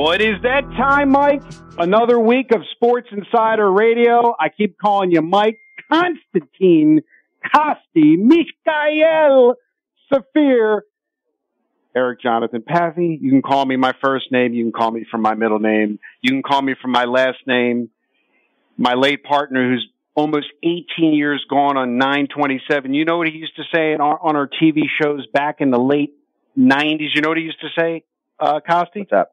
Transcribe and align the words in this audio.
Well, 0.00 0.12
it 0.12 0.22
is 0.22 0.40
that 0.44 0.62
time, 0.78 1.10
Mike. 1.10 1.42
Another 1.76 2.18
week 2.18 2.54
of 2.54 2.62
Sports 2.72 3.08
Insider 3.12 3.70
Radio. 3.70 4.34
I 4.40 4.48
keep 4.48 4.78
calling 4.78 5.10
you 5.10 5.20
Mike 5.20 5.58
Constantine 5.92 7.02
Costi, 7.54 8.16
Michael 8.16 9.56
Saphir, 10.10 10.80
Eric 11.94 12.22
Jonathan 12.22 12.62
Pathy. 12.62 13.18
You 13.20 13.30
can 13.30 13.42
call 13.42 13.66
me 13.66 13.76
my 13.76 13.92
first 14.02 14.32
name. 14.32 14.54
You 14.54 14.64
can 14.64 14.72
call 14.72 14.90
me 14.90 15.04
from 15.10 15.20
my 15.20 15.34
middle 15.34 15.58
name. 15.58 15.98
You 16.22 16.30
can 16.30 16.42
call 16.42 16.62
me 16.62 16.74
from 16.80 16.92
my 16.92 17.04
last 17.04 17.40
name. 17.46 17.90
My 18.78 18.94
late 18.94 19.22
partner, 19.22 19.70
who's 19.70 19.86
almost 20.14 20.46
18 20.62 21.12
years 21.12 21.44
gone 21.50 21.76
on 21.76 21.98
927. 21.98 22.94
You 22.94 23.04
know 23.04 23.18
what 23.18 23.28
he 23.28 23.34
used 23.34 23.56
to 23.56 23.64
say 23.64 23.92
our, 23.96 24.18
on 24.18 24.34
our 24.34 24.48
TV 24.48 24.84
shows 24.98 25.26
back 25.26 25.56
in 25.58 25.70
the 25.70 25.78
late 25.78 26.14
90s? 26.58 27.10
You 27.14 27.20
know 27.20 27.28
what 27.28 27.36
he 27.36 27.44
used 27.44 27.60
to 27.60 27.68
say, 27.78 28.04
uh, 28.38 28.60
Costi? 28.66 29.00
What's 29.00 29.10
that? 29.10 29.32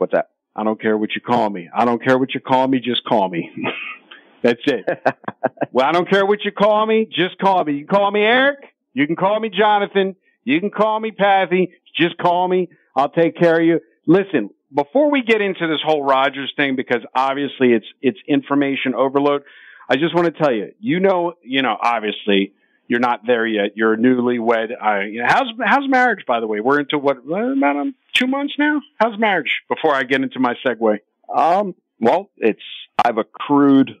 What's 0.00 0.14
that? 0.14 0.30
I 0.56 0.64
don't 0.64 0.80
care 0.80 0.96
what 0.96 1.14
you 1.14 1.20
call 1.20 1.50
me. 1.50 1.68
I 1.74 1.84
don't 1.84 2.02
care 2.02 2.16
what 2.16 2.32
you 2.32 2.40
call 2.40 2.66
me. 2.66 2.80
Just 2.80 3.04
call 3.04 3.28
me. 3.28 3.50
That's 4.42 4.62
it. 4.64 4.86
well, 5.72 5.86
I 5.86 5.92
don't 5.92 6.08
care 6.08 6.24
what 6.24 6.42
you 6.42 6.52
call 6.52 6.86
me. 6.86 7.04
Just 7.04 7.36
call 7.36 7.62
me. 7.64 7.74
You 7.74 7.78
can 7.80 7.98
call 7.98 8.10
me 8.10 8.22
Eric. 8.22 8.60
You 8.94 9.06
can 9.06 9.14
call 9.14 9.38
me 9.38 9.50
Jonathan. 9.50 10.16
You 10.42 10.58
can 10.58 10.70
call 10.70 10.98
me 10.98 11.10
Pathy. 11.10 11.72
Just 11.94 12.16
call 12.16 12.48
me. 12.48 12.70
I'll 12.96 13.10
take 13.10 13.36
care 13.36 13.60
of 13.60 13.66
you. 13.66 13.80
Listen, 14.06 14.48
before 14.74 15.10
we 15.10 15.22
get 15.22 15.42
into 15.42 15.68
this 15.68 15.80
whole 15.84 16.02
Rogers 16.02 16.50
thing, 16.56 16.76
because 16.76 17.02
obviously 17.14 17.74
it's, 17.74 17.86
it's 18.00 18.18
information 18.26 18.94
overload. 18.94 19.42
I 19.86 19.96
just 19.96 20.14
want 20.14 20.34
to 20.34 20.42
tell 20.42 20.52
you, 20.52 20.72
you 20.80 21.00
know, 21.00 21.34
you 21.42 21.60
know, 21.60 21.76
obviously 21.78 22.54
you're 22.90 22.98
not 22.98 23.20
there 23.24 23.46
yet. 23.46 23.76
You're 23.76 23.94
a 23.94 23.96
newlywed. 23.96 24.70
I, 24.82 25.04
you 25.04 25.20
know, 25.20 25.26
how's 25.28 25.46
how's 25.64 25.88
marriage, 25.88 26.26
by 26.26 26.40
the 26.40 26.48
way? 26.48 26.58
We're 26.58 26.80
into 26.80 26.98
what 26.98 27.18
about 27.18 27.76
um, 27.76 27.94
two 28.14 28.26
months 28.26 28.54
now. 28.58 28.80
How's 28.98 29.16
marriage? 29.16 29.62
Before 29.68 29.94
I 29.94 30.02
get 30.02 30.22
into 30.22 30.40
my 30.40 30.54
segue. 30.66 30.98
Um. 31.32 31.76
Well, 32.00 32.30
it's 32.38 32.62
I've 33.02 33.18
accrued 33.18 33.92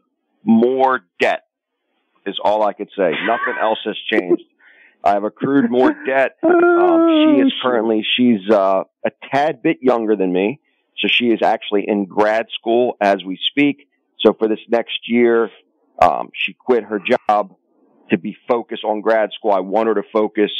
more 0.42 1.04
debt. 1.20 1.44
Is 2.26 2.40
all 2.42 2.64
I 2.64 2.72
could 2.72 2.88
say. 2.96 3.12
Nothing 3.26 3.54
else 3.62 3.78
has 3.84 3.96
changed. 4.10 4.42
I've 5.04 5.22
accrued 5.22 5.70
more 5.70 5.94
debt. 6.04 6.36
Um, 6.80 7.36
she 7.36 7.42
is 7.42 7.52
currently 7.62 8.04
she's 8.16 8.50
uh, 8.50 8.84
a 9.04 9.10
tad 9.30 9.62
bit 9.62 9.78
younger 9.82 10.16
than 10.16 10.32
me, 10.32 10.60
so 10.98 11.08
she 11.08 11.26
is 11.26 11.40
actually 11.42 11.86
in 11.86 12.06
grad 12.06 12.46
school 12.58 12.96
as 13.00 13.22
we 13.22 13.38
speak. 13.50 13.86
So 14.18 14.32
for 14.32 14.48
this 14.48 14.58
next 14.68 15.08
year, 15.08 15.50
um, 16.00 16.30
she 16.34 16.54
quit 16.54 16.84
her 16.84 16.98
job 16.98 17.54
to 18.10 18.18
be 18.18 18.36
focused 18.48 18.84
on 18.84 19.00
grad 19.00 19.30
school. 19.32 19.52
I 19.52 19.60
want 19.60 19.88
her 19.88 19.94
to 19.94 20.02
focus 20.12 20.50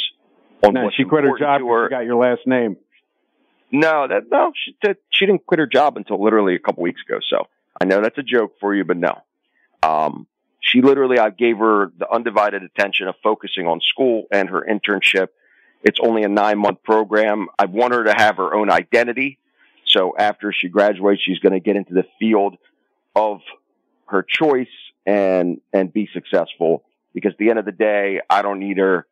on 0.64 0.74
no, 0.74 0.90
she 0.94 1.04
quit 1.04 1.24
her 1.24 1.38
job. 1.38 1.60
her. 1.62 1.86
She 1.86 1.90
got 1.90 2.04
your 2.04 2.16
last 2.16 2.46
name. 2.46 2.76
No, 3.72 4.08
that 4.08 4.24
no, 4.30 4.52
she 4.54 4.76
did, 4.82 4.96
she 5.10 5.26
didn't 5.26 5.46
quit 5.46 5.60
her 5.60 5.66
job 5.66 5.96
until 5.96 6.22
literally 6.22 6.54
a 6.54 6.58
couple 6.58 6.82
weeks 6.82 7.02
ago. 7.06 7.20
So 7.28 7.46
I 7.80 7.84
know 7.84 8.00
that's 8.00 8.18
a 8.18 8.22
joke 8.22 8.54
for 8.60 8.74
you, 8.74 8.84
but 8.84 8.96
no. 8.96 9.22
Um, 9.82 10.26
she 10.60 10.82
literally, 10.82 11.18
I 11.18 11.30
gave 11.30 11.58
her 11.58 11.90
the 11.96 12.10
undivided 12.10 12.62
attention 12.62 13.08
of 13.08 13.14
focusing 13.22 13.66
on 13.66 13.80
school 13.80 14.24
and 14.30 14.48
her 14.50 14.66
internship. 14.68 15.28
It's 15.82 15.98
only 16.00 16.22
a 16.22 16.28
nine 16.28 16.58
month 16.58 16.82
program. 16.82 17.46
I 17.58 17.66
want 17.66 17.94
her 17.94 18.04
to 18.04 18.12
have 18.12 18.36
her 18.36 18.54
own 18.54 18.70
identity. 18.70 19.38
So 19.86 20.14
after 20.16 20.52
she 20.52 20.68
graduates, 20.68 21.22
she's 21.22 21.38
going 21.38 21.52
to 21.52 21.60
get 21.60 21.76
into 21.76 21.94
the 21.94 22.04
field 22.18 22.58
of 23.16 23.40
her 24.06 24.22
choice 24.22 24.68
and, 25.06 25.60
and 25.72 25.92
be 25.92 26.08
successful. 26.12 26.84
Because 27.14 27.32
at 27.32 27.38
the 27.38 27.50
end 27.50 27.58
of 27.58 27.64
the 27.64 27.72
day, 27.72 28.20
I 28.28 28.42
don't 28.42 28.60
need 28.60 28.78
her 28.78 29.06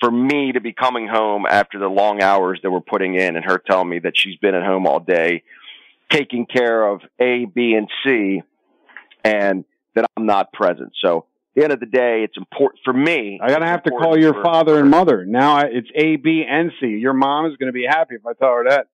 for 0.00 0.10
me 0.10 0.52
to 0.52 0.60
be 0.60 0.72
coming 0.72 1.06
home 1.08 1.46
after 1.48 1.78
the 1.78 1.88
long 1.88 2.22
hours 2.22 2.60
that 2.62 2.70
we're 2.70 2.80
putting 2.80 3.14
in 3.14 3.36
and 3.36 3.44
her 3.44 3.58
telling 3.58 3.88
me 3.88 3.98
that 4.00 4.16
she's 4.16 4.36
been 4.36 4.54
at 4.54 4.62
home 4.62 4.86
all 4.86 5.00
day 5.00 5.42
taking 6.10 6.46
care 6.46 6.86
of 6.86 7.02
A, 7.20 7.44
B, 7.44 7.74
and 7.74 7.88
C 8.04 8.42
and 9.24 9.64
that 9.94 10.06
I'm 10.16 10.26
not 10.26 10.52
present. 10.52 10.92
So 11.02 11.18
at 11.18 11.24
the 11.54 11.64
end 11.64 11.72
of 11.72 11.80
the 11.80 11.86
day, 11.86 12.22
it's 12.24 12.36
important 12.36 12.80
for 12.84 12.92
me. 12.92 13.40
I 13.42 13.48
gotta 13.48 13.66
have 13.66 13.82
to 13.84 13.90
call 13.90 14.18
your 14.18 14.34
for- 14.34 14.42
father 14.42 14.78
and 14.78 14.90
mother. 14.90 15.24
Now 15.24 15.56
I, 15.56 15.64
it's 15.70 15.88
A, 15.94 16.16
B, 16.16 16.44
and 16.48 16.72
C. 16.80 16.86
Your 16.86 17.12
mom 17.12 17.46
is 17.46 17.56
going 17.56 17.68
to 17.68 17.72
be 17.72 17.84
happy 17.86 18.14
if 18.14 18.26
I 18.26 18.32
tell 18.32 18.54
her 18.54 18.64
that. 18.68 18.88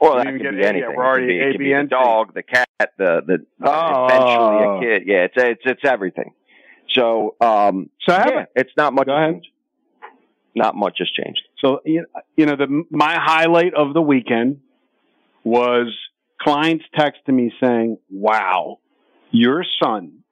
Well, 0.00 0.16
that 0.16 0.26
could 0.26 0.40
be 0.40 0.64
anything. 0.64 0.94
We're 0.94 1.04
already 1.06 1.38
it 1.38 1.38
could 1.38 1.38
be, 1.38 1.48
it 1.48 1.52
could 1.52 1.58
be 1.58 1.72
A, 1.72 1.74
B, 1.76 1.80
and 1.80 1.88
the 1.88 1.94
dog, 1.94 2.34
the 2.34 2.42
cat, 2.42 2.68
the 2.98 3.22
the 3.26 3.46
Oh. 3.62 4.06
eventually 4.06 4.34
a 4.34 4.68
oh. 4.68 4.80
kid. 4.80 5.02
Yeah, 5.06 5.24
it's 5.24 5.34
it's 5.36 5.62
it's 5.64 5.84
everything. 5.84 6.32
So 6.90 7.36
um, 7.40 7.90
So 8.06 8.14
I 8.14 8.18
have 8.18 8.30
yeah, 8.30 8.44
it's 8.54 8.72
not 8.76 8.92
much. 8.92 9.06
Go 9.06 9.16
ahead. 9.16 9.42
Not 10.54 10.74
much 10.74 10.96
has 10.98 11.10
changed. 11.10 11.42
So 11.58 11.80
you 11.84 12.00
know, 12.00 12.20
you 12.36 12.46
know, 12.46 12.56
the 12.56 12.84
my 12.90 13.14
highlight 13.18 13.74
of 13.74 13.94
the 13.94 14.00
weekend 14.00 14.60
was 15.44 15.94
clients 16.40 16.84
texting 16.96 17.34
me 17.34 17.52
saying, 17.62 17.98
"Wow, 18.10 18.78
your 19.30 19.64
son, 19.82 20.22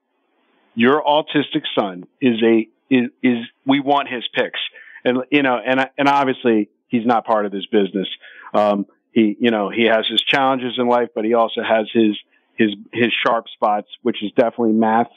your 0.74 1.02
autistic 1.02 1.62
son, 1.78 2.04
is 2.20 2.42
a 2.42 2.68
is 2.90 3.10
is 3.22 3.38
we 3.66 3.80
want 3.80 4.08
his 4.08 4.24
picks." 4.34 4.60
And 5.04 5.18
you 5.30 5.42
know, 5.42 5.58
and 5.58 5.88
and 5.98 6.08
obviously 6.08 6.70
he's 6.88 7.04
not 7.04 7.26
part 7.26 7.44
of 7.44 7.52
this 7.52 7.66
business. 7.66 8.08
Um, 8.54 8.86
he 9.12 9.36
you 9.38 9.50
know 9.50 9.68
he 9.68 9.84
has 9.84 10.06
his 10.10 10.22
challenges 10.22 10.74
in 10.78 10.88
life, 10.88 11.10
but 11.14 11.24
he 11.26 11.34
also 11.34 11.62
has 11.62 11.86
his 11.92 12.16
his 12.56 12.70
his 12.92 13.12
sharp 13.26 13.46
spots, 13.52 13.88
which 14.02 14.22
is 14.22 14.30
definitely 14.36 14.72
math 14.72 15.10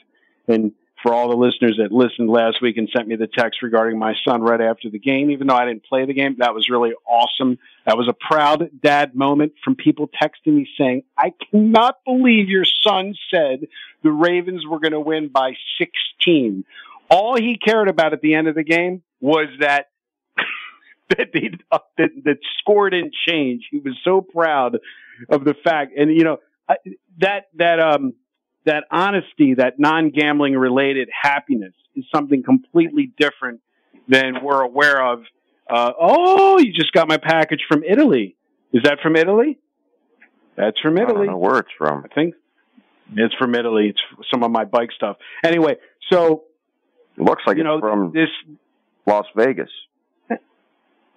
and 0.48 0.72
for 1.02 1.14
all 1.14 1.28
the 1.28 1.36
listeners 1.36 1.78
that 1.78 1.92
listened 1.92 2.28
last 2.28 2.60
week 2.60 2.76
and 2.76 2.88
sent 2.94 3.06
me 3.06 3.16
the 3.16 3.28
text 3.28 3.62
regarding 3.62 3.98
my 3.98 4.14
son 4.26 4.42
right 4.42 4.60
after 4.60 4.90
the 4.90 4.98
game, 4.98 5.30
even 5.30 5.46
though 5.46 5.54
I 5.54 5.66
didn't 5.66 5.84
play 5.84 6.04
the 6.06 6.14
game, 6.14 6.36
that 6.38 6.54
was 6.54 6.68
really 6.68 6.92
awesome. 7.06 7.58
That 7.86 7.96
was 7.96 8.08
a 8.08 8.14
proud 8.14 8.70
dad 8.82 9.14
moment 9.14 9.52
from 9.62 9.76
people 9.76 10.08
texting 10.08 10.54
me 10.54 10.68
saying, 10.76 11.02
I 11.16 11.32
cannot 11.50 11.96
believe 12.04 12.48
your 12.48 12.64
son 12.64 13.14
said 13.32 13.68
the 14.02 14.10
Ravens 14.10 14.66
were 14.66 14.80
going 14.80 14.92
to 14.92 15.00
win 15.00 15.28
by 15.28 15.52
16. 15.78 16.64
All 17.10 17.36
he 17.36 17.58
cared 17.58 17.88
about 17.88 18.12
at 18.12 18.20
the 18.20 18.34
end 18.34 18.48
of 18.48 18.54
the 18.54 18.64
game 18.64 19.02
was 19.20 19.46
that 19.60 19.86
that 21.16 21.32
the 21.32 21.50
that, 21.96 22.10
that 22.24 22.38
score 22.58 22.90
didn't 22.90 23.14
change. 23.26 23.68
He 23.70 23.78
was 23.78 23.96
so 24.04 24.20
proud 24.20 24.78
of 25.28 25.44
the 25.44 25.54
fact, 25.54 25.92
and 25.96 26.10
you 26.10 26.24
know 26.24 26.38
I, 26.68 26.76
that 27.18 27.46
that 27.54 27.80
um 27.80 28.14
that 28.68 28.84
honesty, 28.90 29.54
that 29.54 29.78
non-gambling 29.78 30.54
related 30.54 31.08
happiness 31.10 31.74
is 31.96 32.04
something 32.14 32.42
completely 32.42 33.12
different 33.18 33.60
than 34.08 34.42
we're 34.42 34.62
aware 34.62 35.04
of. 35.12 35.24
Uh, 35.68 35.92
oh, 36.00 36.58
you 36.58 36.72
just 36.72 36.92
got 36.92 37.08
my 37.08 37.18
package 37.18 37.60
from 37.68 37.82
Italy. 37.84 38.36
Is 38.72 38.82
that 38.84 38.98
from 39.02 39.16
Italy? 39.16 39.58
That's 40.56 40.80
from 40.80 40.96
I 40.96 41.00
don't 41.02 41.10
Italy. 41.10 41.26
know 41.28 41.36
where 41.38 41.58
it's 41.58 41.68
from. 41.76 42.04
I 42.04 42.14
think 42.14 42.34
it's 43.14 43.34
from 43.34 43.54
Italy. 43.54 43.88
It's 43.90 44.00
some 44.30 44.42
of 44.42 44.50
my 44.50 44.64
bike 44.64 44.90
stuff. 44.96 45.16
Anyway, 45.44 45.76
so 46.10 46.44
It 47.16 47.22
looks 47.24 47.42
like 47.46 47.56
you 47.58 47.62
it's 47.62 47.66
know 47.66 47.80
from 47.80 48.12
this. 48.12 48.28
Las 49.06 49.26
Vegas. 49.36 49.70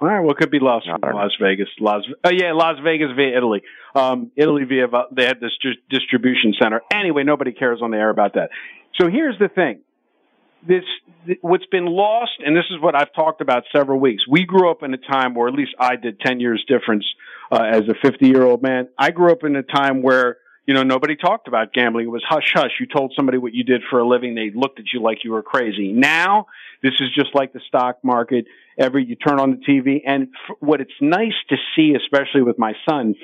All 0.02 0.08
right, 0.08 0.20
well, 0.20 0.32
it 0.32 0.38
could 0.38 0.50
be 0.50 0.60
Las 0.60 0.82
Las 0.88 1.32
Vegas. 1.40 1.68
Las 1.80 2.02
oh 2.24 2.32
yeah, 2.32 2.54
Las 2.54 2.80
Vegas 2.84 3.10
via 3.16 3.38
Italy. 3.38 3.62
Um, 3.94 4.32
Italy 4.36 4.64
via 4.64 4.88
they 5.12 5.26
had 5.26 5.40
this 5.40 5.52
distribution 5.92 6.56
center. 6.60 6.82
Anyway, 6.92 7.24
nobody 7.24 7.52
cares 7.52 7.82
on 7.84 7.92
the 7.92 7.98
air 7.98 8.10
about 8.10 8.34
that. 8.34 8.50
So 9.00 9.10
here's 9.12 9.38
the 9.38 9.48
thing: 9.48 9.82
this 10.68 10.84
what's 11.42 11.68
been 11.68 11.86
lost, 11.86 12.32
and 12.44 12.56
this 12.56 12.66
is 12.72 12.82
what 12.82 12.96
I've 12.96 13.14
talked 13.14 13.42
about 13.42 13.64
several 13.72 14.00
weeks. 14.00 14.24
We 14.28 14.44
grew 14.44 14.72
up 14.72 14.82
in 14.82 14.92
a 14.96 14.98
time, 14.98 15.38
or 15.38 15.48
at 15.48 15.54
least 15.54 15.76
I 15.80 15.98
did, 15.98 16.20
ten 16.20 16.40
years 16.40 16.66
difference 16.68 17.06
uh, 17.52 17.62
as 17.62 17.82
a 17.82 17.94
50 18.02 18.28
year 18.28 18.44
old 18.44 18.64
man. 18.64 18.90
I 18.98 19.12
grew 19.12 19.32
up 19.32 19.44
in 19.44 19.56
a 19.56 19.62
time 19.62 20.02
where 20.02 20.38
you 20.66 20.74
know, 20.74 20.84
nobody 20.84 21.16
talked 21.16 21.48
about 21.48 21.74
gambling. 21.74 22.06
It 22.06 22.12
was 22.12 22.24
hush 22.28 22.52
hush. 22.54 22.72
You 22.80 22.86
told 22.86 23.14
somebody 23.16 23.38
what 23.38 23.54
you 23.54 23.64
did 23.64 23.82
for 23.90 24.00
a 24.00 24.08
living. 24.08 24.36
They 24.36 24.52
looked 24.54 24.80
at 24.80 24.86
you 24.94 25.02
like 25.02 25.24
you 25.24 25.32
were 25.32 25.42
crazy. 25.42 25.92
Now, 25.92 26.46
this 26.84 26.94
is 27.00 27.10
just 27.16 27.34
like 27.34 27.54
the 27.54 27.62
stock 27.68 27.98
market. 28.04 28.46
Every, 28.78 29.06
you 29.06 29.16
turn 29.16 29.40
on 29.40 29.52
the 29.52 29.58
TV 29.58 30.02
and 30.06 30.30
f- 30.50 30.58
what 30.60 30.82
it's 30.82 30.92
nice 31.02 31.34
to 31.50 31.58
see, 31.76 31.94
especially 31.96 32.44
with 32.44 32.58
my 32.58 32.74
son, 32.88 33.16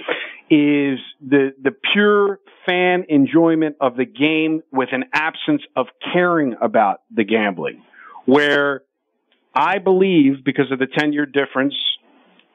is 0.49 0.99
the, 1.21 1.53
the 1.61 1.71
pure 1.93 2.39
fan 2.65 3.05
enjoyment 3.07 3.77
of 3.79 3.95
the 3.95 4.05
game 4.05 4.61
with 4.71 4.89
an 4.91 5.05
absence 5.13 5.61
of 5.75 5.87
caring 6.13 6.55
about 6.61 7.01
the 7.15 7.23
gambling. 7.23 7.83
Where 8.25 8.83
I 9.55 9.79
believe, 9.79 10.43
because 10.43 10.71
of 10.71 10.79
the 10.79 10.87
10 10.87 11.13
year 11.13 11.25
difference, 11.25 11.75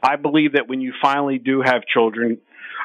I 0.02 0.16
believe 0.16 0.52
that 0.52 0.68
when 0.68 0.80
you 0.80 0.92
finally 1.00 1.38
do 1.38 1.62
have 1.62 1.82
children, 1.86 2.38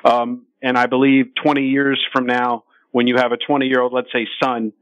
um, 0.05 0.46
and 0.61 0.77
I 0.77 0.87
believe 0.87 1.27
20 1.41 1.67
years 1.67 2.03
from 2.13 2.25
now, 2.25 2.63
when 2.91 3.07
you 3.07 3.17
have 3.17 3.31
a 3.31 3.37
20 3.37 3.67
year 3.67 3.81
old, 3.81 3.93
let's 3.93 4.11
say 4.11 4.27
son, 4.41 4.73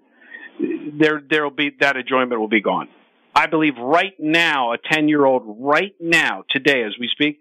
there, 0.60 1.22
there'll 1.30 1.51
be, 1.51 1.72
that 1.80 1.98
enjoyment 1.98 2.39
will 2.39 2.48
be 2.48 2.62
gone. 2.62 2.88
I 3.36 3.48
believe 3.48 3.74
right 3.77 4.13
now, 4.18 4.74
a 4.74 4.77
10 4.77 5.10
year 5.10 5.25
old 5.25 5.44
right 5.60 5.94
now, 6.00 6.44
today 6.50 6.83
as 6.83 6.94
we 7.00 7.10
speak, 7.10 7.39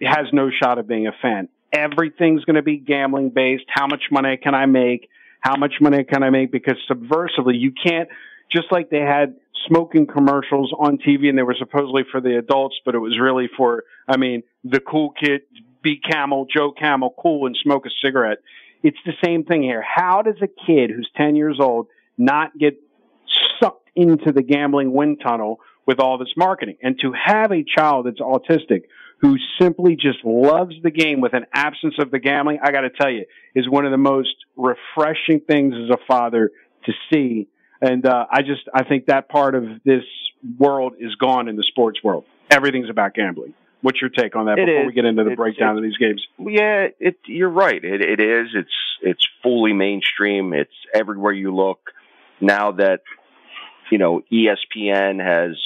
has 0.00 0.26
no 0.32 0.50
shot 0.50 0.78
of 0.78 0.88
being 0.88 1.06
a 1.06 1.12
fan. 1.20 1.48
Everything's 1.72 2.44
going 2.44 2.56
to 2.56 2.62
be 2.62 2.78
gambling 2.78 3.30
based. 3.30 3.64
How 3.68 3.86
much 3.86 4.04
money 4.10 4.38
can 4.42 4.54
I 4.54 4.66
make? 4.66 5.08
How 5.40 5.56
much 5.56 5.74
money 5.80 6.04
can 6.04 6.22
I 6.22 6.30
make? 6.30 6.50
Because 6.50 6.76
subversively, 6.90 7.58
you 7.58 7.72
can't, 7.72 8.08
just 8.50 8.68
like 8.70 8.88
they 8.88 9.00
had 9.00 9.34
smoking 9.66 10.06
commercials 10.06 10.72
on 10.78 10.98
TV 10.98 11.28
and 11.28 11.36
they 11.36 11.42
were 11.42 11.56
supposedly 11.58 12.02
for 12.10 12.20
the 12.20 12.38
adults, 12.38 12.76
but 12.84 12.94
it 12.94 12.98
was 12.98 13.18
really 13.18 13.48
for, 13.56 13.84
I 14.08 14.16
mean, 14.16 14.42
the 14.62 14.80
cool 14.80 15.10
kid 15.10 15.42
be 15.84 15.98
Camel, 15.98 16.46
Joe 16.52 16.72
Camel, 16.72 17.14
cool 17.16 17.46
and 17.46 17.56
smoke 17.62 17.86
a 17.86 17.90
cigarette. 18.04 18.38
It's 18.82 18.98
the 19.06 19.12
same 19.24 19.44
thing 19.44 19.62
here. 19.62 19.82
How 19.82 20.22
does 20.22 20.42
a 20.42 20.48
kid 20.48 20.90
who's 20.90 21.08
10 21.16 21.36
years 21.36 21.58
old 21.60 21.86
not 22.18 22.58
get 22.58 22.80
sucked 23.60 23.90
into 23.94 24.32
the 24.32 24.42
gambling 24.42 24.92
wind 24.92 25.20
tunnel 25.22 25.60
with 25.86 26.00
all 26.00 26.18
this 26.18 26.32
marketing? 26.36 26.78
And 26.82 26.98
to 27.00 27.12
have 27.12 27.52
a 27.52 27.62
child 27.62 28.06
that's 28.06 28.20
autistic 28.20 28.82
who 29.20 29.36
simply 29.60 29.96
just 29.96 30.18
loves 30.24 30.74
the 30.82 30.90
game 30.90 31.20
with 31.20 31.34
an 31.34 31.46
absence 31.52 31.94
of 31.98 32.10
the 32.10 32.18
gambling, 32.18 32.58
I 32.62 32.72
got 32.72 32.82
to 32.82 32.90
tell 32.90 33.10
you, 33.10 33.24
is 33.54 33.68
one 33.68 33.86
of 33.86 33.90
the 33.90 33.98
most 33.98 34.34
refreshing 34.56 35.40
things 35.40 35.74
as 35.74 35.90
a 35.90 35.98
father 36.06 36.50
to 36.84 36.92
see. 37.12 37.48
And 37.80 38.04
uh, 38.04 38.26
I 38.30 38.42
just 38.42 38.68
I 38.74 38.84
think 38.84 39.06
that 39.06 39.28
part 39.28 39.54
of 39.54 39.64
this 39.84 40.04
world 40.58 40.94
is 40.98 41.14
gone 41.14 41.48
in 41.48 41.56
the 41.56 41.62
sports 41.62 42.00
world. 42.04 42.24
Everything's 42.50 42.90
about 42.90 43.14
gambling. 43.14 43.54
What's 43.84 44.00
your 44.00 44.08
take 44.08 44.34
on 44.34 44.46
that 44.46 44.58
it 44.58 44.64
before 44.64 44.80
is. 44.80 44.86
we 44.86 44.92
get 44.94 45.04
into 45.04 45.24
the 45.24 45.36
breakdown 45.36 45.76
of 45.76 45.82
these 45.82 45.98
games? 45.98 46.26
Yeah, 46.38 46.86
it, 46.98 47.18
you're 47.26 47.50
right. 47.50 47.84
It, 47.84 48.00
it 48.00 48.18
is. 48.18 48.48
It's 48.54 48.72
it's 49.02 49.28
fully 49.42 49.74
mainstream. 49.74 50.54
It's 50.54 50.72
everywhere 50.94 51.32
you 51.32 51.54
look. 51.54 51.90
Now 52.40 52.72
that 52.72 53.00
you 53.90 53.98
know 53.98 54.22
ESPN 54.32 55.22
has 55.22 55.60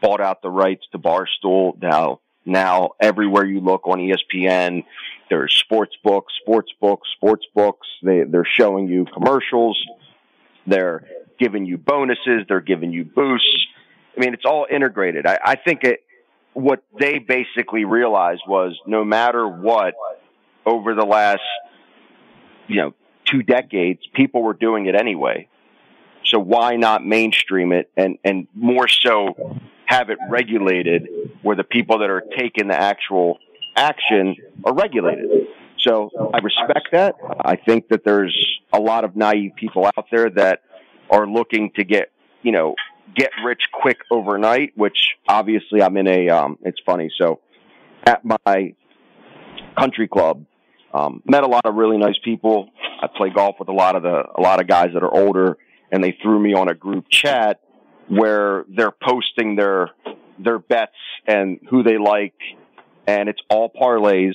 bought 0.00 0.20
out 0.20 0.42
the 0.42 0.48
rights 0.48 0.84
to 0.92 1.00
Barstool, 1.00 1.72
now 1.82 2.20
now 2.46 2.90
everywhere 3.00 3.44
you 3.44 3.58
look 3.58 3.88
on 3.88 3.98
ESPN, 3.98 4.84
there's 5.28 5.52
sports 5.52 5.96
books, 6.04 6.32
sports 6.40 6.70
books, 6.80 7.08
sports 7.16 7.46
books. 7.52 7.88
They 8.04 8.22
they're 8.30 8.46
showing 8.56 8.86
you 8.86 9.06
commercials. 9.12 9.76
They're 10.68 11.04
giving 11.40 11.66
you 11.66 11.78
bonuses. 11.78 12.42
They're 12.48 12.60
giving 12.60 12.92
you 12.92 13.04
boosts. 13.04 13.66
I 14.16 14.20
mean, 14.20 14.34
it's 14.34 14.44
all 14.44 14.68
integrated. 14.70 15.26
I, 15.26 15.40
I 15.44 15.56
think 15.56 15.82
it 15.82 16.04
what 16.54 16.82
they 16.98 17.18
basically 17.18 17.84
realized 17.84 18.42
was 18.46 18.78
no 18.86 19.04
matter 19.04 19.46
what 19.46 19.94
over 20.66 20.94
the 20.94 21.04
last, 21.04 21.42
you 22.66 22.76
know, 22.76 22.94
two 23.24 23.42
decades, 23.42 24.00
people 24.14 24.42
were 24.42 24.54
doing 24.54 24.86
it 24.86 24.94
anyway. 24.94 25.48
So 26.24 26.38
why 26.38 26.76
not 26.76 27.04
mainstream 27.04 27.72
it 27.72 27.90
and, 27.96 28.18
and 28.24 28.46
more 28.54 28.88
so 28.88 29.58
have 29.86 30.10
it 30.10 30.18
regulated 30.28 31.08
where 31.42 31.56
the 31.56 31.64
people 31.64 31.98
that 31.98 32.10
are 32.10 32.22
taking 32.36 32.68
the 32.68 32.80
actual 32.80 33.38
action 33.76 34.36
are 34.64 34.74
regulated. 34.74 35.48
So 35.78 36.10
I 36.34 36.38
respect 36.38 36.88
that. 36.92 37.16
I 37.40 37.56
think 37.56 37.88
that 37.88 38.04
there's 38.04 38.36
a 38.72 38.78
lot 38.78 39.04
of 39.04 39.16
naive 39.16 39.52
people 39.56 39.86
out 39.86 40.06
there 40.12 40.30
that 40.30 40.60
are 41.08 41.26
looking 41.26 41.70
to 41.72 41.84
get, 41.84 42.12
you 42.42 42.52
know, 42.52 42.74
get 43.14 43.30
rich 43.44 43.62
quick 43.72 43.98
overnight, 44.10 44.72
which 44.76 44.98
obviously 45.28 45.82
I'm 45.82 45.96
in 45.96 46.06
a, 46.06 46.28
um, 46.28 46.58
it's 46.62 46.80
funny. 46.84 47.10
So 47.20 47.40
at 48.06 48.22
my 48.24 48.74
country 49.78 50.08
club, 50.08 50.44
um, 50.92 51.22
met 51.24 51.44
a 51.44 51.46
lot 51.46 51.66
of 51.66 51.74
really 51.74 51.98
nice 51.98 52.18
people. 52.24 52.70
I 53.02 53.06
play 53.14 53.30
golf 53.30 53.56
with 53.58 53.68
a 53.68 53.72
lot 53.72 53.96
of 53.96 54.02
the, 54.02 54.24
a 54.36 54.40
lot 54.40 54.60
of 54.60 54.66
guys 54.66 54.88
that 54.94 55.02
are 55.02 55.14
older 55.14 55.56
and 55.92 56.02
they 56.02 56.16
threw 56.22 56.38
me 56.38 56.54
on 56.54 56.68
a 56.68 56.74
group 56.74 57.06
chat 57.08 57.60
where 58.08 58.64
they're 58.68 58.90
posting 58.90 59.56
their, 59.56 59.90
their 60.38 60.58
bets 60.58 60.92
and 61.26 61.60
who 61.68 61.82
they 61.82 61.98
like. 61.98 62.34
And 63.06 63.28
it's 63.28 63.40
all 63.48 63.70
parlays. 63.70 64.34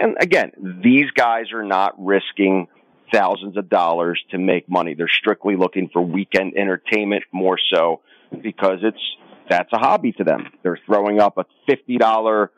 And 0.00 0.16
again, 0.20 0.52
these 0.82 1.10
guys 1.14 1.52
are 1.52 1.64
not 1.64 1.94
risking 1.98 2.68
thousands 3.12 3.56
of 3.56 3.68
dollars 3.68 4.22
to 4.30 4.38
make 4.38 4.68
money. 4.68 4.94
They're 4.94 5.08
strictly 5.08 5.56
looking 5.56 5.88
for 5.92 6.02
weekend 6.02 6.56
entertainment 6.56 7.24
more 7.32 7.58
so 7.72 8.00
because 8.42 8.78
it's 8.82 9.00
that's 9.48 9.72
a 9.72 9.78
hobby 9.78 10.12
to 10.12 10.24
them. 10.24 10.48
They're 10.62 10.78
throwing 10.86 11.20
up 11.20 11.38
a 11.38 11.44
fifty 11.68 11.98
dollar 11.98 12.50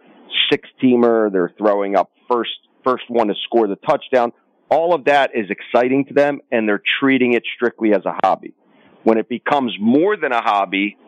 six 0.50 0.68
teamer. 0.82 1.30
They're 1.30 1.52
throwing 1.58 1.96
up 1.96 2.10
first 2.30 2.50
first 2.84 3.04
one 3.08 3.28
to 3.28 3.34
score 3.44 3.68
the 3.68 3.76
touchdown. 3.76 4.32
All 4.70 4.94
of 4.94 5.04
that 5.06 5.30
is 5.34 5.46
exciting 5.50 6.06
to 6.06 6.14
them, 6.14 6.40
and 6.52 6.68
they're 6.68 6.82
treating 7.00 7.32
it 7.32 7.42
strictly 7.56 7.92
as 7.92 8.04
a 8.04 8.18
hobby. 8.22 8.54
When 9.02 9.18
it 9.18 9.28
becomes 9.28 9.74
more 9.80 10.16
than 10.16 10.32
a 10.32 10.42
hobby, 10.42 10.98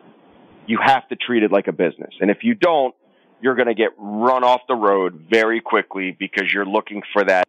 you 0.65 0.79
have 0.83 1.07
to 1.09 1.15
treat 1.15 1.43
it 1.43 1.51
like 1.51 1.67
a 1.67 1.71
business. 1.71 2.13
And 2.19 2.31
if 2.31 2.39
you 2.41 2.55
don't, 2.55 2.95
you're 3.41 3.55
going 3.55 3.67
to 3.67 3.75
get 3.75 3.89
run 3.97 4.43
off 4.43 4.61
the 4.67 4.75
road 4.75 5.27
very 5.29 5.61
quickly 5.61 6.15
because 6.17 6.51
you're 6.51 6.65
looking 6.65 7.01
for 7.13 7.23
that 7.23 7.47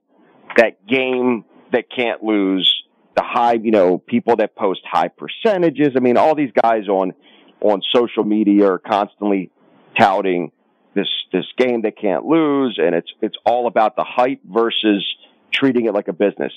that 0.57 0.87
game 0.87 1.45
that 1.73 1.85
can't 1.95 2.23
lose 2.23 2.85
the 3.17 3.23
high, 3.23 3.55
you 3.55 3.71
know, 3.71 3.99
people 3.99 4.37
that 4.37 4.55
post 4.57 4.81
high 4.91 5.09
percentages. 5.09 5.89
I 5.97 6.01
mean, 6.01 6.17
all 6.17 6.35
these 6.35 6.53
guys 6.63 6.89
on, 6.89 7.13
on 7.61 7.83
social 7.93 8.25
media 8.25 8.71
are 8.73 8.79
constantly 8.79 9.51
touting 9.99 10.53
this, 10.95 11.09
this 11.33 11.47
game 11.59 11.83
they 11.83 11.91
can't 11.91 12.25
lose. 12.25 12.79
And 12.83 12.95
it's, 12.95 13.11
it's 13.21 13.37
all 13.45 13.67
about 13.67 13.97
the 13.97 14.05
hype 14.05 14.41
versus 14.45 15.05
treating 15.53 15.87
it 15.87 15.95
like 15.95 16.09
a 16.09 16.13
business. 16.13 16.53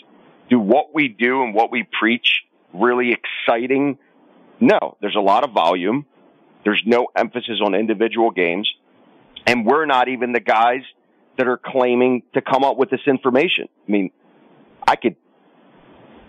Do 0.50 0.60
what 0.60 0.94
we 0.94 1.08
do 1.10 1.44
and 1.44 1.54
what 1.54 1.72
we 1.72 1.88
preach 2.00 2.44
really 2.74 3.12
exciting? 3.14 3.98
No, 4.60 4.98
there's 5.02 5.16
a 5.16 5.22
lot 5.22 5.44
of 5.44 5.52
volume. 5.52 6.06
There's 6.64 6.82
no 6.86 7.08
emphasis 7.16 7.60
on 7.64 7.76
individual 7.76 8.32
games. 8.32 8.72
And 9.46 9.66
we're 9.66 9.86
not 9.86 10.08
even 10.08 10.32
the 10.32 10.40
guys 10.40 10.82
that 11.38 11.48
are 11.48 11.60
claiming 11.64 12.24
to 12.34 12.42
come 12.42 12.64
up 12.64 12.78
with 12.78 12.90
this 12.90 13.02
information. 13.06 13.68
I 13.88 13.92
mean, 13.92 14.12
I 14.88 14.96
could 14.96 15.15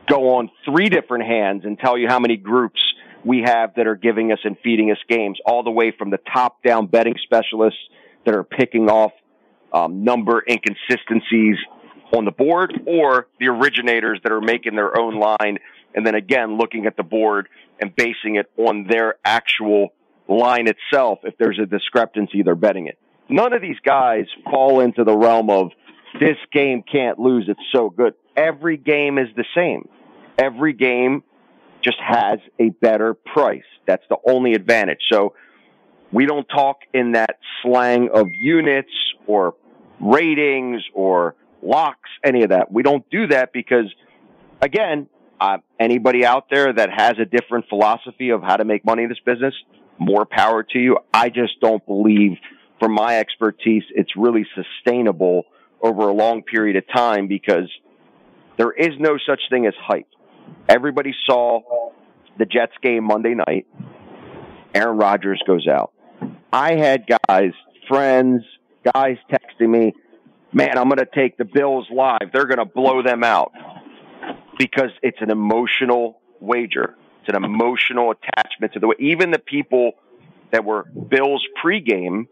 go 0.09 0.37
on 0.37 0.51
three 0.65 0.89
different 0.89 1.25
hands 1.25 1.65
and 1.65 1.79
tell 1.79 1.99
you 1.99 2.09
how 2.09 2.19
many 2.19 2.37
groups 2.37 2.81
we 3.25 3.43
have 3.45 3.75
that 3.77 3.87
are 3.87 3.97
giving 3.97 4.33
us 4.33 4.39
and 4.45 4.57
feeding 4.63 4.91
us 4.91 4.99
games, 5.09 5.39
all 5.45 5.63
the 5.63 5.71
way 5.71 5.93
from 5.97 6.11
the 6.11 6.21
top 6.33 6.63
down 6.63 6.87
betting 6.87 7.17
specialists 7.25 7.81
that 8.25 8.35
are 8.35 8.45
picking 8.45 8.89
off 8.89 9.13
um, 9.73 10.05
number 10.05 10.43
inconsistencies 10.49 11.57
on 12.17 12.25
the 12.25 12.31
board 12.31 12.73
or 12.87 13.27
the 13.41 13.49
originators 13.49 14.21
that 14.23 14.33
are 14.33 14.41
making 14.41 14.77
their 14.77 14.99
own 14.99 15.19
line 15.19 15.59
and 15.95 16.07
then 16.07 16.15
again 16.15 16.57
looking 16.57 16.87
at 16.87 16.97
the 16.97 17.03
board 17.03 17.49
and 17.81 17.95
basing 17.97 18.37
it 18.37 18.51
on 18.57 18.87
their 18.89 19.17
actual 19.25 19.93
line 20.29 20.69
itself 20.69 21.19
if 21.25 21.37
there's 21.39 21.59
a 21.59 21.67
discrepancy 21.67 22.43
they're 22.43 22.55
betting 22.55 22.87
it. 22.87 22.99
None 23.29 23.53
of 23.53 23.61
these 23.61 23.79
guys 23.85 24.27
fall 24.45 24.81
into 24.81 25.03
the 25.03 25.17
realm 25.17 25.51
of 25.51 25.73
this 26.21 26.37
game 26.53 26.85
can't 26.91 27.19
lose 27.19 27.47
it's 27.49 27.61
so 27.73 27.91
good 27.91 28.15
every 28.37 28.77
game 28.77 29.19
is 29.19 29.29
the 29.37 29.45
same 29.55 29.89
every 30.39 30.73
game 30.73 31.23
just 31.83 31.99
has 32.01 32.39
a 32.59 32.71
better 32.71 33.15
price. 33.15 33.63
That's 33.87 34.03
the 34.09 34.17
only 34.29 34.55
advantage. 34.55 35.01
So 35.11 35.35
we 36.13 36.27
don't 36.27 36.47
talk 36.47 36.79
in 36.93 37.13
that 37.13 37.39
slang 37.63 38.11
of 38.13 38.29
units 38.41 38.91
or 39.27 39.55
ratings 40.01 40.83
or 40.95 41.35
locks, 41.63 42.11
any 42.25 42.43
of 42.43 42.51
that. 42.51 42.73
We 42.73 42.83
don't 42.83 43.09
do 43.11 43.29
that 43.29 43.53
because, 43.53 43.87
again, 44.61 45.09
uh, 45.41 45.59
anybody 45.79 46.25
out 46.25 46.47
there 46.51 46.73
that 46.73 46.91
has 46.97 47.15
a 47.21 47.25
different 47.25 47.69
philosophy 47.69 48.31
of 48.31 48.43
how 48.43 48.57
to 48.57 48.65
make 48.65 48.85
money 48.85 49.03
in 49.03 49.09
this 49.09 49.21
business, 49.25 49.55
more 49.99 50.27
power 50.27 50.63
to 50.63 50.79
you. 50.79 50.99
I 51.13 51.29
just 51.29 51.61
don't 51.61 51.85
believe 51.87 52.33
from 52.81 52.93
my 52.93 53.19
expertise, 53.19 53.85
it's 53.91 54.17
really 54.17 54.47
sustainable 54.55 55.45
over 55.81 56.09
a 56.09 56.13
long 56.13 56.43
period 56.43 56.77
of 56.77 56.85
time 56.95 57.27
because 57.27 57.71
there 58.57 58.73
is 58.73 58.99
no 58.99 59.19
such 59.27 59.41
thing 59.51 59.67
as 59.67 59.75
hype. 59.81 60.09
Everybody 60.69 61.15
saw 61.25 61.61
the 62.39 62.47
Jets 62.47 62.75
game 62.83 63.05
Monday 63.05 63.35
night. 63.35 63.67
Aaron 64.75 64.99
Rodgers 64.99 65.43
goes 65.47 65.67
out. 65.67 65.93
I 66.53 66.75
had 66.75 67.05
guys, 67.29 67.53
friends, 67.89 68.43
guys 68.95 69.17
texting 69.31 69.69
me, 69.69 69.95
man, 70.53 70.79
I'm 70.79 70.89
going 70.89 70.99
to 70.99 71.09
take 71.13 71.37
the 71.37 71.45
Bills 71.45 71.87
live. 71.91 72.33
They're 72.33 72.47
going 72.47 72.59
to 72.59 72.65
blow 72.65 73.03
them 73.03 73.25
out 73.25 73.53
because 74.59 74.91
it's 75.03 75.19
an 75.21 75.31
emotional 75.31 76.21
wager. 76.41 76.97
It's 77.21 77.37
an 77.37 77.43
emotional 77.45 78.13
attachment 78.13 78.73
to 78.75 78.81
the 78.81 78.89
way, 78.89 78.97
even 78.99 79.31
the 79.31 79.39
people 79.39 79.93
that 80.53 80.65
were 80.65 80.85
Bills 80.85 81.45
pregame 81.63 82.27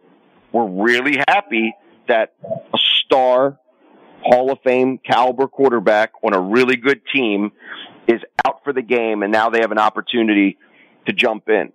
were 0.53 0.67
really 0.67 1.19
happy 1.29 1.75
that 2.09 2.35
a 2.43 2.79
star 3.05 3.59
Hall 4.25 4.51
of 4.51 4.59
Fame 4.65 4.99
caliber 4.99 5.47
quarterback 5.47 6.13
on 6.23 6.35
a 6.35 6.41
really 6.41 6.77
good 6.77 7.03
team 7.15 7.53
is 8.09 8.21
out 8.47 8.65
for 8.65 8.73
the 8.73 8.83
game 8.83 9.23
and 9.23 9.31
now 9.31 9.51
they 9.51 9.61
have 9.61 9.73
an 9.73 9.79
opportunity 9.79 10.59
to 11.07 11.13
jump 11.13 11.49
in. 11.49 11.73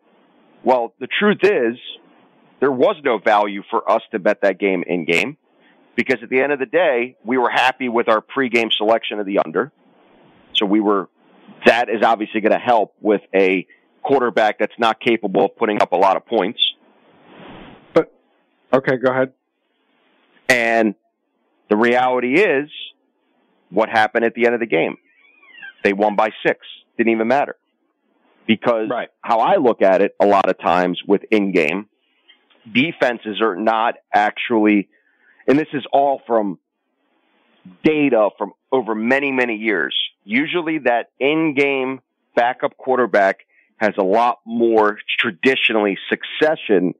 Well, 0.63 0.93
the 0.99 1.07
truth 1.07 1.39
is 1.43 1.77
there 2.59 2.71
was 2.71 2.95
no 3.03 3.19
value 3.19 3.61
for 3.69 3.89
us 3.89 4.01
to 4.11 4.19
bet 4.19 4.41
that 4.41 4.59
game 4.59 4.83
in 4.85 5.05
game 5.05 5.37
because 5.95 6.17
at 6.23 6.29
the 6.29 6.41
end 6.41 6.51
of 6.51 6.59
the 6.59 6.65
day, 6.65 7.17
we 7.23 7.37
were 7.37 7.49
happy 7.49 7.89
with 7.89 8.09
our 8.09 8.21
pregame 8.21 8.71
selection 8.71 9.19
of 9.19 9.25
the 9.25 9.39
under. 9.45 9.71
So 10.53 10.65
we 10.65 10.79
were, 10.79 11.09
that 11.65 11.89
is 11.89 12.03
obviously 12.03 12.41
going 12.41 12.53
to 12.53 12.59
help 12.59 12.93
with 12.99 13.21
a 13.35 13.67
quarterback 14.03 14.59
that's 14.59 14.77
not 14.79 14.99
capable 14.99 15.45
of 15.45 15.55
putting 15.55 15.81
up 15.81 15.91
a 15.91 15.95
lot 15.95 16.17
of 16.17 16.25
points. 16.25 16.59
But, 17.93 18.13
okay, 18.73 18.97
go 18.97 19.11
ahead. 19.11 19.33
And 20.47 20.95
the 21.69 21.77
reality 21.77 22.39
is 22.39 22.69
what 23.69 23.89
happened 23.89 24.25
at 24.25 24.33
the 24.33 24.45
end 24.45 24.53
of 24.53 24.59
the 24.59 24.65
game. 24.65 24.97
They 25.83 25.93
won 25.93 26.15
by 26.15 26.29
six. 26.45 26.59
Didn't 26.97 27.13
even 27.13 27.27
matter. 27.27 27.55
Because 28.47 28.89
right. 28.89 29.09
how 29.21 29.39
I 29.39 29.57
look 29.57 29.81
at 29.81 30.01
it 30.01 30.15
a 30.19 30.25
lot 30.25 30.49
of 30.49 30.59
times 30.59 31.01
with 31.07 31.21
in 31.31 31.51
game, 31.51 31.87
defenses 32.71 33.41
are 33.41 33.55
not 33.55 33.95
actually, 34.13 34.89
and 35.47 35.57
this 35.57 35.67
is 35.73 35.85
all 35.93 36.21
from 36.25 36.57
data 37.83 38.29
from 38.37 38.53
over 38.71 38.95
many, 38.95 39.31
many 39.31 39.55
years. 39.55 39.95
Usually 40.23 40.79
that 40.79 41.11
in 41.19 41.53
game 41.55 42.01
backup 42.35 42.75
quarterback 42.77 43.39
has 43.77 43.93
a 43.97 44.03
lot 44.03 44.39
more 44.45 44.97
traditionally 45.19 45.97
succession 46.09 46.95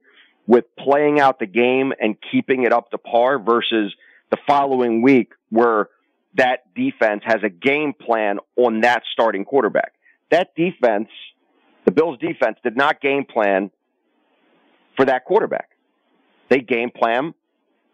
with 0.46 0.64
playing 0.78 1.20
out 1.20 1.38
the 1.38 1.46
game 1.46 1.92
and 2.00 2.16
keeping 2.30 2.62
it 2.64 2.72
up 2.72 2.90
to 2.90 2.98
par 2.98 3.38
versus 3.38 3.94
the 4.30 4.38
following 4.46 5.02
week 5.02 5.32
where 5.50 5.88
that 6.34 6.72
defense 6.74 7.22
has 7.24 7.38
a 7.44 7.48
game 7.48 7.92
plan 7.92 8.38
on 8.56 8.80
that 8.82 9.02
starting 9.12 9.44
quarterback. 9.44 9.92
That 10.30 10.54
defense, 10.54 11.08
the 11.84 11.90
Bills 11.90 12.18
defense 12.20 12.56
did 12.62 12.76
not 12.76 13.00
game 13.00 13.24
plan 13.24 13.70
for 14.96 15.04
that 15.06 15.24
quarterback. 15.24 15.70
They 16.48 16.58
game 16.58 16.90
plan 16.90 17.34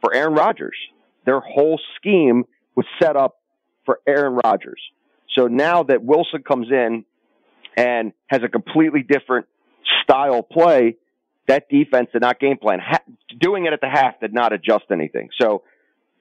for 0.00 0.14
Aaron 0.14 0.34
Rodgers. 0.34 0.76
Their 1.24 1.40
whole 1.40 1.80
scheme 1.96 2.44
was 2.74 2.86
set 3.00 3.16
up 3.16 3.38
for 3.84 4.00
Aaron 4.06 4.38
Rodgers. 4.44 4.80
So 5.34 5.46
now 5.46 5.82
that 5.84 6.02
Wilson 6.02 6.42
comes 6.42 6.68
in 6.70 7.04
and 7.76 8.12
has 8.26 8.40
a 8.42 8.48
completely 8.48 9.02
different 9.02 9.46
style 10.02 10.42
play, 10.42 10.96
that 11.46 11.68
defense 11.68 12.08
did 12.12 12.22
not 12.22 12.40
game 12.40 12.58
plan. 12.58 12.80
Ha- 12.80 13.02
doing 13.38 13.66
it 13.66 13.72
at 13.72 13.80
the 13.80 13.88
half 13.88 14.20
did 14.20 14.32
not 14.32 14.52
adjust 14.52 14.84
anything. 14.90 15.28
So 15.40 15.62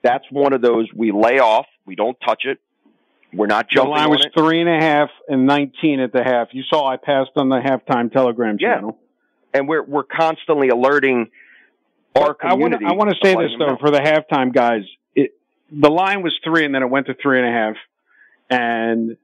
that's 0.05 0.25
one 0.29 0.53
of 0.53 0.61
those 0.61 0.87
we 0.95 1.11
lay 1.11 1.39
off. 1.39 1.65
We 1.85 1.95
don't 1.95 2.15
touch 2.25 2.43
it. 2.45 2.59
We're 3.33 3.47
not 3.47 3.69
jumping. 3.69 3.91
The 3.91 3.99
line 3.99 4.09
was 4.09 4.23
it. 4.23 4.31
three 4.37 4.61
and 4.61 4.69
a 4.69 4.79
half 4.79 5.09
and 5.27 5.45
nineteen 5.47 5.99
at 5.99 6.13
the 6.13 6.23
half. 6.23 6.49
You 6.51 6.63
saw 6.69 6.87
I 6.87 6.97
passed 6.97 7.31
on 7.35 7.49
the 7.49 7.57
halftime 7.57 8.13
telegram 8.13 8.57
channel. 8.57 8.97
Yeah. 8.99 9.59
And 9.59 9.67
we're 9.67 9.83
we're 9.83 10.03
constantly 10.03 10.69
alerting 10.69 11.31
our 12.15 12.35
community. 12.35 12.85
I 12.85 12.93
want 12.93 13.09
to 13.09 13.17
say 13.21 13.35
this 13.35 13.51
though 13.57 13.77
for 13.79 13.89
the 13.89 13.99
halftime 13.99 14.53
guys. 14.53 14.83
It, 15.15 15.31
the 15.71 15.89
line 15.89 16.21
was 16.21 16.37
three 16.43 16.65
and 16.65 16.73
then 16.73 16.83
it 16.83 16.89
went 16.89 17.07
to 17.07 17.15
three 17.15 17.39
and 17.39 17.47
a 17.47 17.51
half, 17.51 17.75
and 18.49 19.17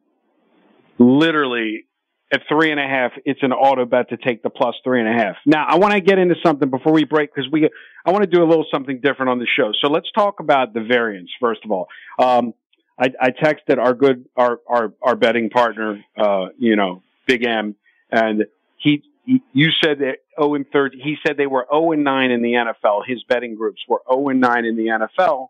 literally 0.98 1.86
at 2.32 2.42
three 2.48 2.72
and 2.72 2.80
a 2.80 2.88
half, 2.88 3.12
it's 3.26 3.42
an 3.44 3.52
auto 3.52 3.86
bet 3.86 4.10
to 4.10 4.18
take 4.18 4.42
the 4.42 4.50
plus 4.50 4.76
three 4.84 5.00
and 5.02 5.10
a 5.10 5.14
half. 5.14 5.36
Now, 5.46 5.66
I 5.68 5.78
want 5.78 5.94
to 5.94 6.02
get 6.02 6.18
into 6.18 6.36
something 6.44 6.70
before 6.70 6.94
we 6.94 7.04
break 7.04 7.34
because 7.34 7.52
we, 7.52 7.70
I 8.06 8.12
want 8.12 8.24
to 8.24 8.30
do 8.30 8.42
a 8.42 8.48
little 8.48 8.66
something 8.74 9.02
different 9.02 9.30
on 9.30 9.40
the 9.40 9.48
show. 9.58 9.72
So 9.82 9.90
let's 9.90 10.10
talk 10.12 10.40
about 10.40 10.74
the 10.74 10.82
variance 10.82 11.30
first 11.40 11.62
of 11.66 11.72
all. 11.72 11.88
Um, 12.18 12.54
I, 12.98 13.12
I 13.20 13.30
texted 13.32 13.80
our 13.80 13.94
good, 13.94 14.26
our, 14.38 14.60
our, 14.68 14.94
our 15.02 15.16
betting 15.16 15.50
partner, 15.50 16.04
uh, 16.18 16.48
you 16.58 16.76
know, 16.76 17.04
Big 17.26 17.46
M, 17.46 17.76
and 18.12 18.46
he, 18.78 19.04
you 19.26 19.70
said 19.84 20.00
that 20.00 20.18
0 20.40 20.56
and 20.56 20.66
30, 20.72 21.00
he 21.02 21.18
said 21.26 21.38
they 21.38 21.48
were 21.48 21.66
0 21.72 21.92
and 21.92 22.04
9 22.04 22.32
in 22.32 22.42
the 22.42 22.54
NFL. 22.54 23.02
His 23.06 23.24
betting 23.28 23.56
groups 23.56 23.82
were 23.88 24.02
0 24.10 24.30
and 24.30 24.40
9 24.40 24.66
in 24.66 24.76
the 24.76 24.88
NFL 24.88 25.50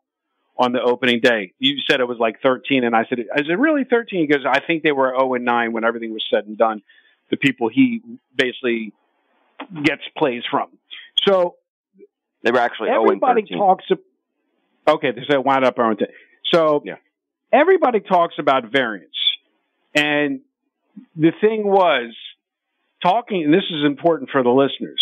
on 0.62 0.74
the 0.74 0.82
opening 0.82 1.20
day. 1.22 1.54
You 1.58 1.78
said 1.90 2.02
it 2.02 2.08
was 2.08 2.20
like 2.20 2.40
13, 2.44 2.84
and 2.84 2.96
I 2.96 3.06
said, 3.10 3.20
"Is 3.20 3.50
it 3.50 3.58
really 3.58 3.84
13?" 3.84 4.22
He 4.22 4.28
goes, 4.28 4.46
"I 4.46 4.60
think 4.60 4.84
they 4.84 4.92
were 4.92 5.10
0 5.10 5.34
and 5.34 5.44
9 5.44 5.72
when 5.72 5.84
everything 5.84 6.14
was 6.14 6.24
said 6.30 6.46
and 6.46 6.56
done." 6.56 6.84
The 7.32 7.38
people 7.38 7.68
he 7.68 8.02
basically 8.36 8.94
gets 9.84 10.04
plays 10.16 10.44
from. 10.52 10.70
So 11.24 11.56
they 12.44 12.52
were 12.52 12.60
actually 12.60 12.90
oh 12.92 13.04
everybody 13.04 13.44
0 13.46 13.60
talks. 13.60 13.86
Okay, 14.88 15.12
they 15.12 15.24
said 15.28 15.38
wound 15.38 15.66
up 15.66 15.80
on 15.80 15.98
So 16.54 16.84
yeah. 16.86 16.98
everybody 17.52 18.00
talks 18.00 18.36
about 18.38 18.66
variance, 18.72 19.18
and 19.96 20.42
the 21.16 21.32
thing 21.42 21.66
was 21.66 22.14
talking. 23.02 23.46
And 23.46 23.54
this 23.54 23.70
is 23.72 23.84
important 23.84 24.30
for 24.30 24.44
the 24.44 24.52
listeners 24.52 25.02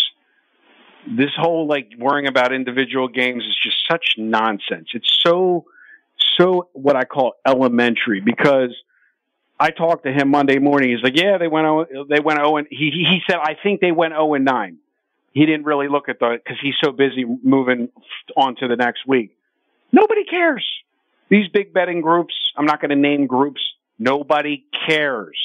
this 1.06 1.30
whole 1.36 1.66
like 1.66 1.90
worrying 1.98 2.28
about 2.28 2.52
individual 2.52 3.08
games 3.08 3.44
is 3.44 3.56
just 3.62 3.76
such 3.90 4.14
nonsense. 4.18 4.88
It's 4.94 5.18
so, 5.24 5.64
so 6.36 6.68
what 6.72 6.96
I 6.96 7.04
call 7.04 7.34
elementary 7.46 8.20
because 8.20 8.74
I 9.58 9.70
talked 9.70 10.04
to 10.04 10.12
him 10.12 10.30
Monday 10.30 10.58
morning. 10.58 10.90
He's 10.90 11.02
like, 11.02 11.16
yeah, 11.16 11.38
they 11.38 11.48
went, 11.48 11.66
oh, 11.66 11.86
they 12.08 12.20
went 12.20 12.38
0 12.38 12.56
and 12.56 12.66
he, 12.70 12.90
he 12.90 13.20
said, 13.28 13.38
I 13.42 13.56
think 13.62 13.80
they 13.80 13.92
went 13.92 14.14
0 14.14 14.34
and 14.34 14.44
9. 14.44 14.78
He 15.32 15.46
didn't 15.46 15.64
really 15.64 15.88
look 15.88 16.08
at 16.08 16.18
the, 16.18 16.38
cause 16.46 16.56
he's 16.60 16.74
so 16.82 16.92
busy 16.92 17.24
moving 17.42 17.88
on 18.36 18.56
to 18.56 18.68
the 18.68 18.76
next 18.76 19.06
week. 19.06 19.36
Nobody 19.92 20.24
cares. 20.24 20.66
These 21.28 21.48
big 21.52 21.72
betting 21.72 22.00
groups, 22.00 22.34
I'm 22.56 22.66
not 22.66 22.80
going 22.80 22.90
to 22.90 22.96
name 22.96 23.26
groups. 23.26 23.60
Nobody 23.98 24.64
cares. 24.86 25.38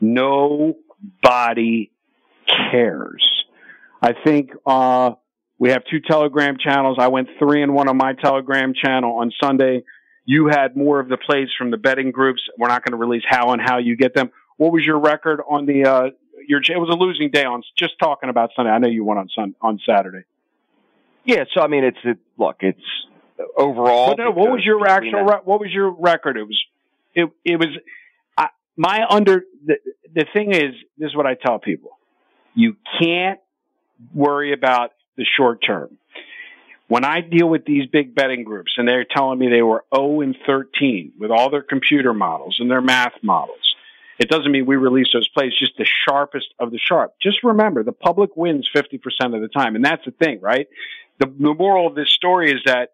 Nobody 0.00 0.76
cares. 2.46 3.31
I 4.02 4.12
think 4.24 4.50
uh, 4.66 5.12
we 5.58 5.70
have 5.70 5.84
two 5.88 6.00
Telegram 6.00 6.56
channels. 6.58 6.98
I 7.00 7.08
went 7.08 7.28
three 7.38 7.62
and 7.62 7.72
one 7.72 7.88
on 7.88 7.96
my 7.96 8.14
Telegram 8.14 8.74
channel 8.74 9.18
on 9.18 9.32
Sunday. 9.40 9.84
You 10.24 10.48
had 10.48 10.76
more 10.76 10.98
of 10.98 11.08
the 11.08 11.16
plays 11.16 11.48
from 11.56 11.70
the 11.70 11.76
betting 11.76 12.10
groups. 12.10 12.42
We're 12.58 12.68
not 12.68 12.84
going 12.84 12.92
to 12.92 12.96
release 12.98 13.22
how 13.28 13.52
and 13.52 13.62
how 13.62 13.78
you 13.78 13.96
get 13.96 14.14
them. 14.14 14.30
What 14.56 14.72
was 14.72 14.84
your 14.84 14.98
record 14.98 15.40
on 15.48 15.66
the? 15.66 15.84
Uh, 15.84 16.10
your 16.48 16.60
it 16.60 16.78
was 16.78 16.88
a 16.90 16.96
losing 16.96 17.30
day 17.30 17.44
on 17.44 17.62
just 17.78 17.94
talking 18.00 18.28
about 18.28 18.50
Sunday. 18.56 18.72
I 18.72 18.78
know 18.78 18.88
you 18.88 19.04
won 19.04 19.18
on 19.18 19.28
Sun 19.28 19.54
on 19.60 19.80
Saturday. 19.86 20.24
Yeah, 21.24 21.44
so 21.54 21.60
I 21.60 21.68
mean, 21.68 21.84
it's 21.84 21.98
it, 22.02 22.18
look, 22.36 22.56
it's 22.60 22.80
overall. 23.56 24.16
no, 24.16 24.30
what 24.32 24.50
was 24.50 24.64
your 24.64 24.86
actual? 24.88 25.22
Re- 25.22 25.40
what 25.44 25.60
was 25.60 25.70
your 25.72 25.90
record? 25.90 26.36
It 26.36 26.42
was, 26.42 26.64
it 27.14 27.30
it 27.44 27.56
was. 27.56 27.68
I, 28.36 28.48
my 28.76 29.06
under 29.08 29.44
the 29.64 29.76
the 30.12 30.26
thing 30.32 30.52
is, 30.52 30.74
this 30.98 31.10
is 31.10 31.16
what 31.16 31.26
I 31.26 31.34
tell 31.34 31.60
people: 31.60 31.98
you 32.54 32.76
can't 33.00 33.38
worry 34.14 34.52
about 34.52 34.92
the 35.16 35.24
short 35.36 35.62
term. 35.64 35.98
When 36.88 37.04
I 37.04 37.20
deal 37.20 37.48
with 37.48 37.64
these 37.64 37.86
big 37.86 38.14
betting 38.14 38.44
groups 38.44 38.74
and 38.76 38.86
they're 38.86 39.04
telling 39.04 39.38
me 39.38 39.48
they 39.48 39.62
were 39.62 39.84
0 39.94 40.20
and 40.20 40.36
13 40.46 41.12
with 41.18 41.30
all 41.30 41.50
their 41.50 41.62
computer 41.62 42.12
models 42.12 42.58
and 42.60 42.70
their 42.70 42.82
math 42.82 43.14
models, 43.22 43.74
it 44.18 44.28
doesn't 44.28 44.52
mean 44.52 44.66
we 44.66 44.76
release 44.76 45.08
those 45.12 45.28
plays, 45.28 45.52
just 45.58 45.72
the 45.78 45.86
sharpest 46.06 46.46
of 46.58 46.70
the 46.70 46.78
sharp. 46.78 47.14
Just 47.20 47.42
remember, 47.42 47.82
the 47.82 47.92
public 47.92 48.36
wins 48.36 48.68
50% 48.74 49.00
of 49.34 49.40
the 49.40 49.48
time. 49.48 49.74
And 49.74 49.84
that's 49.84 50.04
the 50.04 50.10
thing, 50.10 50.40
right? 50.40 50.68
The, 51.18 51.26
the 51.26 51.54
moral 51.54 51.86
of 51.86 51.94
this 51.94 52.10
story 52.10 52.52
is 52.52 52.60
that 52.66 52.90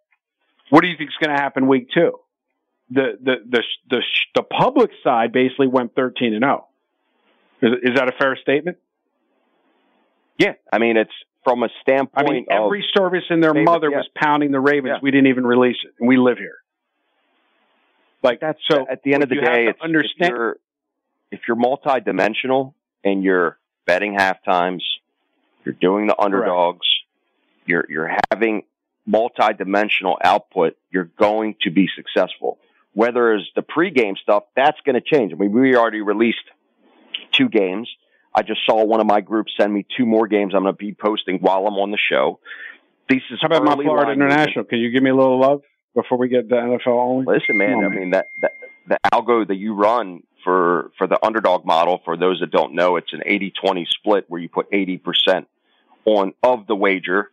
what 0.70 0.82
do 0.82 0.88
you 0.88 0.96
think 0.96 1.10
is 1.10 1.16
going 1.20 1.34
to 1.34 1.42
happen 1.42 1.66
week 1.66 1.88
two? 1.92 2.20
The, 2.90 3.18
the, 3.20 3.34
the, 3.48 3.62
the, 3.90 4.02
the 4.36 4.42
public 4.42 4.90
side 5.02 5.32
basically 5.32 5.66
went 5.66 5.94
13 5.94 6.34
and 6.34 6.44
0. 6.44 6.66
Is, 7.62 7.90
is 7.90 7.96
that 7.96 8.08
a 8.08 8.12
fair 8.12 8.36
statement? 8.40 8.78
Yeah, 10.38 10.52
I 10.72 10.78
mean 10.78 10.96
it's 10.96 11.12
from 11.44 11.62
a 11.62 11.68
standpoint. 11.82 12.28
I 12.28 12.32
mean, 12.32 12.46
every 12.50 12.84
service 12.96 13.24
in 13.30 13.40
their 13.40 13.54
mother 13.54 13.90
yeah. 13.90 13.98
was 13.98 14.08
pounding 14.14 14.52
the 14.52 14.60
Ravens. 14.60 14.94
Yeah. 14.96 15.00
We 15.02 15.10
didn't 15.10 15.28
even 15.28 15.46
release 15.46 15.78
it, 15.84 15.94
and 15.98 16.08
we 16.08 16.16
live 16.16 16.38
here. 16.38 16.58
Like 18.22 18.40
that's 18.40 18.58
so. 18.70 18.86
At 18.90 19.02
the 19.02 19.14
end 19.14 19.22
of 19.22 19.28
the 19.28 19.36
day, 19.36 19.66
it's, 19.68 19.80
understand. 19.80 20.32
If 20.32 20.36
you're, 20.36 20.56
if 21.30 21.40
you're 21.46 21.56
multi-dimensional 21.56 22.74
and 23.04 23.22
you're 23.22 23.58
betting 23.86 24.14
half 24.14 24.42
times, 24.44 24.84
you're 25.64 25.74
doing 25.74 26.06
the 26.06 26.20
underdogs, 26.20 26.86
Correct. 27.66 27.66
you're 27.66 27.86
you're 27.88 28.16
having 28.30 28.64
multi-dimensional 29.06 30.18
output, 30.22 30.76
you're 30.90 31.10
going 31.18 31.56
to 31.62 31.70
be 31.70 31.88
successful. 31.96 32.58
Whether 32.92 33.34
it's 33.34 33.48
the 33.54 33.62
pregame 33.62 34.18
stuff, 34.18 34.44
that's 34.56 34.78
going 34.84 34.94
to 34.94 35.00
change. 35.00 35.32
I 35.32 35.36
mean, 35.36 35.52
we 35.52 35.76
already 35.76 36.02
released 36.02 36.44
two 37.32 37.48
games. 37.48 37.88
I 38.34 38.42
just 38.42 38.60
saw 38.66 38.84
one 38.84 39.00
of 39.00 39.06
my 39.06 39.20
groups 39.20 39.52
send 39.58 39.72
me 39.72 39.86
two 39.96 40.06
more 40.06 40.28
games 40.28 40.54
I'm 40.54 40.62
going 40.62 40.74
to 40.74 40.78
be 40.78 40.92
posting 40.92 41.38
while 41.38 41.66
I'm 41.66 41.74
on 41.74 41.90
the 41.90 41.98
show. 41.98 42.40
This 43.08 43.22
is 43.30 43.38
How 43.40 43.46
about 43.46 43.64
my 43.64 43.82
Florida 43.82 44.12
International? 44.12 44.64
Can 44.64 44.78
you 44.78 44.90
give 44.90 45.02
me 45.02 45.10
a 45.10 45.14
little 45.14 45.40
love 45.40 45.62
before 45.94 46.18
we 46.18 46.28
get 46.28 46.48
the 46.48 46.56
NFL 46.56 46.86
only? 46.88 47.26
Listen, 47.26 47.56
man, 47.56 47.74
on, 47.74 47.84
I 47.84 47.88
mean 47.88 48.10
that, 48.10 48.26
that 48.42 48.52
the 48.86 48.98
algo 49.12 49.46
that 49.46 49.56
you 49.56 49.74
run 49.74 50.22
for 50.44 50.90
for 50.98 51.06
the 51.06 51.24
underdog 51.24 51.64
model, 51.64 52.00
for 52.04 52.16
those 52.16 52.40
that 52.40 52.50
don't 52.50 52.74
know, 52.74 52.96
it's 52.96 53.12
an 53.12 53.22
80-20 53.26 53.86
split 53.88 54.24
where 54.28 54.40
you 54.40 54.48
put 54.48 54.70
80% 54.70 55.46
on 56.04 56.34
of 56.42 56.66
the 56.66 56.74
wager 56.74 57.30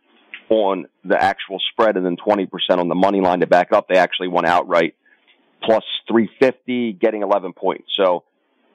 on 0.48 0.86
the 1.04 1.20
actual 1.20 1.58
spread 1.72 1.96
and 1.96 2.06
then 2.06 2.16
20% 2.16 2.48
on 2.78 2.88
the 2.88 2.94
money 2.94 3.20
line 3.20 3.40
to 3.40 3.46
back 3.46 3.72
up. 3.72 3.88
They 3.88 3.96
actually 3.96 4.28
won 4.28 4.46
outright 4.46 4.94
plus 5.62 5.84
350, 6.08 6.92
getting 6.92 7.22
11 7.22 7.52
points. 7.52 7.88
So 7.94 8.24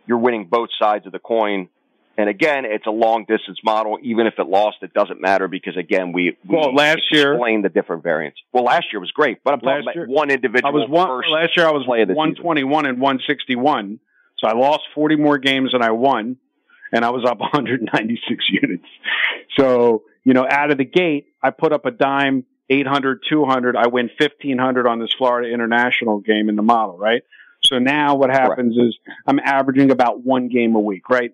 you're 0.06 0.18
winning 0.18 0.48
both 0.48 0.70
sides 0.78 1.06
of 1.06 1.12
the 1.12 1.20
coin. 1.20 1.70
And 2.18 2.30
again, 2.30 2.66
it's 2.66 2.86
a 2.86 2.92
long 2.92 3.26
distance 3.26 3.60
model. 3.64 3.98
Even 4.02 4.28
if 4.28 4.34
it 4.38 4.48
lost, 4.48 4.78
it 4.82 4.94
doesn't 4.94 5.22
matter 5.22 5.48
because 5.48 5.78
again, 5.78 6.12
we, 6.12 6.38
we 6.46 6.56
well, 6.56 6.76
last 6.76 7.04
year 7.12 7.34
explain 7.34 7.62
the 7.62 7.70
different 7.70 8.04
variants. 8.04 8.40
Well, 8.52 8.66
last 8.66 8.88
year 8.92 9.00
was 9.00 9.12
great, 9.12 9.44
but 9.44 9.54
I'm 9.54 9.60
talking 9.62 9.84
about 9.84 9.96
year, 9.96 10.08
one 10.08 10.30
individual. 10.30 10.70
I 10.70 10.74
was 10.74 10.90
one, 10.90 11.10
last 11.32 11.56
year 11.56 11.66
I 11.66 11.72
was 11.72 11.88
121 11.88 12.86
and 12.86 13.00
161. 13.00 14.00
So 14.38 14.48
I 14.48 14.54
lost 14.54 14.82
40 14.94 15.16
more 15.16 15.38
games 15.38 15.72
than 15.72 15.82
I 15.82 15.92
won 15.92 16.38
and 16.92 17.06
I 17.06 17.10
was 17.12 17.26
up 17.26 17.40
196 17.40 18.46
units. 18.50 18.86
So, 19.58 20.04
you 20.24 20.34
know, 20.34 20.46
out 20.50 20.72
of 20.72 20.78
the 20.78 20.86
gate, 20.86 21.28
I 21.42 21.52
put 21.52 21.74
up 21.74 21.86
a 21.86 21.92
dime, 21.92 22.46
800, 22.70 23.22
200. 23.30 23.76
I 23.76 23.88
win 23.88 24.10
1500 24.20 24.88
on 24.88 25.00
this 25.00 25.14
Florida 25.18 25.52
international 25.52 26.20
game 26.20 26.50
in 26.50 26.56
the 26.56 26.62
model, 26.62 26.98
right? 26.98 27.24
So 27.64 27.80
now 27.80 28.16
what 28.16 28.30
happens 28.30 28.76
Correct. 28.76 28.90
is 28.90 29.14
I'm 29.28 29.40
averaging 29.40 29.92
about 29.92 30.24
one 30.24 30.48
game 30.48 30.76
a 30.76 30.80
week, 30.80 31.10
right? 31.10 31.32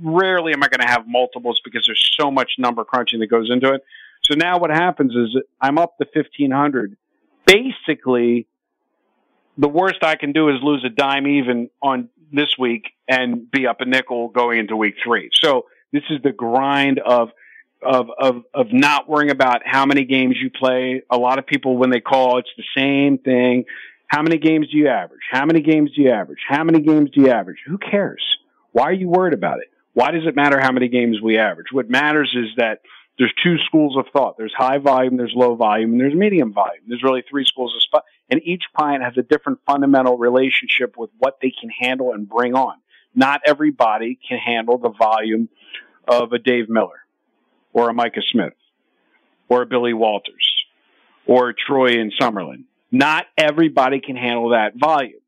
Rarely 0.00 0.52
am 0.52 0.62
I 0.62 0.68
going 0.68 0.80
to 0.80 0.86
have 0.86 1.06
multiples 1.06 1.60
because 1.64 1.84
there's 1.86 2.10
so 2.18 2.30
much 2.30 2.52
number 2.58 2.84
crunching 2.84 3.20
that 3.20 3.26
goes 3.26 3.50
into 3.50 3.72
it. 3.74 3.82
So 4.22 4.34
now 4.36 4.58
what 4.58 4.70
happens 4.70 5.14
is 5.14 5.36
I'm 5.60 5.78
up 5.78 5.98
to 5.98 6.06
1500. 6.12 6.96
Basically, 7.46 8.46
the 9.58 9.68
worst 9.68 10.02
I 10.02 10.16
can 10.16 10.32
do 10.32 10.48
is 10.48 10.56
lose 10.62 10.84
a 10.84 10.88
dime 10.88 11.26
even 11.26 11.70
on 11.82 12.08
this 12.32 12.56
week 12.58 12.90
and 13.08 13.50
be 13.50 13.66
up 13.66 13.80
a 13.80 13.84
nickel 13.84 14.28
going 14.28 14.60
into 14.60 14.76
week 14.76 14.94
three. 15.04 15.30
So 15.34 15.66
this 15.92 16.02
is 16.10 16.20
the 16.22 16.32
grind 16.32 16.98
of 16.98 17.30
of 17.82 18.08
of 18.18 18.42
of 18.54 18.72
not 18.72 19.08
worrying 19.08 19.30
about 19.30 19.62
how 19.64 19.84
many 19.84 20.04
games 20.04 20.36
you 20.40 20.50
play. 20.50 21.02
A 21.10 21.18
lot 21.18 21.38
of 21.38 21.46
people 21.46 21.76
when 21.76 21.90
they 21.90 22.00
call, 22.00 22.38
it's 22.38 22.48
the 22.56 22.64
same 22.76 23.18
thing. 23.18 23.64
How 24.14 24.22
many 24.22 24.38
games 24.38 24.68
do 24.70 24.78
you 24.78 24.86
average? 24.86 25.22
How 25.28 25.44
many 25.44 25.60
games 25.60 25.90
do 25.96 26.02
you 26.02 26.12
average? 26.12 26.38
How 26.48 26.62
many 26.62 26.80
games 26.80 27.10
do 27.12 27.22
you 27.22 27.30
average? 27.30 27.58
Who 27.66 27.78
cares? 27.78 28.22
Why 28.70 28.84
are 28.84 28.92
you 28.92 29.08
worried 29.08 29.34
about 29.34 29.58
it? 29.58 29.66
Why 29.92 30.12
does 30.12 30.22
it 30.24 30.36
matter 30.36 30.60
how 30.60 30.70
many 30.70 30.86
games 30.86 31.20
we 31.20 31.36
average? 31.36 31.72
What 31.72 31.90
matters 31.90 32.32
is 32.32 32.46
that 32.56 32.82
there's 33.18 33.34
two 33.42 33.56
schools 33.66 33.96
of 33.96 34.04
thought. 34.12 34.36
There's 34.38 34.54
high 34.56 34.78
volume, 34.78 35.16
there's 35.16 35.32
low 35.34 35.56
volume, 35.56 35.90
and 35.90 36.00
there's 36.00 36.14
medium 36.14 36.52
volume. 36.52 36.84
There's 36.86 37.02
really 37.02 37.24
three 37.28 37.44
schools 37.44 37.74
of 37.74 37.82
thought. 37.90 38.04
And 38.30 38.40
each 38.44 38.62
client 38.76 39.02
has 39.02 39.14
a 39.18 39.22
different 39.22 39.58
fundamental 39.66 40.16
relationship 40.16 40.94
with 40.96 41.10
what 41.18 41.38
they 41.42 41.50
can 41.50 41.70
handle 41.70 42.12
and 42.12 42.28
bring 42.28 42.54
on. 42.54 42.76
Not 43.16 43.40
everybody 43.44 44.20
can 44.28 44.38
handle 44.38 44.78
the 44.78 44.90
volume 44.90 45.48
of 46.06 46.32
a 46.32 46.38
Dave 46.38 46.68
Miller 46.68 47.00
or 47.72 47.90
a 47.90 47.92
Micah 47.92 48.22
Smith 48.30 48.54
or 49.48 49.62
a 49.62 49.66
Billy 49.66 49.92
Walters 49.92 50.54
or 51.26 51.52
Troy 51.52 51.98
in 51.98 52.12
Summerlin. 52.20 52.66
Not 52.94 53.26
everybody 53.36 54.00
can 54.00 54.14
handle 54.14 54.50
that 54.50 54.74
volume. 54.76 55.20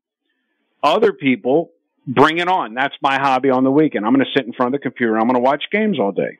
Other 0.81 1.11
people 1.11 1.71
bring 2.07 2.37
it 2.37 2.47
on. 2.47 2.73
That's 2.73 2.95
my 3.01 3.19
hobby 3.19 3.49
on 3.49 3.65
the 3.65 3.71
weekend. 3.71 4.05
I'm 4.05 4.13
going 4.13 4.25
to 4.25 4.31
sit 4.33 4.47
in 4.47 4.53
front 4.53 4.73
of 4.73 4.79
the 4.79 4.83
computer. 4.83 5.17
I'm 5.17 5.27
going 5.27 5.35
to 5.35 5.41
watch 5.41 5.65
games 5.69 5.99
all 5.99 6.13
day. 6.13 6.37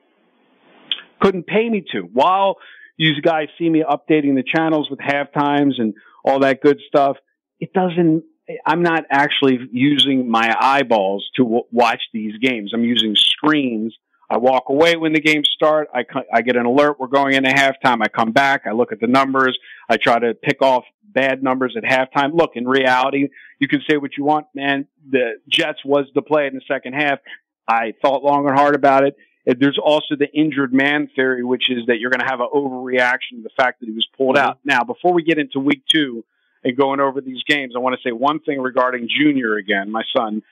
Couldn't 1.20 1.46
pay 1.46 1.68
me 1.68 1.84
to. 1.92 2.00
While 2.00 2.56
you 2.96 3.20
guys 3.20 3.48
see 3.58 3.68
me 3.68 3.84
updating 3.86 4.36
the 4.36 4.42
channels 4.42 4.88
with 4.88 5.00
half 5.00 5.30
times 5.34 5.74
and 5.78 5.92
all 6.24 6.40
that 6.40 6.62
good 6.62 6.80
stuff, 6.88 7.18
it 7.60 7.74
doesn't, 7.74 8.24
I'm 8.64 8.82
not 8.82 9.04
actually 9.10 9.58
using 9.70 10.30
my 10.30 10.56
eyeballs 10.58 11.28
to 11.36 11.42
w- 11.42 11.64
watch 11.70 12.00
these 12.14 12.38
games. 12.38 12.72
I'm 12.72 12.84
using 12.84 13.14
screens. 13.14 13.94
I 14.30 14.38
walk 14.38 14.64
away 14.68 14.96
when 14.96 15.12
the 15.12 15.20
games 15.20 15.50
start. 15.54 15.88
I, 15.94 16.04
I 16.32 16.42
get 16.42 16.56
an 16.56 16.66
alert. 16.66 16.98
We're 16.98 17.08
going 17.08 17.34
into 17.34 17.50
halftime. 17.50 17.98
I 18.02 18.08
come 18.08 18.32
back. 18.32 18.62
I 18.66 18.72
look 18.72 18.92
at 18.92 19.00
the 19.00 19.06
numbers. 19.06 19.58
I 19.88 19.96
try 19.96 20.18
to 20.18 20.34
pick 20.34 20.62
off 20.62 20.84
bad 21.12 21.42
numbers 21.42 21.76
at 21.76 21.84
halftime. 21.84 22.34
Look, 22.34 22.52
in 22.54 22.66
reality, 22.66 23.28
you 23.58 23.68
can 23.68 23.80
say 23.88 23.96
what 23.96 24.16
you 24.16 24.24
want, 24.24 24.46
man. 24.54 24.86
The 25.10 25.40
Jets 25.48 25.84
was 25.84 26.06
the 26.14 26.22
play 26.22 26.46
in 26.46 26.54
the 26.54 26.62
second 26.68 26.94
half. 26.94 27.18
I 27.66 27.94
thought 28.00 28.22
long 28.22 28.48
and 28.48 28.56
hard 28.56 28.74
about 28.74 29.04
it. 29.04 29.16
There's 29.46 29.78
also 29.82 30.14
the 30.16 30.30
injured 30.32 30.74
man 30.74 31.08
theory, 31.16 31.42
which 31.42 31.70
is 31.70 31.86
that 31.86 31.98
you're 31.98 32.10
going 32.10 32.20
to 32.20 32.26
have 32.26 32.40
an 32.40 32.48
overreaction 32.54 33.36
to 33.36 33.42
the 33.42 33.50
fact 33.56 33.80
that 33.80 33.86
he 33.86 33.92
was 33.92 34.06
pulled 34.16 34.36
mm-hmm. 34.36 34.46
out. 34.46 34.58
Now, 34.64 34.84
before 34.84 35.14
we 35.14 35.22
get 35.22 35.38
into 35.38 35.58
week 35.58 35.84
two 35.90 36.24
and 36.62 36.76
going 36.76 37.00
over 37.00 37.20
these 37.20 37.42
games, 37.44 37.72
I 37.74 37.78
want 37.78 37.96
to 37.96 38.06
say 38.06 38.12
one 38.12 38.40
thing 38.40 38.60
regarding 38.60 39.08
Junior 39.08 39.56
again, 39.56 39.90
my 39.90 40.02
son. 40.14 40.42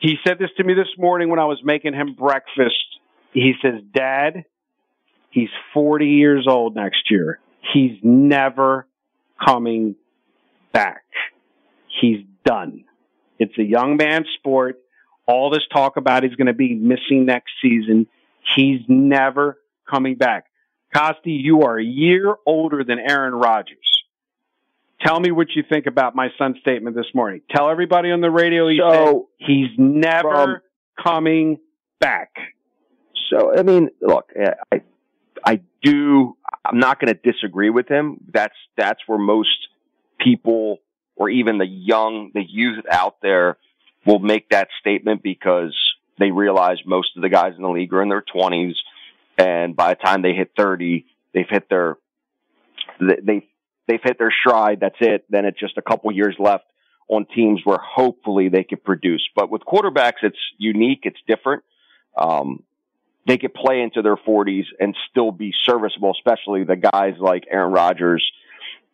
He 0.00 0.16
said 0.26 0.38
this 0.40 0.50
to 0.56 0.64
me 0.64 0.74
this 0.74 0.88
morning 0.98 1.28
when 1.28 1.38
I 1.38 1.44
was 1.44 1.60
making 1.62 1.94
him 1.94 2.14
breakfast. 2.18 2.74
He 3.32 3.52
says, 3.62 3.80
Dad, 3.94 4.46
he's 5.30 5.48
40 5.72 6.06
years 6.06 6.46
old 6.48 6.74
next 6.74 7.08
year. 7.08 7.38
He's 7.72 7.98
never 8.02 8.88
coming 9.44 9.96
back. 10.72 11.04
He's 12.00 12.24
done. 12.44 12.84
It's 13.38 13.56
a 13.58 13.62
young 13.62 13.96
man's 13.96 14.28
sport 14.38 14.82
all 15.26 15.50
this 15.50 15.62
talk 15.72 15.96
about 15.96 16.22
he's 16.22 16.34
going 16.34 16.46
to 16.46 16.52
be 16.52 16.74
missing 16.74 17.24
next 17.26 17.52
season. 17.60 18.06
He's 18.54 18.80
never 18.88 19.58
coming 19.88 20.16
back. 20.16 20.46
Costi, 20.94 21.32
you 21.32 21.62
are 21.62 21.78
a 21.78 21.84
year 21.84 22.34
older 22.44 22.84
than 22.84 22.98
Aaron 22.98 23.34
Rodgers. 23.34 23.78
Tell 25.04 25.18
me 25.18 25.30
what 25.30 25.48
you 25.54 25.64
think 25.68 25.86
about 25.86 26.14
my 26.14 26.28
son's 26.38 26.58
statement 26.60 26.94
this 26.94 27.06
morning. 27.14 27.40
Tell 27.50 27.70
everybody 27.70 28.10
on 28.10 28.20
the 28.20 28.30
radio 28.30 28.68
he 28.68 28.78
so, 28.78 29.28
he's 29.38 29.70
never 29.78 30.22
from, 30.22 30.60
coming 31.02 31.58
back. 31.98 32.30
So, 33.30 33.56
I 33.56 33.62
mean, 33.62 33.88
look, 34.00 34.30
I, 34.70 34.82
I 35.44 35.60
do, 35.82 36.36
I'm 36.64 36.78
not 36.78 37.00
going 37.00 37.14
to 37.14 37.32
disagree 37.32 37.70
with 37.70 37.88
him. 37.88 38.18
That's, 38.32 38.54
that's 38.76 39.00
where 39.06 39.18
most 39.18 39.68
people 40.20 40.78
or 41.16 41.28
even 41.28 41.58
the 41.58 41.66
young, 41.66 42.30
the 42.34 42.42
youth 42.42 42.84
out 42.90 43.16
there 43.22 43.58
will 44.06 44.18
make 44.18 44.48
that 44.50 44.68
statement 44.80 45.22
because 45.22 45.76
they 46.18 46.30
realize 46.30 46.78
most 46.84 47.16
of 47.16 47.22
the 47.22 47.28
guys 47.28 47.54
in 47.56 47.62
the 47.62 47.68
league 47.68 47.92
are 47.92 48.02
in 48.02 48.08
their 48.08 48.24
20s. 48.34 48.74
And 49.38 49.76
by 49.76 49.90
the 49.90 49.96
time 49.96 50.22
they 50.22 50.32
hit 50.32 50.52
30, 50.56 51.06
they've 51.34 51.46
hit 51.48 51.68
their, 51.68 51.96
they, 53.00 53.46
they've 53.88 54.00
hit 54.02 54.18
their 54.18 54.32
stride. 54.40 54.80
That's 54.80 54.96
it. 55.00 55.24
Then 55.30 55.44
it's 55.44 55.58
just 55.58 55.78
a 55.78 55.82
couple 55.82 56.10
years 56.12 56.36
left 56.38 56.64
on 57.08 57.26
teams 57.26 57.60
where 57.64 57.78
hopefully 57.78 58.48
they 58.48 58.64
could 58.64 58.82
produce. 58.84 59.26
But 59.34 59.50
with 59.50 59.62
quarterbacks, 59.62 60.22
it's 60.22 60.38
unique. 60.58 61.00
It's 61.04 61.20
different. 61.26 61.62
Um, 62.16 62.62
they 63.26 63.38
could 63.38 63.54
play 63.54 63.80
into 63.80 64.02
their 64.02 64.16
40s 64.16 64.64
and 64.80 64.96
still 65.10 65.30
be 65.30 65.52
serviceable, 65.64 66.12
especially 66.12 66.64
the 66.64 66.76
guys 66.76 67.14
like 67.18 67.44
Aaron 67.50 67.72
Rodgers 67.72 68.24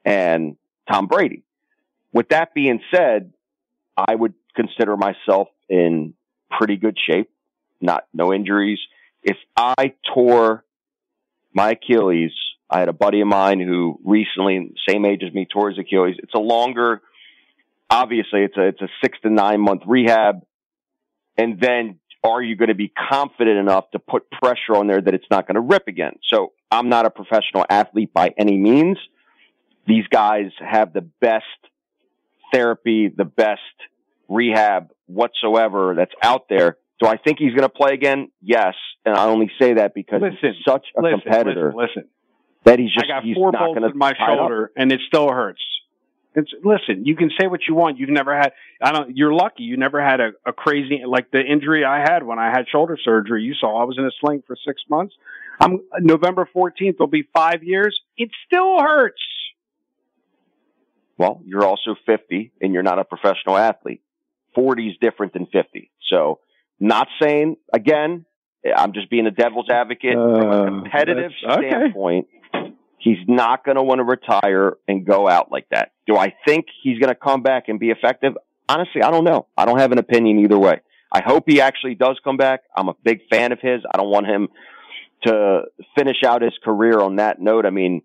and 0.04 0.56
Tom 0.90 1.06
Brady. 1.06 1.42
With 2.12 2.28
that 2.30 2.54
being 2.54 2.80
said, 2.94 3.32
I 3.96 4.14
would 4.14 4.34
consider 4.54 4.96
myself 4.96 5.48
in 5.68 6.14
pretty 6.50 6.76
good 6.76 6.96
shape, 7.08 7.30
not 7.80 8.04
no 8.12 8.32
injuries. 8.32 8.78
If 9.22 9.36
I 9.56 9.94
tore 10.14 10.64
my 11.52 11.70
Achilles, 11.70 12.32
I 12.70 12.80
had 12.80 12.88
a 12.88 12.92
buddy 12.92 13.20
of 13.20 13.28
mine 13.28 13.60
who 13.60 13.98
recently, 14.04 14.72
same 14.88 15.04
age 15.04 15.22
as 15.26 15.32
me, 15.32 15.46
tore 15.50 15.70
his 15.70 15.78
Achilles. 15.78 16.16
It's 16.18 16.34
a 16.34 16.38
longer, 16.38 17.00
obviously, 17.88 18.42
it's 18.42 18.56
a 18.56 18.68
it's 18.68 18.82
a 18.82 18.88
six 19.02 19.18
to 19.22 19.30
nine 19.30 19.60
month 19.60 19.82
rehab, 19.86 20.42
and 21.36 21.58
then 21.60 21.98
are 22.24 22.42
you 22.42 22.56
going 22.56 22.68
to 22.68 22.74
be 22.74 22.92
confident 23.10 23.58
enough 23.58 23.90
to 23.92 23.98
put 23.98 24.30
pressure 24.30 24.74
on 24.74 24.86
there 24.86 25.00
that 25.00 25.14
it's 25.14 25.26
not 25.30 25.46
going 25.46 25.54
to 25.54 25.60
rip 25.60 25.86
again? 25.88 26.14
So 26.24 26.52
I'm 26.70 26.88
not 26.88 27.06
a 27.06 27.10
professional 27.10 27.64
athlete 27.68 28.12
by 28.12 28.34
any 28.36 28.56
means. 28.56 28.98
These 29.86 30.06
guys 30.08 30.50
have 30.58 30.92
the 30.92 31.00
best 31.00 31.44
therapy, 32.52 33.08
the 33.08 33.24
best 33.24 33.60
rehab 34.28 34.90
whatsoever 35.06 35.94
that's 35.96 36.12
out 36.22 36.48
there. 36.48 36.76
Do 37.00 37.06
I 37.06 37.16
think 37.16 37.38
he's 37.38 37.52
going 37.52 37.62
to 37.62 37.68
play 37.68 37.94
again? 37.94 38.30
Yes. 38.42 38.74
And 39.04 39.16
I 39.16 39.26
only 39.26 39.50
say 39.60 39.74
that 39.74 39.94
because 39.94 40.20
listen, 40.20 40.54
he's 40.54 40.64
such 40.66 40.86
a 40.96 41.00
listen, 41.00 41.20
competitor. 41.20 41.72
Listen, 41.74 42.02
listen, 42.02 42.10
That 42.64 42.78
he's 42.78 42.92
just, 42.92 43.06
I 43.06 43.08
got 43.08 43.24
he's 43.24 43.36
four 43.36 43.52
bolts 43.52 43.80
in 43.80 43.96
my 43.96 44.12
shoulder 44.14 44.72
and 44.76 44.92
it 44.92 45.00
still 45.06 45.30
hurts. 45.30 45.62
It's, 46.38 46.52
listen, 46.62 47.04
you 47.04 47.16
can 47.16 47.30
say 47.38 47.46
what 47.46 47.60
you 47.68 47.74
want. 47.74 47.98
You've 47.98 48.10
never 48.10 48.36
had, 48.36 48.52
I 48.80 48.92
don't, 48.92 49.16
you're 49.16 49.32
lucky. 49.32 49.64
You 49.64 49.76
never 49.76 50.02
had 50.02 50.20
a, 50.20 50.30
a 50.46 50.52
crazy, 50.52 51.02
like 51.06 51.30
the 51.30 51.40
injury 51.40 51.84
I 51.84 51.98
had 51.98 52.22
when 52.22 52.38
I 52.38 52.50
had 52.50 52.66
shoulder 52.70 52.96
surgery. 53.02 53.42
You 53.42 53.54
saw 53.54 53.80
I 53.80 53.84
was 53.84 53.98
in 53.98 54.04
a 54.04 54.10
sling 54.20 54.42
for 54.46 54.56
six 54.66 54.82
months. 54.88 55.14
I'm 55.60 55.80
November 56.00 56.48
14th 56.54 57.00
will 57.00 57.08
be 57.08 57.28
five 57.34 57.64
years. 57.64 57.98
It 58.16 58.30
still 58.46 58.80
hurts. 58.80 59.20
Well, 61.16 61.42
you're 61.44 61.64
also 61.64 61.96
50 62.06 62.52
and 62.60 62.72
you're 62.72 62.84
not 62.84 63.00
a 63.00 63.04
professional 63.04 63.56
athlete. 63.56 64.02
40 64.54 64.88
is 64.90 64.96
different 65.00 65.32
than 65.32 65.46
50. 65.46 65.90
So 66.08 66.38
not 66.78 67.08
saying 67.20 67.56
again, 67.72 68.24
I'm 68.76 68.92
just 68.92 69.10
being 69.10 69.26
a 69.26 69.30
devil's 69.30 69.68
advocate 69.70 70.16
uh, 70.16 70.40
from 70.40 70.50
a 70.50 70.62
uh, 70.62 70.64
competitive 70.66 71.32
okay. 71.44 71.68
standpoint. 71.68 72.28
He's 72.98 73.18
not 73.26 73.64
going 73.64 73.76
to 73.76 73.82
want 73.82 74.00
to 74.00 74.04
retire 74.04 74.76
and 74.88 75.06
go 75.06 75.28
out 75.28 75.52
like 75.52 75.68
that. 75.70 75.92
Do 76.06 76.16
I 76.16 76.34
think 76.46 76.66
he's 76.82 76.98
going 76.98 77.12
to 77.12 77.18
come 77.18 77.42
back 77.42 77.68
and 77.68 77.78
be 77.78 77.90
effective? 77.90 78.36
Honestly, 78.68 79.02
I 79.02 79.10
don't 79.10 79.24
know. 79.24 79.46
I 79.56 79.64
don't 79.64 79.78
have 79.78 79.92
an 79.92 79.98
opinion 79.98 80.40
either 80.40 80.58
way. 80.58 80.80
I 81.10 81.22
hope 81.24 81.44
he 81.46 81.60
actually 81.60 81.94
does 81.94 82.18
come 82.22 82.36
back. 82.36 82.64
I'm 82.76 82.88
a 82.88 82.94
big 83.02 83.20
fan 83.30 83.52
of 83.52 83.60
his. 83.60 83.82
I 83.92 83.96
don't 83.96 84.10
want 84.10 84.26
him 84.26 84.48
to 85.26 85.62
finish 85.96 86.22
out 86.24 86.42
his 86.42 86.52
career 86.62 87.00
on 87.00 87.16
that 87.16 87.40
note. 87.40 87.66
I 87.66 87.70
mean, 87.70 88.02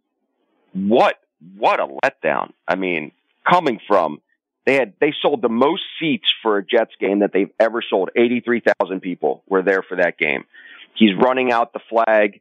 what 0.74 1.16
what 1.58 1.80
a 1.80 1.88
letdown. 1.88 2.54
I 2.68 2.76
mean, 2.76 3.12
coming 3.50 3.80
from 3.88 4.22
they 4.66 4.76
had 4.76 4.94
they 5.02 5.14
sold 5.22 5.42
the 5.42 5.50
most 5.50 5.84
seats 6.00 6.28
for 6.42 6.58
a 6.58 6.66
Jets 6.66 6.94
game 7.00 7.20
that 7.20 7.32
they've 7.34 7.52
ever 7.60 7.84
sold. 7.88 8.10
Eighty 8.16 8.40
three 8.40 8.62
thousand 8.62 9.02
people 9.02 9.44
were 9.48 9.62
there 9.62 9.84
for 9.84 9.98
that 9.98 10.18
game. 10.18 10.46
He's 10.96 11.12
running 11.20 11.52
out 11.52 11.74
the 11.74 11.82
flag. 11.90 12.40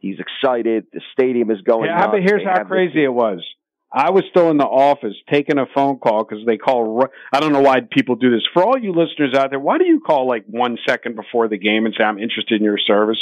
He's 0.00 0.18
excited. 0.18 0.86
The 0.92 1.00
stadium 1.12 1.50
is 1.50 1.60
going. 1.62 1.86
Yeah, 1.86 2.06
but 2.06 2.22
here's 2.22 2.42
they 2.42 2.50
how 2.50 2.64
crazy 2.64 3.04
it 3.04 3.12
was. 3.12 3.42
I 3.90 4.10
was 4.10 4.24
still 4.30 4.50
in 4.50 4.58
the 4.58 4.66
office 4.66 5.14
taking 5.30 5.58
a 5.58 5.64
phone 5.74 5.98
call 5.98 6.24
because 6.24 6.44
they 6.44 6.58
call. 6.58 7.06
I 7.32 7.40
don't 7.40 7.52
know 7.52 7.62
why 7.62 7.80
people 7.80 8.16
do 8.16 8.30
this. 8.30 8.42
For 8.52 8.62
all 8.62 8.78
you 8.78 8.92
listeners 8.92 9.34
out 9.34 9.50
there, 9.50 9.58
why 9.58 9.78
do 9.78 9.86
you 9.86 10.00
call 10.00 10.28
like 10.28 10.44
one 10.46 10.76
second 10.86 11.16
before 11.16 11.48
the 11.48 11.56
game 11.56 11.86
and 11.86 11.94
say 11.96 12.04
I'm 12.04 12.18
interested 12.18 12.60
in 12.60 12.64
your 12.64 12.78
service? 12.78 13.18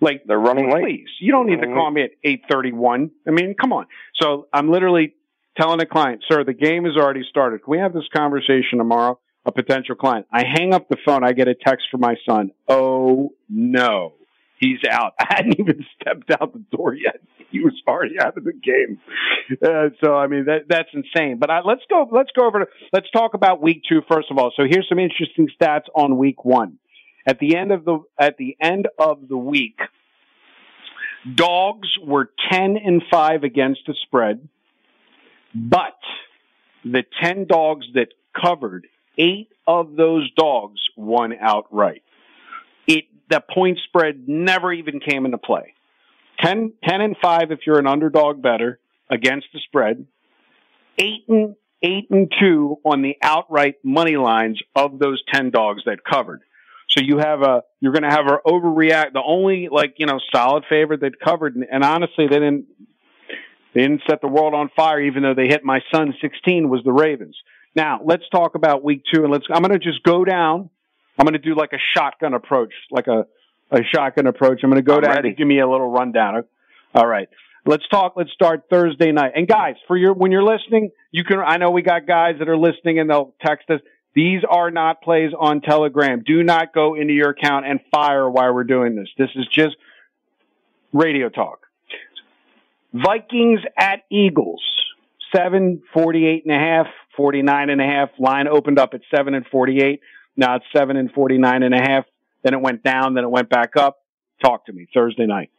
Like 0.00 0.24
they're 0.26 0.38
running 0.38 0.70
late. 0.70 0.84
Please, 0.84 1.08
you 1.20 1.32
don't 1.32 1.46
need 1.46 1.60
to 1.62 1.66
call 1.68 1.90
me 1.90 2.02
at 2.02 2.10
eight 2.22 2.42
thirty 2.50 2.72
one. 2.72 3.10
I 3.26 3.30
mean, 3.30 3.54
come 3.58 3.72
on. 3.72 3.86
So 4.20 4.46
I'm 4.52 4.70
literally 4.70 5.14
telling 5.58 5.80
a 5.80 5.86
client, 5.86 6.22
"Sir, 6.30 6.44
the 6.44 6.52
game 6.52 6.84
has 6.84 6.96
already 6.96 7.24
started. 7.28 7.64
Can 7.64 7.70
we 7.70 7.78
have 7.78 7.94
this 7.94 8.08
conversation 8.14 8.78
tomorrow?" 8.78 9.18
A 9.46 9.52
potential 9.52 9.94
client. 9.94 10.26
I 10.30 10.44
hang 10.44 10.74
up 10.74 10.90
the 10.90 10.98
phone. 11.04 11.24
I 11.24 11.32
get 11.32 11.48
a 11.48 11.54
text 11.54 11.86
from 11.90 12.00
my 12.00 12.14
son. 12.26 12.50
Oh 12.68 13.32
no 13.48 14.12
he's 14.60 14.78
out. 14.88 15.14
I 15.18 15.26
hadn't 15.28 15.58
even 15.58 15.84
stepped 16.00 16.30
out 16.30 16.52
the 16.52 16.64
door 16.76 16.94
yet. 16.94 17.20
He 17.50 17.58
was 17.58 17.72
already 17.88 18.20
out 18.20 18.36
of 18.36 18.44
the 18.44 18.52
game. 18.52 19.00
Uh, 19.60 19.88
so 20.04 20.14
I 20.14 20.28
mean 20.28 20.44
that 20.44 20.68
that's 20.68 20.90
insane. 20.92 21.38
But 21.40 21.50
I, 21.50 21.62
let's 21.62 21.82
go. 21.90 22.08
Let's 22.12 22.30
go 22.36 22.46
over 22.46 22.60
to. 22.60 22.66
Let's 22.92 23.10
talk 23.10 23.34
about 23.34 23.60
week 23.60 23.82
two 23.88 24.02
first 24.08 24.30
of 24.30 24.38
all. 24.38 24.52
So 24.56 24.62
here's 24.68 24.88
some 24.88 25.00
interesting 25.00 25.48
stats 25.60 25.86
on 25.96 26.16
week 26.16 26.44
one. 26.44 26.78
At 27.26 27.40
the 27.40 27.56
end 27.56 27.72
of 27.72 27.84
the 27.84 27.98
at 28.18 28.36
the 28.36 28.56
end 28.60 28.86
of 28.98 29.28
the 29.28 29.36
week, 29.36 29.80
dogs 31.34 31.88
were 32.00 32.30
ten 32.50 32.76
and 32.76 33.02
five 33.10 33.42
against 33.42 33.80
the 33.88 33.94
spread, 34.06 34.48
but 35.54 35.98
the 36.84 37.02
ten 37.20 37.46
dogs 37.46 37.86
that 37.94 38.08
covered, 38.40 38.86
eight 39.18 39.48
of 39.66 39.96
those 39.96 40.30
dogs 40.36 40.80
won 40.96 41.32
outright. 41.40 42.02
That 43.30 43.48
point 43.48 43.78
spread 43.86 44.28
never 44.28 44.72
even 44.72 45.00
came 45.00 45.24
into 45.24 45.38
play. 45.38 45.74
10, 46.40 46.72
10 46.84 47.00
and 47.00 47.16
5 47.22 47.50
if 47.50 47.60
you're 47.66 47.78
an 47.78 47.86
underdog 47.86 48.42
better 48.42 48.80
against 49.10 49.46
the 49.52 49.60
spread. 49.60 50.06
8 50.98 51.06
and 51.28 51.56
8 51.82 52.10
and 52.10 52.32
2 52.40 52.78
on 52.84 53.02
the 53.02 53.16
outright 53.22 53.76
money 53.82 54.16
lines 54.16 54.60
of 54.74 54.98
those 54.98 55.22
10 55.32 55.50
dogs 55.50 55.82
that 55.86 56.04
covered. 56.04 56.42
So 56.90 57.02
you 57.02 57.18
have 57.18 57.42
a, 57.42 57.62
you're 57.80 57.92
going 57.92 58.02
to 58.02 58.10
have 58.10 58.26
an 58.26 58.38
overreact. 58.44 59.12
The 59.12 59.22
only 59.24 59.68
like, 59.70 59.94
you 59.98 60.06
know, 60.06 60.18
solid 60.34 60.64
favorite 60.68 61.00
that 61.00 61.20
covered, 61.20 61.56
and 61.56 61.84
honestly, 61.84 62.26
they 62.26 62.36
didn't, 62.36 62.66
they 63.74 63.82
didn't 63.82 64.02
set 64.08 64.20
the 64.20 64.28
world 64.28 64.54
on 64.54 64.70
fire, 64.74 65.00
even 65.00 65.22
though 65.22 65.34
they 65.34 65.46
hit 65.46 65.64
my 65.64 65.80
son 65.92 66.14
16 66.20 66.68
was 66.68 66.82
the 66.84 66.92
Ravens. 66.92 67.36
Now 67.76 68.00
let's 68.04 68.28
talk 68.30 68.56
about 68.56 68.82
week 68.82 69.04
two 69.12 69.22
and 69.22 69.32
let's, 69.32 69.46
I'm 69.48 69.62
going 69.62 69.78
to 69.78 69.78
just 69.78 70.02
go 70.02 70.24
down 70.24 70.70
I'm 71.18 71.24
going 71.24 71.34
to 71.34 71.38
do 71.38 71.54
like 71.54 71.72
a 71.72 71.78
shotgun 71.96 72.34
approach, 72.34 72.72
like 72.90 73.06
a, 73.06 73.26
a 73.70 73.80
shotgun 73.94 74.26
approach. 74.26 74.60
I'm 74.62 74.70
going 74.70 74.82
to 74.82 74.86
go 74.86 74.96
I'm 74.96 75.02
down 75.02 75.16
ready. 75.16 75.28
and 75.28 75.36
give 75.36 75.46
me 75.46 75.60
a 75.60 75.68
little 75.68 75.90
rundown. 75.90 76.44
All 76.94 77.06
right. 77.06 77.28
Let's 77.66 77.86
talk. 77.88 78.14
Let's 78.16 78.32
start 78.32 78.64
Thursday 78.70 79.12
night. 79.12 79.32
And 79.36 79.46
guys, 79.46 79.74
for 79.86 79.96
your, 79.96 80.14
when 80.14 80.32
you're 80.32 80.42
listening, 80.42 80.90
you 81.12 81.24
can, 81.24 81.40
I 81.40 81.58
know 81.58 81.70
we 81.70 81.82
got 81.82 82.06
guys 82.06 82.36
that 82.38 82.48
are 82.48 82.56
listening 82.56 82.98
and 82.98 83.10
they'll 83.10 83.34
text 83.44 83.68
us. 83.70 83.80
These 84.14 84.42
are 84.48 84.70
not 84.70 85.02
plays 85.02 85.32
on 85.38 85.60
Telegram. 85.60 86.22
Do 86.26 86.42
not 86.42 86.72
go 86.72 86.94
into 86.94 87.12
your 87.12 87.30
account 87.30 87.66
and 87.66 87.80
fire 87.92 88.28
while 88.28 88.52
we're 88.54 88.64
doing 88.64 88.96
this. 88.96 89.08
This 89.18 89.28
is 89.36 89.46
just 89.54 89.76
radio 90.92 91.28
talk. 91.28 91.60
Vikings 92.92 93.60
at 93.78 94.00
Eagles. 94.10 94.62
7, 95.34 95.82
48 95.94 96.44
and 96.44 96.54
a 96.54 96.58
half, 96.58 96.86
49 97.16 97.70
and 97.70 97.80
a 97.80 97.84
half. 97.84 98.08
Line 98.18 98.48
opened 98.48 98.80
up 98.80 98.94
at 98.94 99.00
7 99.14 99.32
and 99.34 99.46
48. 99.46 100.00
Now 100.40 100.56
it's 100.56 100.64
seven 100.74 100.96
and 100.96 101.12
49 101.12 101.62
and 101.62 101.74
a 101.74 101.78
half. 101.78 102.06
Then 102.42 102.54
it 102.54 102.62
went 102.62 102.82
down. 102.82 103.12
Then 103.12 103.24
it 103.24 103.30
went 103.30 103.50
back 103.50 103.76
up. 103.76 103.98
Talk 104.42 104.64
to 104.66 104.72
me 104.72 104.88
Thursday 104.92 105.26
night. 105.26 105.50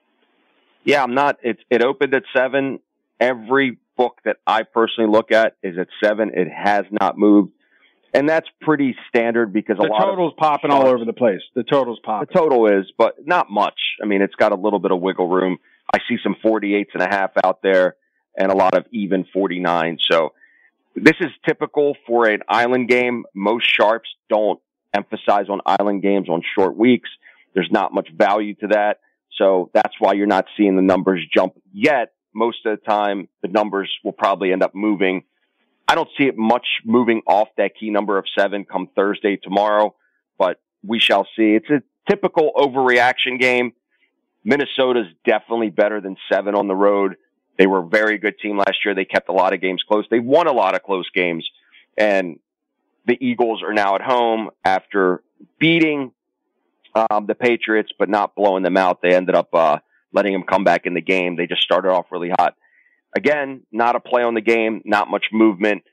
Yeah, 0.83 1.03
I'm 1.03 1.13
not. 1.13 1.37
It, 1.43 1.59
it 1.69 1.83
opened 1.83 2.15
at 2.15 2.23
seven. 2.35 2.79
Every 3.19 3.77
book 3.95 4.17
that 4.25 4.37
I 4.47 4.63
personally 4.63 5.11
look 5.11 5.31
at 5.31 5.55
is 5.61 5.77
at 5.77 5.87
seven. 6.03 6.31
It 6.33 6.47
has 6.51 6.85
not 6.89 7.15
moved. 7.15 7.51
And 8.15 8.27
that's 8.27 8.47
pretty 8.61 8.95
standard 9.07 9.53
because 9.53 9.77
the 9.77 9.83
a 9.83 9.85
lot 9.85 10.01
of 10.01 10.09
total's 10.09 10.33
popping 10.35 10.71
all 10.71 10.87
over 10.87 11.05
the 11.05 11.13
place. 11.13 11.41
The 11.53 11.63
total's 11.63 11.99
popping. 12.03 12.27
The 12.33 12.39
total 12.39 12.65
is, 12.67 12.91
but 12.97 13.25
not 13.25 13.51
much. 13.51 13.79
I 14.01 14.07
mean, 14.07 14.23
it's 14.23 14.35
got 14.35 14.51
a 14.51 14.55
little 14.55 14.79
bit 14.79 14.91
of 14.91 14.99
wiggle 14.99 15.29
room. 15.29 15.59
I 15.93 15.99
see 16.09 16.17
some 16.23 16.35
48s 16.43 16.87
and 16.95 17.03
a 17.03 17.07
half 17.07 17.31
out 17.43 17.61
there 17.61 17.97
and 18.35 18.51
a 18.51 18.55
lot 18.55 18.75
of 18.75 18.85
even 18.91 19.25
49. 19.31 19.99
So 20.09 20.33
this 20.95 21.15
is 21.21 21.29
typical 21.47 21.95
for 22.07 22.27
an 22.27 22.41
island 22.49 22.89
game. 22.89 23.25
Most 23.35 23.71
sharps 23.71 24.09
don't 24.27 24.59
emphasize 24.93 25.49
on 25.49 25.62
island 25.65 26.01
games 26.01 26.30
on 26.30 26.41
short 26.56 26.75
weeks. 26.75 27.10
There's 27.54 27.69
not 27.71 27.93
much 27.93 28.10
value 28.15 28.56
to 28.56 28.67
that. 28.67 28.99
So 29.38 29.69
that's 29.73 29.93
why 29.99 30.13
you're 30.13 30.27
not 30.27 30.45
seeing 30.58 30.75
the 30.75 30.82
numbers 30.82 31.25
jump 31.34 31.54
yet. 31.73 32.13
Most 32.34 32.65
of 32.65 32.80
the 32.80 32.86
time, 32.86 33.27
the 33.41 33.47
numbers 33.47 33.91
will 34.04 34.12
probably 34.12 34.51
end 34.51 34.63
up 34.63 34.75
moving. 34.75 35.23
I 35.88 35.95
don't 35.95 36.10
see 36.17 36.25
it 36.25 36.38
much 36.38 36.65
moving 36.86 37.21
off 37.25 37.49
that 37.58 37.71
key 37.77 37.89
number 37.89 38.17
of 38.17 38.25
seven 38.38 38.65
come 38.65 38.88
Thursday 38.95 39.36
tomorrow, 39.36 39.95
but 40.38 40.62
we 40.84 40.99
shall 40.99 41.25
see. 41.36 41.56
It's 41.56 41.69
a 41.69 41.82
typical 42.10 42.51
overreaction 42.56 43.39
game. 43.39 43.73
Minnesota's 44.43 45.08
definitely 45.25 45.69
better 45.69 46.01
than 46.01 46.15
seven 46.32 46.56
on 46.56 46.67
the 46.67 46.75
road. 46.75 47.17
They 47.58 47.67
were 47.67 47.80
a 47.80 47.88
very 47.88 48.17
good 48.17 48.39
team 48.39 48.58
last 48.58 48.77
year. 48.86 48.95
They 48.95 49.06
kept 49.06 49.30
a 49.30 49.34
lot 49.34 49.54
of 49.54 49.62
games 49.62 49.84
close. 49.88 50.06
They 50.10 50.19
won 50.19 50.47
a 50.47 50.54
lot 50.54 50.75
of 50.75 50.84
close 50.84 51.10
games 51.13 51.47
and 51.97 52.39
the 53.05 53.17
Eagles 53.19 53.63
are 53.63 53.73
now 53.73 53.95
at 53.95 54.01
home 54.01 54.49
after 54.63 55.23
beating 55.59 56.11
um, 56.95 57.25
the 57.25 57.35
Patriots, 57.35 57.91
but 57.97 58.09
not 58.09 58.35
blowing 58.35 58.63
them 58.63 58.77
out. 58.77 59.01
They 59.01 59.15
ended 59.15 59.35
up 59.35 59.53
uh, 59.53 59.79
letting 60.13 60.33
them 60.33 60.43
come 60.43 60.63
back 60.63 60.85
in 60.85 60.93
the 60.93 61.01
game. 61.01 61.35
They 61.35 61.47
just 61.47 61.61
started 61.61 61.89
off 61.89 62.07
really 62.11 62.31
hot. 62.37 62.55
Again, 63.15 63.63
not 63.71 63.95
a 63.95 63.99
play 63.99 64.23
on 64.23 64.35
the 64.35 64.41
game, 64.41 64.81
not 64.85 65.09
much 65.09 65.25
movement. 65.31 65.83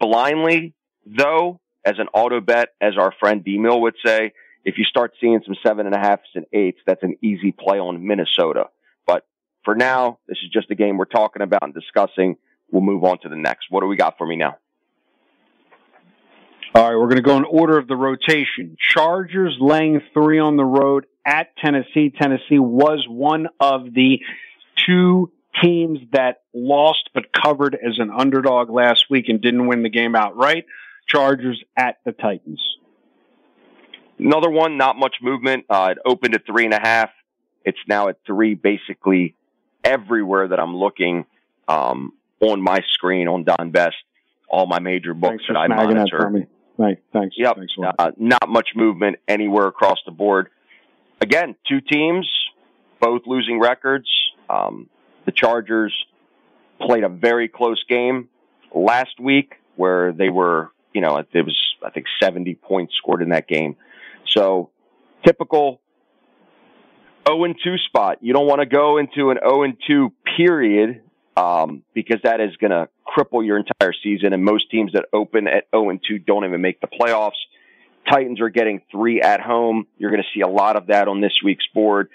Blindly, 0.00 0.74
though, 1.06 1.60
as 1.84 1.94
an 1.98 2.08
auto 2.14 2.40
bet, 2.40 2.70
as 2.80 2.96
our 2.98 3.12
friend 3.20 3.44
D 3.44 3.58
Mill 3.58 3.80
would 3.82 3.94
say, 4.04 4.32
if 4.64 4.78
you 4.78 4.84
start 4.84 5.12
seeing 5.20 5.40
some 5.44 5.54
seven 5.64 5.86
and 5.86 5.94
a 5.94 5.98
halfs 5.98 6.28
and 6.34 6.46
eights, 6.52 6.78
that's 6.86 7.02
an 7.02 7.16
easy 7.22 7.52
play 7.52 7.78
on 7.78 8.06
Minnesota. 8.06 8.70
But 9.06 9.26
for 9.64 9.74
now, 9.74 10.18
this 10.26 10.38
is 10.42 10.50
just 10.50 10.70
a 10.70 10.74
game 10.74 10.96
we're 10.96 11.04
talking 11.04 11.42
about 11.42 11.62
and 11.62 11.74
discussing. 11.74 12.36
We'll 12.70 12.82
move 12.82 13.04
on 13.04 13.18
to 13.20 13.28
the 13.28 13.36
next. 13.36 13.66
What 13.70 13.82
do 13.82 13.86
we 13.86 13.96
got 13.96 14.16
for 14.16 14.26
me 14.26 14.36
now? 14.36 14.56
All 16.76 16.82
right, 16.82 16.96
we're 16.96 17.06
going 17.06 17.16
to 17.16 17.22
go 17.22 17.36
in 17.36 17.44
order 17.44 17.78
of 17.78 17.86
the 17.86 17.94
rotation. 17.94 18.76
Chargers 18.80 19.56
laying 19.60 20.00
three 20.12 20.40
on 20.40 20.56
the 20.56 20.64
road 20.64 21.06
at 21.24 21.56
Tennessee. 21.56 22.10
Tennessee 22.10 22.58
was 22.58 23.06
one 23.08 23.46
of 23.60 23.94
the 23.94 24.18
two 24.84 25.30
teams 25.62 26.00
that 26.12 26.42
lost 26.52 27.10
but 27.14 27.26
covered 27.32 27.76
as 27.76 28.00
an 28.00 28.10
underdog 28.10 28.70
last 28.70 29.04
week 29.08 29.26
and 29.28 29.40
didn't 29.40 29.68
win 29.68 29.84
the 29.84 29.88
game 29.88 30.16
outright. 30.16 30.66
Chargers 31.06 31.62
at 31.76 31.98
the 32.04 32.10
Titans. 32.10 32.60
Another 34.18 34.50
one, 34.50 34.76
not 34.76 34.96
much 34.96 35.16
movement. 35.22 35.66
Uh, 35.70 35.90
it 35.92 35.98
opened 36.04 36.34
at 36.34 36.44
three 36.44 36.64
and 36.64 36.74
a 36.74 36.80
half. 36.80 37.10
It's 37.64 37.78
now 37.88 38.08
at 38.08 38.16
three 38.26 38.54
basically 38.54 39.36
everywhere 39.84 40.48
that 40.48 40.58
I'm 40.58 40.76
looking 40.76 41.24
um, 41.68 42.14
on 42.40 42.60
my 42.60 42.80
screen 42.88 43.28
on 43.28 43.44
Don 43.44 43.70
Best. 43.70 43.94
All 44.48 44.66
my 44.66 44.80
major 44.80 45.14
books 45.14 45.44
that 45.48 45.56
I 45.56 45.68
monitor. 45.68 46.48
Right. 46.76 46.98
Thanks. 47.12 47.36
Yep. 47.38 47.56
Thanks 47.56 47.72
uh, 47.98 48.10
not 48.16 48.48
much 48.48 48.70
movement 48.74 49.16
anywhere 49.28 49.66
across 49.66 49.98
the 50.06 50.12
board. 50.12 50.48
Again, 51.20 51.54
two 51.68 51.80
teams, 51.80 52.28
both 53.00 53.22
losing 53.26 53.60
records. 53.60 54.08
Um, 54.50 54.88
the 55.24 55.32
Chargers 55.32 55.94
played 56.80 57.04
a 57.04 57.08
very 57.08 57.48
close 57.48 57.82
game 57.88 58.28
last 58.74 59.20
week 59.20 59.54
where 59.76 60.12
they 60.12 60.28
were, 60.28 60.72
you 60.92 61.00
know, 61.00 61.16
it 61.16 61.28
was, 61.34 61.56
I 61.84 61.90
think, 61.90 62.06
70 62.20 62.56
points 62.56 62.94
scored 62.96 63.22
in 63.22 63.30
that 63.30 63.46
game. 63.46 63.76
So 64.28 64.70
typical 65.24 65.80
0 67.28 67.44
and 67.44 67.56
2 67.62 67.76
spot. 67.86 68.18
You 68.20 68.32
don't 68.32 68.46
want 68.46 68.60
to 68.60 68.66
go 68.66 68.98
into 68.98 69.30
an 69.30 69.38
0 69.42 69.62
and 69.62 69.76
2 69.86 70.12
period 70.36 71.02
um, 71.36 71.82
because 71.94 72.18
that 72.24 72.40
is 72.40 72.56
going 72.56 72.72
to 72.72 72.88
cripple 73.06 73.44
your 73.44 73.58
entire 73.58 73.92
season. 74.02 74.32
And 74.32 74.44
most 74.44 74.70
teams 74.70 74.92
that 74.92 75.06
open 75.12 75.46
at 75.46 75.66
0 75.74 75.90
and 75.90 76.00
2 76.06 76.18
don't 76.18 76.44
even 76.44 76.60
make 76.60 76.80
the 76.80 76.88
playoffs. 76.88 77.32
Titans 78.10 78.40
are 78.40 78.50
getting 78.50 78.82
three 78.90 79.20
at 79.20 79.40
home. 79.40 79.86
You're 79.98 80.10
going 80.10 80.22
to 80.22 80.28
see 80.34 80.42
a 80.42 80.48
lot 80.48 80.76
of 80.76 80.88
that 80.88 81.08
on 81.08 81.20
this 81.20 81.32
week's 81.42 81.66
board. 81.72 82.10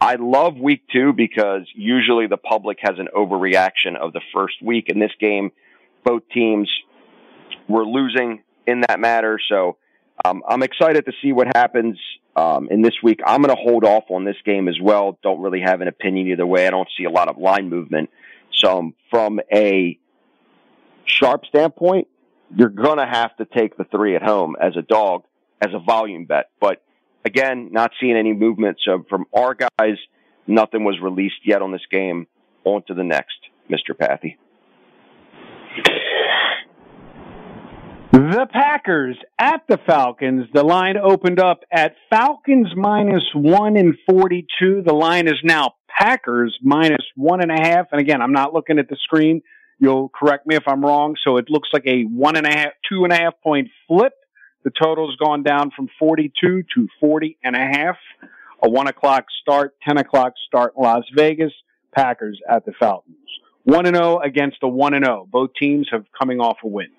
I 0.00 0.14
love 0.14 0.56
week 0.56 0.82
two 0.92 1.12
because 1.12 1.62
usually 1.74 2.26
the 2.26 2.36
public 2.36 2.78
has 2.82 2.98
an 2.98 3.08
overreaction 3.16 3.96
of 4.00 4.12
the 4.12 4.20
first 4.32 4.54
week. 4.62 4.88
In 4.88 4.98
this 4.98 5.10
game, 5.20 5.50
both 6.04 6.22
teams 6.32 6.70
were 7.68 7.84
losing 7.84 8.42
in 8.66 8.82
that 8.88 9.00
matter. 9.00 9.40
So 9.48 9.76
um, 10.24 10.42
I'm 10.48 10.62
excited 10.62 11.04
to 11.06 11.12
see 11.22 11.32
what 11.32 11.48
happens 11.48 11.98
um, 12.36 12.68
in 12.70 12.82
this 12.82 12.94
week. 13.02 13.20
I'm 13.26 13.42
going 13.42 13.54
to 13.54 13.60
hold 13.60 13.84
off 13.84 14.04
on 14.10 14.24
this 14.24 14.36
game 14.44 14.68
as 14.68 14.76
well. 14.80 15.18
Don't 15.22 15.40
really 15.40 15.60
have 15.60 15.80
an 15.80 15.88
opinion 15.88 16.28
either 16.28 16.46
way. 16.46 16.66
I 16.66 16.70
don't 16.70 16.88
see 16.96 17.04
a 17.04 17.10
lot 17.10 17.28
of 17.28 17.38
line 17.38 17.68
movement. 17.68 18.10
So 18.54 18.78
um, 18.78 18.94
from 19.10 19.40
a 19.52 19.98
sharp 21.08 21.46
standpoint, 21.46 22.08
you're 22.54 22.68
going 22.68 22.98
to 22.98 23.06
have 23.06 23.36
to 23.36 23.44
take 23.44 23.76
the 23.76 23.84
three 23.84 24.16
at 24.16 24.22
home 24.22 24.56
as 24.60 24.76
a 24.76 24.82
dog, 24.82 25.24
as 25.60 25.70
a 25.74 25.78
volume 25.78 26.24
bet. 26.24 26.50
But 26.60 26.82
again, 27.24 27.70
not 27.72 27.92
seeing 28.00 28.16
any 28.16 28.32
movement. 28.32 28.78
So 28.84 29.04
from 29.08 29.26
our 29.34 29.54
guys, 29.54 29.96
nothing 30.46 30.84
was 30.84 30.96
released 31.02 31.40
yet 31.44 31.62
on 31.62 31.72
this 31.72 31.86
game. 31.90 32.26
On 32.64 32.82
to 32.88 32.94
the 32.94 33.04
next, 33.04 33.36
Mr. 33.70 33.94
Pathy. 33.94 34.36
The 38.12 38.46
Packers 38.50 39.16
at 39.38 39.62
the 39.68 39.78
Falcons. 39.86 40.46
The 40.52 40.64
line 40.64 40.96
opened 40.96 41.40
up 41.40 41.60
at 41.72 41.94
Falcons 42.10 42.68
minus 42.76 43.22
one 43.34 43.76
and 43.76 43.94
42. 44.10 44.82
The 44.84 44.92
line 44.92 45.28
is 45.28 45.36
now 45.44 45.74
Packers 45.88 46.58
minus 46.62 47.04
one 47.14 47.40
and 47.40 47.50
a 47.50 47.60
half. 47.60 47.86
And 47.92 48.00
again, 48.00 48.20
I'm 48.20 48.32
not 48.32 48.52
looking 48.52 48.78
at 48.78 48.88
the 48.88 48.96
screen. 49.02 49.40
You'll 49.78 50.08
correct 50.08 50.46
me 50.46 50.56
if 50.56 50.64
I'm 50.66 50.84
wrong. 50.84 51.16
So 51.24 51.36
it 51.36 51.48
looks 51.48 51.68
like 51.72 51.86
a 51.86 52.02
one 52.02 52.36
and 52.36 52.46
a 52.46 52.50
half, 52.50 52.72
two 52.88 53.04
and 53.04 53.12
a 53.12 53.16
half 53.16 53.34
point 53.42 53.68
flip. 53.86 54.12
The 54.64 54.70
total's 54.70 55.16
gone 55.16 55.42
down 55.42 55.70
from 55.74 55.88
42 55.98 56.64
to 56.74 56.88
40 57.00 57.38
and 57.44 57.54
a 57.54 57.60
half. 57.60 57.96
A 58.62 58.68
one 58.68 58.88
o'clock 58.88 59.26
start, 59.40 59.76
10 59.86 59.98
o'clock 59.98 60.34
start 60.46 60.74
in 60.76 60.82
Las 60.82 61.04
Vegas. 61.14 61.52
Packers 61.94 62.40
at 62.48 62.64
the 62.64 62.72
Falcons. 62.78 63.16
1 63.64 63.86
and 63.86 63.96
0 63.96 64.20
against 64.20 64.58
a 64.62 64.68
1 64.68 64.94
and 64.94 65.04
0. 65.04 65.28
Both 65.30 65.50
teams 65.58 65.88
have 65.90 66.04
coming 66.18 66.40
off 66.40 66.58
a 66.62 66.68
win. 66.68 66.90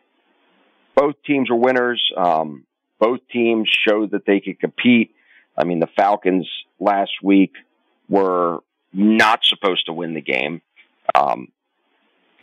Both 0.95 1.15
teams 1.25 1.49
are 1.49 1.55
winners. 1.55 2.03
Um, 2.15 2.65
both 2.99 3.19
teams 3.31 3.69
showed 3.69 4.11
that 4.11 4.25
they 4.25 4.39
could 4.39 4.59
compete. 4.59 5.15
I 5.57 5.63
mean, 5.63 5.79
the 5.79 5.89
Falcons 5.95 6.49
last 6.79 7.11
week 7.23 7.53
were 8.07 8.59
not 8.93 9.45
supposed 9.45 9.85
to 9.85 9.93
win 9.93 10.13
the 10.13 10.21
game. 10.21 10.61
Um, 11.15 11.47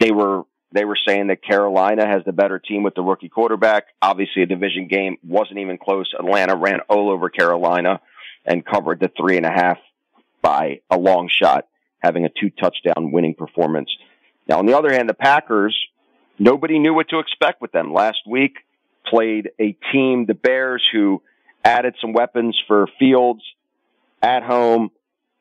they 0.01 0.11
were 0.11 0.45
they 0.73 0.85
were 0.85 0.99
saying 1.07 1.29
that 1.29 1.43
Carolina 1.43 2.07
has 2.07 2.23
the 2.25 2.33
better 2.33 2.59
team 2.59 2.83
with 2.83 2.95
the 2.95 3.03
rookie 3.03 3.29
quarterback. 3.29 3.85
Obviously, 4.03 4.43
a 4.43 4.47
division 4.47 4.89
game 4.89 5.17
wasn't 5.23 5.59
even 5.59 5.79
close. 5.79 6.13
Atlanta 6.19 6.57
ran 6.57 6.81
all 6.89 7.11
over 7.11 7.31
Carolina 7.31 8.01
and 8.45 8.65
covered 8.65 9.01
the 9.01 9.11
three 9.17 9.37
and 9.37 9.47
a 9.47 9.51
half 9.51 9.79
by 10.43 10.81
a 10.91 10.99
long 10.99 11.31
shot, 11.33 11.67
having 12.01 12.25
a 12.25 12.29
two 12.29 12.51
touchdown 12.51 13.11
winning 13.13 13.35
performance. 13.35 13.91
Now, 14.49 14.59
on 14.59 14.67
the 14.67 14.77
other 14.77 14.93
hand, 14.93 15.09
the 15.09 15.15
Packers, 15.15 15.77
nobody 16.39 16.79
knew 16.79 16.95
what 16.95 17.09
to 17.09 17.21
expect 17.21 17.61
with 17.61 17.73
them 17.73 17.93
last 17.93 18.19
week. 18.27 18.59
Played 19.07 19.51
a 19.61 19.77
team, 19.93 20.27
the 20.27 20.35
Bears, 20.35 20.87
who 20.93 21.23
added 21.65 21.95
some 22.01 22.13
weapons 22.13 22.61
for 22.67 22.87
Fields 22.99 23.43
at 24.21 24.43
home, 24.43 24.91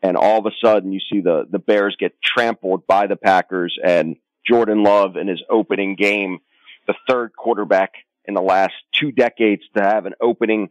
and 0.02 0.18
all 0.18 0.40
of 0.40 0.46
a 0.46 0.56
sudden 0.64 0.92
you 0.92 1.00
see 1.00 1.22
the 1.22 1.48
the 1.50 1.60
Bears 1.60 1.96
get 2.00 2.14
trampled 2.22 2.86
by 2.88 3.08
the 3.08 3.16
Packers 3.16 3.78
and 3.84 4.18
Jordan 4.48 4.84
Love 4.84 5.16
in 5.18 5.28
his 5.28 5.42
opening 5.50 5.96
game, 5.96 6.40
the 6.88 6.96
third 7.08 7.36
quarterback 7.36 7.94
in 8.26 8.34
the 8.34 8.42
last 8.42 8.74
two 8.92 9.12
decades 9.12 9.64
to 9.76 9.82
have 9.82 10.06
an 10.06 10.14
opening, 10.22 10.70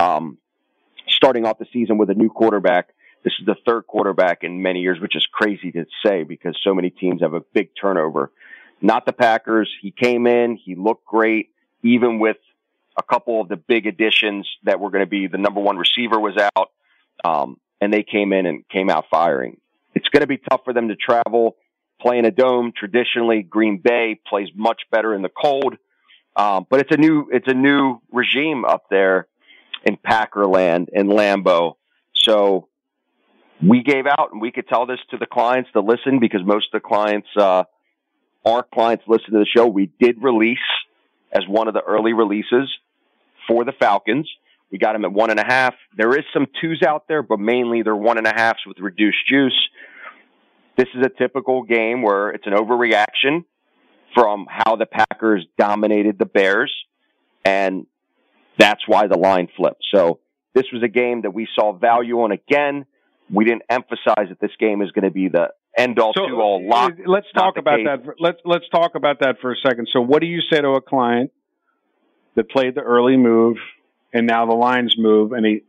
um, 0.00 0.38
starting 1.08 1.46
off 1.46 1.58
the 1.58 1.66
season 1.72 1.98
with 1.98 2.10
a 2.10 2.14
new 2.14 2.28
quarterback. 2.28 2.88
This 3.24 3.34
is 3.38 3.46
the 3.46 3.56
third 3.66 3.86
quarterback 3.86 4.42
in 4.42 4.62
many 4.62 4.80
years, 4.80 5.00
which 5.00 5.16
is 5.16 5.26
crazy 5.26 5.70
to 5.72 5.86
say 6.04 6.24
because 6.24 6.58
so 6.62 6.74
many 6.74 6.90
teams 6.90 7.22
have 7.22 7.34
a 7.34 7.40
big 7.40 7.70
turnover. 7.80 8.30
Not 8.80 9.06
the 9.06 9.12
Packers. 9.12 9.70
He 9.80 9.92
came 9.92 10.26
in, 10.26 10.56
he 10.56 10.74
looked 10.74 11.04
great, 11.04 11.50
even 11.82 12.18
with 12.18 12.38
a 12.98 13.02
couple 13.02 13.40
of 13.40 13.48
the 13.48 13.56
big 13.56 13.86
additions 13.86 14.48
that 14.64 14.80
were 14.80 14.90
going 14.90 15.04
to 15.04 15.10
be 15.10 15.28
the 15.28 15.38
number 15.38 15.60
one 15.60 15.76
receiver 15.76 16.18
was 16.18 16.36
out, 16.36 16.70
um, 17.24 17.58
and 17.80 17.92
they 17.92 18.02
came 18.02 18.32
in 18.32 18.46
and 18.46 18.68
came 18.68 18.90
out 18.90 19.06
firing. 19.10 19.58
It's 19.94 20.08
going 20.08 20.22
to 20.22 20.26
be 20.26 20.38
tough 20.38 20.62
for 20.64 20.72
them 20.72 20.88
to 20.88 20.96
travel 20.96 21.56
playing 22.02 22.26
a 22.26 22.30
dome. 22.30 22.72
Traditionally, 22.76 23.42
Green 23.42 23.78
Bay 23.78 24.20
plays 24.28 24.48
much 24.54 24.82
better 24.90 25.14
in 25.14 25.22
the 25.22 25.30
cold, 25.30 25.76
um, 26.36 26.66
but 26.68 26.80
it's 26.80 26.90
a 26.90 26.96
new 26.96 27.28
it's 27.32 27.48
a 27.48 27.54
new 27.54 28.00
regime 28.10 28.64
up 28.64 28.86
there 28.90 29.28
in 29.84 29.96
Packerland 29.96 30.88
and 30.92 31.08
Lambeau. 31.08 31.76
So 32.14 32.68
we 33.62 33.82
gave 33.82 34.06
out, 34.06 34.32
and 34.32 34.40
we 34.40 34.50
could 34.50 34.68
tell 34.68 34.86
this 34.86 34.98
to 35.10 35.16
the 35.16 35.26
clients 35.26 35.70
to 35.72 35.80
listen 35.80 36.18
because 36.18 36.40
most 36.44 36.68
of 36.74 36.82
the 36.82 36.86
clients, 36.86 37.28
uh, 37.36 37.64
our 38.44 38.66
clients, 38.74 39.04
listen 39.06 39.32
to 39.32 39.38
the 39.38 39.46
show. 39.46 39.66
We 39.66 39.90
did 40.00 40.22
release 40.22 40.58
as 41.32 41.44
one 41.48 41.68
of 41.68 41.74
the 41.74 41.82
early 41.82 42.12
releases 42.12 42.68
for 43.46 43.64
the 43.64 43.72
Falcons. 43.72 44.28
We 44.70 44.78
got 44.78 44.94
them 44.94 45.04
at 45.04 45.12
one 45.12 45.30
and 45.30 45.38
a 45.38 45.44
half. 45.44 45.74
There 45.96 46.16
is 46.16 46.24
some 46.32 46.46
twos 46.60 46.82
out 46.82 47.06
there, 47.06 47.22
but 47.22 47.38
mainly 47.38 47.82
they're 47.82 47.94
one 47.94 48.18
and 48.18 48.26
a 48.26 48.32
halfs 48.34 48.66
with 48.66 48.78
reduced 48.78 49.26
juice. 49.28 49.68
This 50.76 50.88
is 50.94 51.04
a 51.04 51.10
typical 51.10 51.62
game 51.62 52.02
where 52.02 52.30
it's 52.30 52.46
an 52.46 52.54
overreaction 52.54 53.44
from 54.14 54.46
how 54.48 54.76
the 54.76 54.86
Packers 54.86 55.46
dominated 55.58 56.18
the 56.18 56.26
Bears, 56.26 56.72
and 57.44 57.86
that's 58.58 58.82
why 58.86 59.06
the 59.06 59.18
line 59.18 59.48
flipped. 59.56 59.84
So 59.94 60.20
this 60.54 60.64
was 60.72 60.82
a 60.82 60.88
game 60.88 61.22
that 61.22 61.32
we 61.32 61.48
saw 61.54 61.72
value 61.72 62.22
on 62.22 62.32
again. 62.32 62.86
We 63.30 63.44
didn't 63.44 63.62
emphasize 63.70 64.28
that 64.28 64.40
this 64.40 64.50
game 64.58 64.82
is 64.82 64.90
going 64.90 65.04
to 65.04 65.10
be 65.10 65.28
the 65.28 65.48
end 65.76 65.98
all 65.98 66.12
so, 66.14 66.26
to 66.26 66.34
all 66.34 66.66
lock. 66.66 66.92
Eh, 66.92 67.02
let's 67.06 67.26
talk 67.34 67.56
about 67.56 67.78
case. 67.78 67.86
that. 67.86 68.14
let's 68.18 68.38
let's 68.44 68.68
talk 68.70 68.94
about 68.94 69.20
that 69.20 69.36
for 69.40 69.52
a 69.52 69.56
second. 69.56 69.88
So, 69.92 70.00
what 70.00 70.20
do 70.20 70.26
you 70.26 70.40
say 70.52 70.60
to 70.60 70.70
a 70.70 70.82
client 70.82 71.32
that 72.34 72.50
played 72.50 72.74
the 72.74 72.82
early 72.82 73.16
move 73.16 73.56
and 74.12 74.26
now 74.26 74.46
the 74.46 74.54
lines 74.54 74.96
move, 74.98 75.32
and 75.32 75.46
he? 75.46 75.62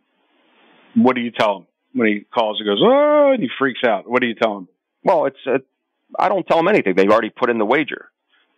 What 0.96 1.16
do 1.16 1.22
you 1.22 1.32
tell 1.32 1.58
him 1.58 1.68
when 1.94 2.08
he 2.08 2.26
calls 2.34 2.60
and 2.60 2.68
goes, 2.68 2.82
oh, 2.84 3.32
and 3.34 3.42
he 3.42 3.50
freaks 3.58 3.80
out? 3.88 4.10
What 4.10 4.22
do 4.22 4.28
you 4.28 4.36
tell 4.36 4.58
him? 4.58 4.68
Well, 5.04 5.26
it's 5.26 5.38
a, 5.48 5.60
I 6.18 6.30
don't 6.30 6.46
tell 6.46 6.58
them 6.58 6.68
anything. 6.68 6.96
They've 6.96 7.10
already 7.10 7.30
put 7.30 7.50
in 7.50 7.58
the 7.58 7.66
wager. 7.66 8.10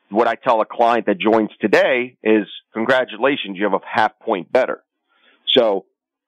What 0.10 0.28
I 0.28 0.36
tell 0.36 0.62
a 0.62 0.66
client 0.66 1.08
that 1.08 1.18
joins 1.20 1.50
today 1.60 2.18
is, 2.24 2.46
congratulations, 2.74 3.58
you 3.58 3.64
have 3.64 3.74
a 3.74 3.80
half 3.86 4.20
point 4.20 4.52
better. 4.52 4.84
So 5.48 5.86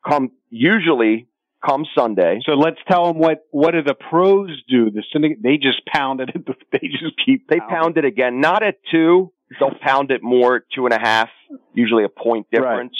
come, 0.07 0.31
usually 0.49 1.27
come 1.65 1.85
Sunday. 1.95 2.39
So 2.45 2.53
let's 2.53 2.77
tell 2.87 3.05
them 3.07 3.19
what, 3.19 3.45
what 3.51 3.71
do 3.71 3.83
the 3.83 3.93
pros 3.93 4.49
do? 4.67 4.89
The 4.89 5.03
syndicate, 5.13 5.43
they 5.43 5.57
just 5.57 5.85
pound 5.85 6.21
it. 6.21 6.29
They 6.71 6.89
just 6.89 7.13
keep, 7.25 7.47
they 7.47 7.59
pound 7.59 7.97
it 7.97 8.05
again, 8.05 8.41
not 8.41 8.61
at 8.61 8.75
two. 8.91 9.31
They'll 9.59 9.77
pound 9.81 10.11
it 10.11 10.21
more 10.21 10.63
two 10.75 10.85
and 10.85 10.93
a 10.93 10.99
half, 10.99 11.29
usually 11.73 12.03
a 12.03 12.09
point 12.09 12.47
difference. 12.51 12.97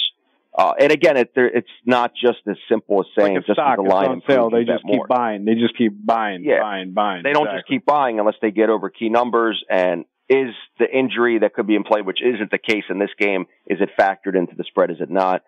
Uh, 0.58 0.74
and 0.80 0.90
again, 0.90 1.16
it, 1.16 1.30
it's 1.36 1.70
not 1.86 2.12
just 2.20 2.38
as 2.48 2.56
simple 2.68 2.98
as 2.98 3.06
saying 3.16 3.36
like 3.36 3.46
just 3.46 3.56
the 3.58 3.82
line 3.82 4.10
on 4.10 4.22
sale. 4.26 4.50
They 4.50 4.64
just 4.64 4.82
keep 4.82 4.96
more. 4.96 5.06
buying. 5.06 5.44
They 5.44 5.54
just 5.54 5.78
keep 5.78 5.92
buying, 6.04 6.42
yeah. 6.42 6.60
buying, 6.60 6.92
buying. 6.92 7.22
They 7.22 7.32
don't 7.32 7.44
exactly. 7.44 7.58
just 7.60 7.68
keep 7.68 7.86
buying 7.86 8.18
unless 8.18 8.34
they 8.42 8.50
get 8.50 8.68
over 8.68 8.90
key 8.90 9.08
numbers. 9.08 9.64
And 9.70 10.04
is 10.28 10.48
the 10.80 10.86
injury 10.92 11.38
that 11.38 11.54
could 11.54 11.68
be 11.68 11.76
in 11.76 11.84
play, 11.84 12.02
which 12.02 12.18
isn't 12.20 12.50
the 12.50 12.58
case 12.58 12.82
in 12.90 12.98
this 12.98 13.12
game, 13.16 13.46
is 13.68 13.78
it 13.80 13.90
factored 13.96 14.36
into 14.36 14.56
the 14.56 14.64
spread? 14.64 14.90
Is 14.90 14.96
it 15.00 15.10
not? 15.10 15.44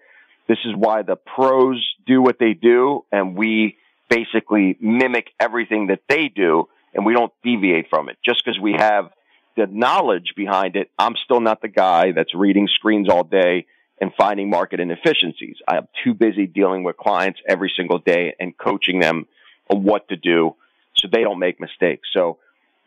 This 0.46 0.58
is 0.64 0.76
why 0.76 1.02
the 1.02 1.16
pros 1.16 1.84
do 2.06 2.22
what 2.22 2.38
they 2.38 2.54
do, 2.54 3.04
and 3.10 3.36
we 3.36 3.78
basically 4.08 4.76
mimic 4.80 5.26
everything 5.40 5.88
that 5.88 6.02
they 6.08 6.28
do, 6.28 6.68
and 6.94 7.04
we 7.04 7.14
don't 7.14 7.32
deviate 7.42 7.90
from 7.90 8.08
it. 8.10 8.16
Just 8.24 8.44
because 8.44 8.60
we 8.60 8.74
have 8.78 9.10
the 9.56 9.66
knowledge 9.66 10.34
behind 10.36 10.76
it, 10.76 10.88
I'm 10.96 11.16
still 11.24 11.40
not 11.40 11.62
the 11.62 11.68
guy 11.68 12.12
that's 12.12 12.32
reading 12.32 12.68
screens 12.68 13.08
all 13.08 13.24
day 13.24 13.66
and 14.00 14.12
finding 14.16 14.48
market 14.48 14.80
inefficiencies. 14.80 15.56
I 15.68 15.76
am 15.76 15.88
too 16.04 16.14
busy 16.14 16.46
dealing 16.46 16.84
with 16.84 16.96
clients 16.96 17.40
every 17.46 17.72
single 17.76 17.98
day 17.98 18.34
and 18.40 18.56
coaching 18.56 19.00
them 19.00 19.26
on 19.68 19.82
what 19.82 20.08
to 20.08 20.16
do 20.16 20.56
so 20.94 21.08
they 21.12 21.22
don't 21.22 21.38
make 21.38 21.60
mistakes. 21.60 22.08
So 22.12 22.38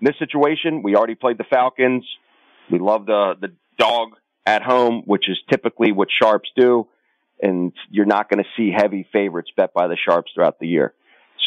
in 0.01 0.05
this 0.05 0.17
situation, 0.19 0.81
we 0.83 0.95
already 0.95 1.15
played 1.15 1.37
the 1.37 1.45
Falcons. 1.45 2.05
We 2.69 2.79
love 2.79 3.05
the, 3.05 3.35
the 3.39 3.53
dog 3.77 4.09
at 4.45 4.61
home, 4.61 5.03
which 5.05 5.29
is 5.29 5.37
typically 5.49 5.91
what 5.91 6.09
sharps 6.21 6.49
do. 6.55 6.87
And 7.41 7.73
you're 7.89 8.05
not 8.05 8.29
going 8.29 8.43
to 8.43 8.49
see 8.57 8.71
heavy 8.75 9.07
favorites 9.11 9.51
bet 9.55 9.73
by 9.73 9.87
the 9.87 9.97
sharps 9.97 10.31
throughout 10.33 10.59
the 10.59 10.67
year. 10.67 10.93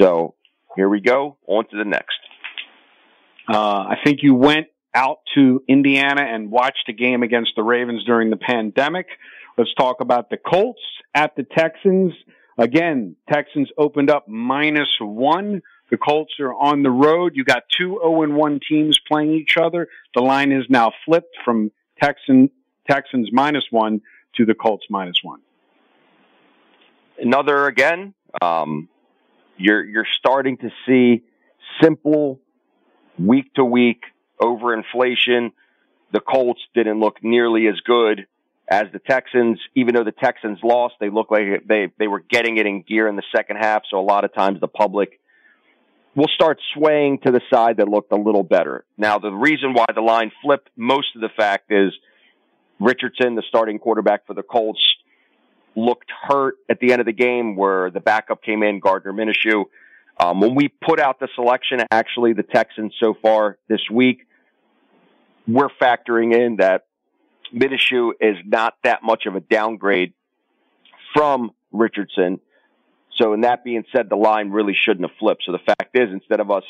So 0.00 0.34
here 0.76 0.88
we 0.88 1.00
go. 1.00 1.36
On 1.46 1.64
to 1.68 1.76
the 1.76 1.84
next. 1.84 2.18
Uh, 3.48 3.58
I 3.58 3.96
think 4.04 4.20
you 4.22 4.34
went 4.34 4.66
out 4.94 5.18
to 5.34 5.62
Indiana 5.68 6.22
and 6.22 6.50
watched 6.50 6.88
a 6.88 6.92
game 6.92 7.22
against 7.22 7.52
the 7.56 7.62
Ravens 7.62 8.04
during 8.04 8.30
the 8.30 8.36
pandemic. 8.36 9.06
Let's 9.58 9.72
talk 9.74 10.00
about 10.00 10.28
the 10.28 10.36
Colts 10.36 10.82
at 11.14 11.34
the 11.34 11.42
Texans. 11.42 12.12
Again, 12.58 13.16
Texans 13.32 13.70
opened 13.78 14.10
up 14.10 14.28
minus 14.28 14.88
one. 15.00 15.62
The 15.90 15.96
Colts 15.96 16.34
are 16.40 16.52
on 16.52 16.82
the 16.82 16.90
road. 16.90 17.32
You 17.36 17.44
got 17.44 17.62
two 17.70 17.98
0 18.02 18.28
1 18.36 18.60
teams 18.68 18.98
playing 19.08 19.32
each 19.32 19.56
other. 19.56 19.88
The 20.14 20.20
line 20.20 20.52
is 20.52 20.64
now 20.68 20.92
flipped 21.06 21.36
from 21.42 21.70
Texan, 22.02 22.50
Texans 22.88 23.30
minus 23.32 23.64
one 23.70 24.02
to 24.36 24.44
the 24.44 24.54
Colts 24.54 24.84
minus 24.90 25.16
one. 25.22 25.40
Another 27.18 27.66
again, 27.66 28.12
um, 28.42 28.90
you're 29.56 29.82
you're 29.82 30.06
starting 30.18 30.58
to 30.58 30.70
see 30.86 31.22
simple 31.80 32.40
week 33.18 33.54
to 33.54 33.64
week 33.64 34.02
overinflation. 34.38 35.52
The 36.12 36.20
Colts 36.20 36.60
didn't 36.74 37.00
look 37.00 37.22
nearly 37.22 37.68
as 37.68 37.80
good 37.80 38.26
as 38.68 38.84
the 38.92 38.98
Texans. 38.98 39.58
Even 39.74 39.94
though 39.94 40.04
the 40.04 40.12
Texans 40.12 40.58
lost, 40.62 40.94
they 41.00 41.10
looked 41.10 41.30
like 41.30 41.66
they 41.66 41.92
they 41.98 42.08
were 42.08 42.20
getting 42.20 42.56
it 42.58 42.66
in 42.66 42.82
gear 42.82 43.08
in 43.08 43.16
the 43.16 43.22
second 43.34 43.56
half. 43.56 43.82
So 43.90 43.98
a 43.98 44.02
lot 44.02 44.24
of 44.24 44.34
times 44.34 44.60
the 44.60 44.68
public 44.68 45.20
will 46.14 46.28
start 46.34 46.58
swaying 46.74 47.18
to 47.26 47.30
the 47.30 47.42
side 47.52 47.76
that 47.76 47.88
looked 47.88 48.12
a 48.12 48.16
little 48.16 48.42
better. 48.42 48.84
Now 48.96 49.18
the 49.18 49.30
reason 49.30 49.74
why 49.74 49.86
the 49.94 50.00
line 50.00 50.32
flipped 50.42 50.70
most 50.76 51.08
of 51.14 51.20
the 51.20 51.28
fact 51.36 51.70
is 51.70 51.92
Richardson, 52.80 53.34
the 53.34 53.42
starting 53.48 53.78
quarterback 53.78 54.26
for 54.26 54.34
the 54.34 54.42
Colts, 54.42 54.80
looked 55.74 56.10
hurt 56.28 56.56
at 56.68 56.80
the 56.80 56.92
end 56.92 57.00
of 57.00 57.06
the 57.06 57.12
game 57.12 57.56
where 57.56 57.90
the 57.90 58.00
backup 58.00 58.42
came 58.42 58.62
in, 58.62 58.80
Gardner 58.80 59.12
Minshew. 59.12 59.64
Um, 60.18 60.40
when 60.40 60.54
we 60.54 60.68
put 60.68 60.98
out 60.98 61.20
the 61.20 61.28
selection, 61.34 61.80
actually, 61.90 62.32
the 62.32 62.42
Texans 62.42 62.94
so 62.98 63.14
far 63.20 63.58
this 63.68 63.82
week, 63.92 64.26
we're 65.46 65.68
factoring 65.80 66.34
in 66.34 66.56
that 66.56 66.85
Minshew 67.54 68.12
is 68.20 68.36
not 68.44 68.74
that 68.84 69.02
much 69.02 69.26
of 69.26 69.34
a 69.36 69.40
downgrade 69.40 70.12
from 71.14 71.52
Richardson. 71.72 72.40
So, 73.16 73.32
in 73.32 73.42
that 73.42 73.64
being 73.64 73.84
said, 73.94 74.08
the 74.10 74.16
line 74.16 74.50
really 74.50 74.74
shouldn't 74.74 75.08
have 75.08 75.16
flipped. 75.18 75.44
So, 75.46 75.52
the 75.52 75.58
fact 75.58 75.96
is, 75.96 76.10
instead 76.12 76.40
of 76.40 76.50
us 76.50 76.64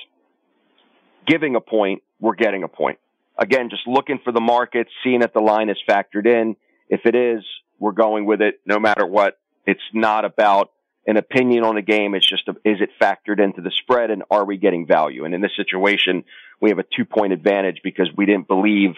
giving 1.27 1.57
a 1.57 1.61
point, 1.61 2.03
we're 2.21 2.35
getting 2.35 2.63
a 2.63 2.69
point. 2.69 2.99
Again, 3.39 3.69
just 3.69 3.87
looking 3.87 4.21
for 4.25 4.33
the 4.33 4.41
market, 4.41 4.87
seeing 5.03 5.23
if 5.23 5.33
the 5.33 5.41
line 5.41 5.69
is 5.69 5.77
factored 5.89 6.27
in. 6.27 6.57
If 6.89 7.01
it 7.05 7.15
is, 7.15 7.45
we're 7.79 7.93
going 7.93 8.25
with 8.25 8.41
it 8.41 8.61
no 8.65 8.79
matter 8.79 9.05
what. 9.05 9.39
It's 9.67 9.83
not 9.93 10.25
about 10.25 10.71
an 11.07 11.17
opinion 11.17 11.65
on 11.65 11.75
the 11.75 11.83
game. 11.83 12.15
It's 12.15 12.27
just, 12.27 12.49
a, 12.49 12.53
is 12.65 12.81
it 12.81 12.91
factored 13.01 13.41
into 13.41 13.61
the 13.61 13.71
spread 13.71 14.11
and 14.11 14.23
are 14.31 14.45
we 14.45 14.57
getting 14.57 14.87
value? 14.87 15.25
And 15.25 15.35
in 15.35 15.41
this 15.41 15.55
situation, 15.57 16.25
we 16.61 16.71
have 16.71 16.79
a 16.79 16.85
two 16.85 17.05
point 17.05 17.33
advantage 17.33 17.81
because 17.83 18.09
we 18.17 18.27
didn't 18.27 18.49
believe 18.49 18.95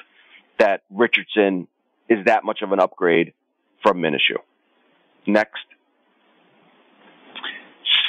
that 0.59 0.83
Richardson 0.91 1.69
is 2.09 2.25
that 2.27 2.45
much 2.45 2.63
of 2.63 2.73
an 2.73 2.81
upgrade 2.81 3.33
from 3.83 3.99
Minshew. 3.99 4.39
Next. 5.27 5.65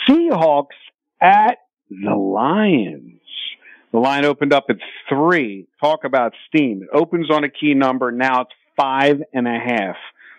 Seahawks 0.07 0.77
at 1.21 1.57
the 1.89 2.15
Lions. 2.15 3.19
The 3.91 3.99
line 3.99 4.25
opened 4.25 4.53
up 4.53 4.65
at 4.69 4.77
three. 5.07 5.67
Talk 5.81 6.03
about 6.03 6.33
steam. 6.47 6.83
It 6.83 6.89
opens 6.93 7.31
on 7.31 7.43
a 7.43 7.49
key 7.49 7.73
number. 7.73 8.11
Now 8.11 8.41
it's 8.41 8.51
five 8.77 9.21
and 9.33 9.47
a 9.47 9.59
half. 9.59 9.95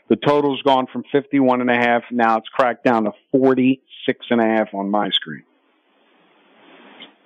The 0.09 0.17
total's 0.17 0.63
gone 0.63 0.87
from 0.93 1.05
51 1.13 1.61
and 1.61 1.71
a 1.71 1.75
half. 1.75 2.03
Now 2.11 2.39
it's 2.39 2.49
cracked 2.49 2.85
down 2.85 3.05
to 3.05 3.13
46 3.33 4.27
and 4.31 4.41
a 4.41 4.45
half 4.45 4.75
on 4.75 4.91
my 4.91 5.11
screen. 5.11 5.45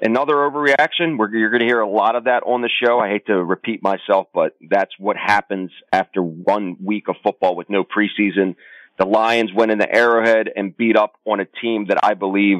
Another 0.00 0.34
overreaction. 0.34 1.16
We're, 1.16 1.34
you're 1.34 1.50
going 1.50 1.60
to 1.60 1.66
hear 1.66 1.80
a 1.80 1.88
lot 1.88 2.16
of 2.16 2.24
that 2.24 2.42
on 2.44 2.62
the 2.62 2.70
show. 2.82 2.98
I 2.98 3.08
hate 3.08 3.26
to 3.26 3.42
repeat 3.42 3.82
myself, 3.82 4.26
but 4.34 4.56
that's 4.68 4.92
what 4.98 5.16
happens 5.16 5.70
after 5.92 6.22
one 6.22 6.76
week 6.82 7.08
of 7.08 7.16
football 7.22 7.56
with 7.56 7.70
no 7.70 7.84
preseason. 7.84 8.56
The 8.98 9.06
Lions 9.06 9.50
went 9.54 9.70
in 9.70 9.78
the 9.78 9.92
Arrowhead 9.92 10.50
and 10.54 10.76
beat 10.76 10.96
up 10.96 11.14
on 11.24 11.40
a 11.40 11.46
team 11.46 11.86
that 11.88 11.98
I 12.02 12.14
believe 12.14 12.58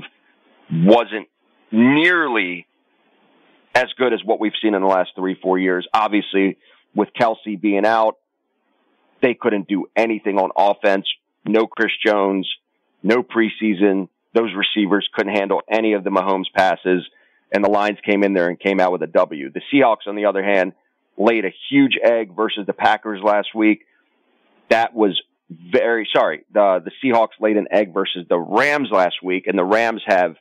wasn't 0.71 1.29
nearly 1.71 2.67
as 3.75 3.87
good 3.99 4.13
as 4.13 4.21
what 4.25 4.41
we've 4.41 4.53
seen 4.63 4.75
in 4.75 4.81
the 4.81 4.89
last 4.89 5.11
three, 5.17 5.37
four 5.41 5.59
years. 5.59 5.87
Obviously, 5.93 6.57
with 6.95 7.09
Kelce 7.21 7.61
being 7.61 7.85
out, 7.85 8.19
they 9.21 9.35
couldn't 9.35 9.69
do 9.69 9.87
anything 9.97 10.39
on 10.39 10.51
offense. 10.57 11.07
No 11.45 11.67
Chris 11.67 11.93
Jones, 12.05 12.49
no 13.03 13.23
preseason. 13.23 14.09
Those 14.33 14.51
receivers 14.57 15.09
couldn't 15.13 15.35
handle 15.35 15.63
any 15.71 15.93
of 15.95 16.05
the 16.05 16.11
Mahomes 16.11 16.53
passes, 16.55 17.07
and 17.55 17.65
the 17.65 17.71
Lions 17.71 17.99
came 18.05 18.25
in 18.25 18.35
there 18.35 18.49
and 18.49 18.59
came 18.59 18.81
out 18.81 18.93
with 18.93 19.03
a 19.03 19.07
W. 19.07 19.51
The 19.51 19.63
Seahawks, 19.73 20.09
on 20.09 20.17
the 20.17 20.27
other 20.27 20.43
hand, 20.43 20.73
laid 21.17 21.45
a 21.45 21.55
huge 21.71 21.97
egg 22.03 22.35
versus 22.35 22.67
the 22.67 22.73
Packers 22.73 23.23
last 23.23 23.55
week. 23.55 23.87
That 24.71 24.93
was 24.93 25.19
very 25.49 26.09
sorry. 26.13 26.45
The 26.53 26.83
the 26.85 26.91
Seahawks 27.03 27.41
laid 27.41 27.57
an 27.57 27.69
egg 27.71 27.95
versus 27.95 28.27
the 28.29 28.39
Rams 28.39 28.89
last 28.91 29.23
week, 29.23 29.47
and 29.47 29.57
the 29.57 29.65
Rams 29.65 30.03
have 30.07 30.35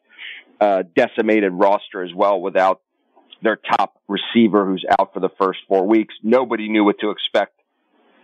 a 0.60 0.84
decimated 0.84 1.54
roster 1.54 2.04
as 2.04 2.14
well 2.14 2.42
without 2.42 2.82
their 3.44 3.58
top 3.58 4.02
receiver 4.08 4.66
who's 4.66 4.86
out 5.00 5.14
for 5.14 5.20
the 5.20 5.30
first 5.38 5.60
four 5.68 5.86
weeks. 5.86 6.16
Nobody 6.24 6.68
knew 6.70 6.84
what 6.84 7.00
to 7.00 7.12
expect 7.12 7.60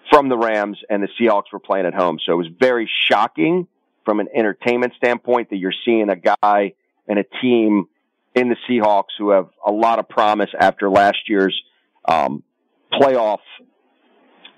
from 0.09 0.29
the 0.29 0.37
Rams 0.37 0.79
and 0.89 1.03
the 1.03 1.09
Seahawks 1.19 1.51
were 1.53 1.59
playing 1.59 1.85
at 1.85 1.93
home. 1.93 2.19
So 2.25 2.31
it 2.33 2.37
was 2.37 2.47
very 2.59 2.89
shocking 3.09 3.67
from 4.05 4.19
an 4.19 4.29
entertainment 4.33 4.93
standpoint 4.97 5.51
that 5.51 5.57
you're 5.57 5.73
seeing 5.85 6.09
a 6.09 6.15
guy 6.15 6.73
and 7.07 7.19
a 7.19 7.25
team 7.41 7.87
in 8.35 8.49
the 8.49 8.55
Seahawks 8.69 9.15
who 9.17 9.31
have 9.31 9.49
a 9.65 9.71
lot 9.71 9.99
of 9.99 10.07
promise 10.07 10.49
after 10.57 10.89
last 10.89 11.17
year's 11.27 11.59
um, 12.07 12.43
playoff, 12.93 13.39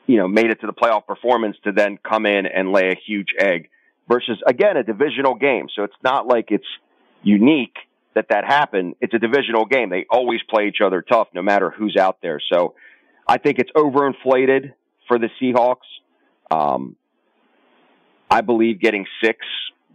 you 0.08 0.18
know, 0.18 0.28
made 0.28 0.48
it 0.52 0.62
to 0.62 0.68
the 0.68 0.74
playoff 0.74 1.06
performance 1.08 1.58
to 1.64 1.72
then 1.72 1.98
come 1.98 2.26
in 2.26 2.46
and 2.46 2.72
lay 2.72 2.90
a 2.90 2.96
huge 3.06 3.34
egg 3.38 3.70
versus 4.08 4.42
again 4.46 4.78
a 4.78 4.84
divisional 4.84 5.36
game. 5.36 5.68
So 5.76 5.84
it's 5.84 5.96
not 6.04 6.28
like 6.28 6.48
it's 6.50 6.68
unique 7.24 7.76
that 8.14 8.28
that 8.30 8.44
happened. 8.46 8.96
It's 9.00 9.14
a 9.14 9.20
divisional 9.20 9.66
game. 9.66 9.90
They 9.90 10.06
always 10.10 10.42
play 10.50 10.68
each 10.68 10.82
other 10.84 11.02
tough 11.02 11.30
no 11.34 11.42
matter 11.42 11.70
who's 11.70 11.96
out 11.98 12.18
there. 12.22 12.42
So 12.52 12.76
I 13.28 13.38
think 13.38 13.60
it's 13.60 13.72
overinflated 13.72 14.74
for 15.08 15.18
the 15.18 15.30
Seahawks. 15.42 15.88
Um, 16.50 16.98
I 18.30 18.42
believe 18.42 18.80
getting 18.80 19.06
six 19.24 19.40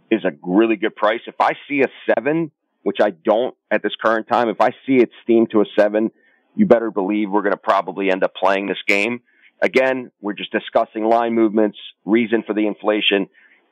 is 0.09 0.23
a 0.23 0.31
really 0.41 0.75
good 0.75 0.95
price. 0.95 1.21
If 1.27 1.35
I 1.39 1.53
see 1.67 1.81
a 1.81 1.87
seven, 2.11 2.51
which 2.87 2.99
I 3.01 3.09
don't 3.09 3.53
at 3.69 3.83
this 3.83 3.91
current 4.01 4.29
time, 4.29 4.47
if 4.47 4.61
I 4.61 4.69
see 4.85 5.01
it 5.01 5.09
steam 5.21 5.47
to 5.47 5.59
a 5.59 5.65
seven, 5.77 6.09
you 6.55 6.65
better 6.65 6.89
believe 6.89 7.29
we're 7.29 7.41
going 7.41 7.51
to 7.51 7.57
probably 7.57 8.09
end 8.09 8.23
up 8.23 8.33
playing 8.33 8.67
this 8.67 8.77
game. 8.87 9.19
Again, 9.61 10.09
we're 10.21 10.31
just 10.31 10.53
discussing 10.53 11.03
line 11.03 11.33
movements, 11.33 11.77
reason 12.05 12.43
for 12.47 12.53
the 12.53 12.65
inflation. 12.65 13.27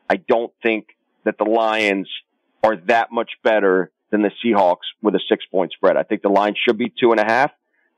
I 0.10 0.18
don't 0.18 0.52
think 0.62 0.88
that 1.24 1.38
the 1.38 1.46
Lions 1.46 2.10
are 2.62 2.76
that 2.88 3.14
much 3.14 3.32
better 3.42 3.90
than 4.12 4.22
the 4.22 4.32
Seahawks 4.44 4.84
with 5.02 5.16
a 5.16 5.22
six 5.30 5.46
point 5.46 5.72
spread. 5.72 5.96
I 5.96 6.04
think 6.04 6.22
the 6.22 6.28
line 6.28 6.56
should 6.62 6.78
be 6.78 6.92
two 7.00 7.12
and 7.12 7.20
a 7.22 7.26
half. 7.26 7.52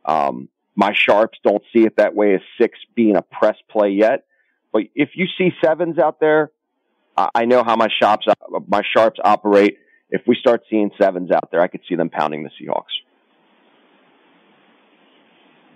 Um, 0.05 0.49
my 0.75 0.93
sharps 0.93 1.39
don't 1.43 1.63
see 1.73 1.83
it 1.83 1.97
that 1.97 2.13
way 2.13 2.35
as 2.35 2.41
six 2.61 2.77
being 2.93 3.15
a 3.15 3.23
press 3.23 3.57
play 3.71 3.89
yet. 3.89 4.25
But 4.71 4.83
if 4.93 5.09
you 5.15 5.25
see 5.35 5.49
sevens 5.65 5.97
out 5.97 6.19
there, 6.19 6.51
I 7.17 7.45
know 7.45 7.63
how 7.63 7.75
my 7.75 7.87
shops, 7.89 8.27
my 8.67 8.83
sharps 8.93 9.19
operate. 9.23 9.79
If 10.09 10.21
we 10.25 10.35
start 10.39 10.63
seeing 10.69 10.91
sevens 10.99 11.31
out 11.31 11.49
there, 11.51 11.61
I 11.61 11.67
could 11.67 11.81
see 11.87 11.95
them 11.95 12.09
pounding 12.09 12.43
the 12.43 12.49
Seahawks. 12.49 12.83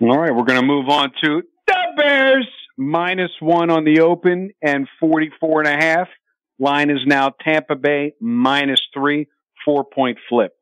All 0.01 0.17
right, 0.17 0.33
we're 0.33 0.45
going 0.45 0.59
to 0.59 0.65
move 0.65 0.89
on 0.89 1.11
to 1.23 1.43
the 1.67 1.75
Bears 1.95 2.47
minus 2.77 3.31
one 3.39 3.69
on 3.69 3.83
the 3.83 4.01
open 4.01 4.51
and 4.61 4.87
44 4.99 5.61
and 5.61 5.67
a 5.67 5.85
half. 5.85 6.07
Line 6.57 6.89
is 6.89 6.99
now 7.05 7.29
Tampa 7.43 7.75
Bay 7.75 8.13
minus 8.19 8.81
three, 8.93 9.27
four 9.65 9.83
point 9.83 10.17
flip. 10.29 10.55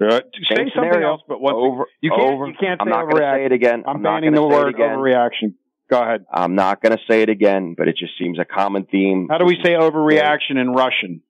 Uh, 0.00 0.10
say 0.10 0.20
something 0.48 0.70
scenario. 0.74 1.08
else, 1.08 1.22
but 1.26 1.40
what 1.40 1.54
over, 1.54 1.84
you 2.00 2.10
can't 2.10 2.22
over. 2.22 2.46
you 2.46 2.54
can't 2.58 2.80
I'm 2.80 2.88
not 2.88 3.10
going 3.10 3.16
to 3.16 3.32
say 3.36 3.44
it 3.46 3.52
again. 3.52 3.82
I'm, 3.86 3.96
I'm 3.96 4.02
banning 4.02 4.32
the 4.32 4.42
word 4.42 4.76
overreaction. 4.76 5.54
Go 5.90 6.00
ahead. 6.00 6.24
I'm 6.32 6.54
not 6.54 6.82
going 6.82 6.96
to 6.96 7.02
say 7.10 7.22
it 7.22 7.30
again, 7.30 7.74
but 7.76 7.88
it 7.88 7.96
just 7.96 8.12
seems 8.18 8.38
a 8.38 8.44
common 8.44 8.84
theme. 8.84 9.28
How 9.30 9.38
do 9.38 9.44
we 9.44 9.58
say 9.64 9.70
overreaction 9.70 10.56
in 10.56 10.70
Russian? 10.70 11.22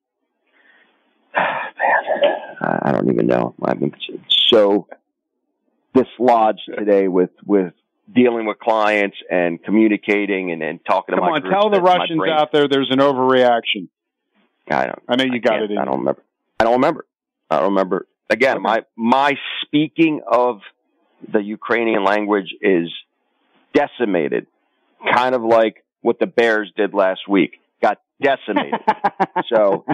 Man, 1.35 2.79
I 2.81 2.91
don't 2.91 3.09
even 3.09 3.27
know. 3.27 3.55
I've 3.63 3.79
been 3.79 3.93
so 4.49 4.87
dislodged 5.93 6.61
today 6.77 7.07
with 7.07 7.31
with 7.45 7.73
dealing 8.13 8.45
with 8.45 8.59
clients 8.59 9.17
and 9.29 9.63
communicating 9.63 10.51
and, 10.51 10.61
and 10.63 10.79
talking 10.85 11.15
Come 11.15 11.23
to 11.23 11.29
my 11.29 11.37
on, 11.37 11.43
tell 11.43 11.69
the 11.69 11.81
Russians 11.81 12.21
out 12.29 12.51
there 12.51 12.67
there's 12.67 12.89
an 12.91 12.99
overreaction. 12.99 13.87
I 14.69 14.85
don't. 14.85 15.01
I 15.07 15.15
know 15.15 15.25
you 15.25 15.35
I 15.35 15.37
got 15.39 15.63
it. 15.63 15.71
I 15.77 15.85
don't 15.85 15.99
remember. 15.99 16.23
I 16.59 16.63
don't 16.63 16.73
remember. 16.73 17.05
I 17.49 17.57
don't 17.57 17.69
remember 17.69 18.07
again, 18.29 18.57
okay. 18.57 18.61
my 18.61 18.79
my 18.95 19.33
speaking 19.63 20.21
of 20.29 20.61
the 21.31 21.41
Ukrainian 21.41 22.03
language 22.03 22.53
is 22.61 22.89
decimated, 23.73 24.47
kind 25.13 25.35
of 25.35 25.41
like 25.41 25.83
what 26.01 26.19
the 26.19 26.27
Bears 26.27 26.71
did 26.75 26.93
last 26.93 27.21
week. 27.27 27.59
Decimated. 28.21 28.79
so 29.53 29.85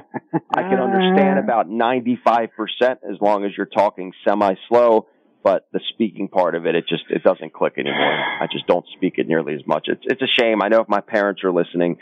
I 0.53 0.61
can 0.63 0.80
understand 0.80 1.39
about 1.39 1.69
95% 1.69 2.49
as 2.82 3.21
long 3.21 3.45
as 3.45 3.51
you're 3.55 3.65
talking 3.65 4.13
semi 4.28 4.55
slow, 4.67 5.07
but 5.43 5.67
the 5.71 5.80
speaking 5.93 6.28
part 6.28 6.55
of 6.55 6.65
it, 6.65 6.76
it 6.76 6.86
just, 6.88 7.03
it 7.09 7.23
doesn't 7.23 7.53
click 7.53 7.73
anymore. 7.78 8.13
I 8.41 8.47
just 8.51 8.65
don't 8.67 8.86
speak 8.95 9.15
it 9.17 9.28
nearly 9.28 9.53
as 9.53 9.61
much. 9.67 9.88
It's, 9.88 10.01
it's 10.05 10.21
a 10.21 10.28
shame. 10.28 10.61
I 10.61 10.69
know 10.69 10.82
if 10.82 10.89
my 10.89 11.01
parents 11.01 11.43
are 11.43 11.51
listening, 11.51 11.97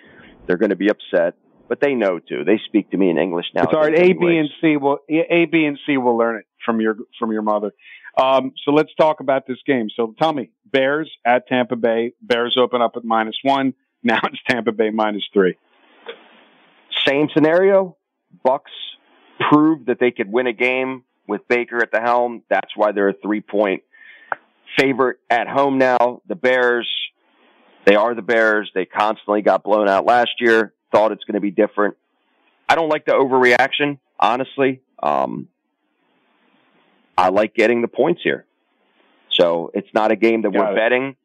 they're 0.48 0.58
going 0.58 0.70
to 0.70 0.76
be 0.78 0.90
upset. 0.90 1.36
but 1.68 1.80
they 1.82 1.94
know 1.96 2.20
too. 2.20 2.44
They 2.46 2.60
speak 2.68 2.92
to 2.92 2.98
me 2.98 3.10
in 3.10 3.18
English 3.18 3.48
now. 3.56 3.64
It's 3.64 3.74
all 3.74 3.82
right. 3.82 3.98
A, 3.98 4.14
B, 4.14 4.38
and 4.38 4.50
C 4.62 4.78
will 4.78 5.00
A, 5.10 5.46
B, 5.46 5.66
and 5.66 5.80
C 5.86 5.98
will 5.98 6.18
learn 6.18 6.38
it 6.38 6.46
from 6.66 6.80
your 6.80 6.96
from 7.20 7.32
your 7.32 7.42
mother. 7.42 7.72
Um, 8.16 8.54
so 8.64 8.72
let's 8.72 8.94
talk 8.96 9.22
about 9.22 9.48
this 9.48 9.58
game. 9.66 9.88
So 9.96 10.14
tell 10.20 10.32
me, 10.34 10.52
Bears 10.72 11.12
at 11.26 11.48
Tampa 11.48 11.76
Bay. 11.76 12.14
Bears 12.22 12.58
open 12.60 12.82
up 12.82 12.94
at 12.96 13.04
minus 13.04 13.38
one. 13.42 13.74
Now 14.04 14.20
it's 14.26 14.38
Tampa 14.48 14.72
Bay 14.74 14.90
minus 14.90 15.24
three. 15.34 15.58
Same 17.08 17.30
scenario. 17.34 17.98
Bucks 18.44 18.72
proved 19.52 19.88
that 19.88 20.00
they 20.00 20.12
could 20.12 20.32
win 20.32 20.48
a 20.48 20.54
game 20.54 21.04
with 21.28 21.48
Baker 21.48 21.82
at 21.82 21.92
the 21.92 22.02
helm. 22.02 22.44
That's 22.50 22.76
why 22.76 22.92
they're 22.92 23.10
a 23.10 23.14
three 23.14 23.42
point 23.42 23.84
favorite 24.78 25.18
at 25.30 25.48
home 25.48 25.78
now. 25.78 26.22
The 26.28 26.36
Bears, 26.36 26.90
they 27.86 27.96
are 27.96 28.16
the 28.16 28.22
Bears. 28.22 28.72
They 28.74 28.86
constantly 28.86 29.42
got 29.42 29.64
blown 29.64 29.88
out 29.88 30.06
last 30.06 30.32
year. 30.40 30.74
Thought 30.92 31.12
it's 31.12 31.24
going 31.24 31.36
to 31.36 31.42
be 31.42 31.52
different. 31.52 31.96
I 32.68 32.76
don't 32.76 32.90
like 32.90 33.06
the 33.06 33.12
overreaction, 33.14 34.00
honestly. 34.20 34.82
Um, 35.02 35.48
I 37.18 37.30
like 37.30 37.54
getting 37.54 37.82
the 37.82 37.88
points 37.88 38.22
here. 38.24 38.46
So 39.30 39.72
it's 39.74 39.90
not 39.94 40.12
a 40.12 40.16
game 40.16 40.44
that 40.44 40.54
got 40.54 40.60
we're 40.60 40.72
it. 40.74 40.76
betting 40.76 41.16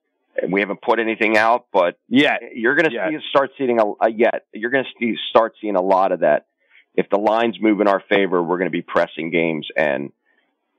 and 0.41 0.53
we 0.53 0.61
haven't 0.61 0.81
put 0.83 0.99
anything 0.99 1.37
out, 1.37 1.67
but 1.73 1.99
yeah, 2.09 2.37
you're 2.55 2.75
going 2.75 2.91
to 2.91 3.21
start 3.31 3.51
seeing 3.59 3.79
a, 3.81 4.07
a 4.07 4.11
yet 4.11 4.47
you're 4.53 4.71
going 4.71 4.85
to 4.85 5.15
start 5.31 5.55
seeing 5.61 5.77
a 5.77 5.83
lot 5.83 6.13
of 6.13 6.21
that. 6.21 6.47
If 6.95 7.09
the 7.11 7.19
lines 7.19 7.57
move 7.61 7.81
in 7.81 7.89
our 7.89 8.03
favor, 8.09 8.43
we're 8.43 8.59
going 8.59 8.71
to 8.71 8.77
be 8.77 8.83
pressing 8.83 9.31
games, 9.31 9.69
and 9.77 10.11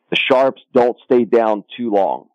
the 0.10 0.18
sharps 0.18 0.62
don't 0.74 0.98
stay 1.06 1.24
down 1.24 1.64
too 1.78 1.92
long. 1.92 2.28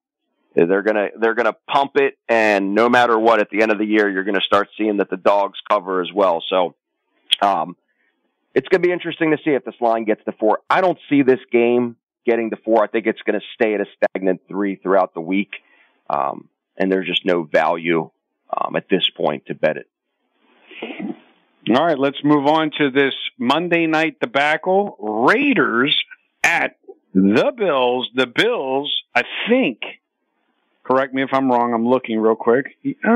They're 0.54 0.82
gonna 0.82 1.08
they're 1.18 1.34
gonna 1.34 1.56
pump 1.68 1.96
it, 1.96 2.16
and 2.28 2.76
no 2.76 2.88
matter 2.88 3.18
what, 3.18 3.40
at 3.40 3.50
the 3.50 3.62
end 3.62 3.72
of 3.72 3.78
the 3.78 3.84
year, 3.84 4.08
you're 4.08 4.22
gonna 4.22 4.40
start 4.40 4.68
seeing 4.78 4.98
that 4.98 5.10
the 5.10 5.16
dogs 5.16 5.58
cover 5.68 6.00
as 6.00 6.12
well. 6.14 6.44
So, 6.48 6.76
um, 7.42 7.76
it's 8.54 8.68
gonna 8.68 8.82
be 8.82 8.92
interesting 8.92 9.32
to 9.32 9.38
see 9.44 9.50
if 9.50 9.64
this 9.64 9.74
line 9.80 10.04
gets 10.04 10.24
to 10.26 10.32
four. 10.32 10.60
I 10.70 10.80
don't 10.80 10.98
see 11.10 11.22
this 11.22 11.40
game 11.50 11.96
getting 12.24 12.50
to 12.50 12.56
four. 12.64 12.84
I 12.84 12.86
think 12.86 13.06
it's 13.06 13.20
gonna 13.22 13.40
stay 13.54 13.74
at 13.74 13.80
a 13.80 13.86
stagnant 13.96 14.42
three 14.46 14.76
throughout 14.76 15.12
the 15.12 15.20
week. 15.20 15.54
Um, 16.08 16.48
and 16.76 16.90
there's 16.90 17.06
just 17.06 17.24
no 17.24 17.42
value 17.44 18.10
um, 18.56 18.76
at 18.76 18.88
this 18.88 19.08
point 19.16 19.46
to 19.46 19.54
bet 19.54 19.76
it. 19.76 19.88
All 21.70 21.86
right, 21.86 21.98
let's 21.98 22.22
move 22.22 22.46
on 22.46 22.70
to 22.78 22.90
this 22.90 23.14
Monday 23.38 23.86
night 23.86 24.20
debacle. 24.20 24.96
Raiders 24.98 25.96
at 26.42 26.76
the 27.14 27.52
Bills. 27.56 28.10
The 28.14 28.26
Bills, 28.26 28.94
I 29.14 29.22
think, 29.48 29.80
correct 30.82 31.14
me 31.14 31.22
if 31.22 31.30
I'm 31.32 31.50
wrong, 31.50 31.72
I'm 31.72 31.86
looking 31.86 32.18
real 32.18 32.36
quick, 32.36 32.76
uh, 32.86 33.08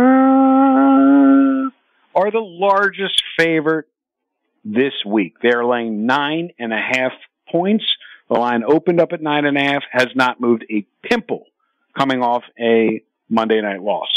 are 2.15 2.31
the 2.31 2.41
largest 2.41 3.23
favorite 3.39 3.87
this 4.65 4.95
week. 5.07 5.35
They're 5.43 5.65
laying 5.65 6.07
nine 6.07 6.51
and 6.59 6.73
a 6.73 6.81
half 6.81 7.13
points. 7.51 7.85
The 8.31 8.39
line 8.39 8.65
opened 8.65 9.01
up 9.01 9.13
at 9.13 9.21
nine 9.21 9.45
and 9.45 9.57
a 9.57 9.63
half, 9.63 9.83
has 9.91 10.09
not 10.15 10.41
moved 10.41 10.65
a 10.71 10.87
pimple 11.03 11.45
coming 11.97 12.23
off 12.23 12.45
a 12.59 13.03
Monday 13.29 13.61
night 13.61 13.83
loss. 13.83 14.09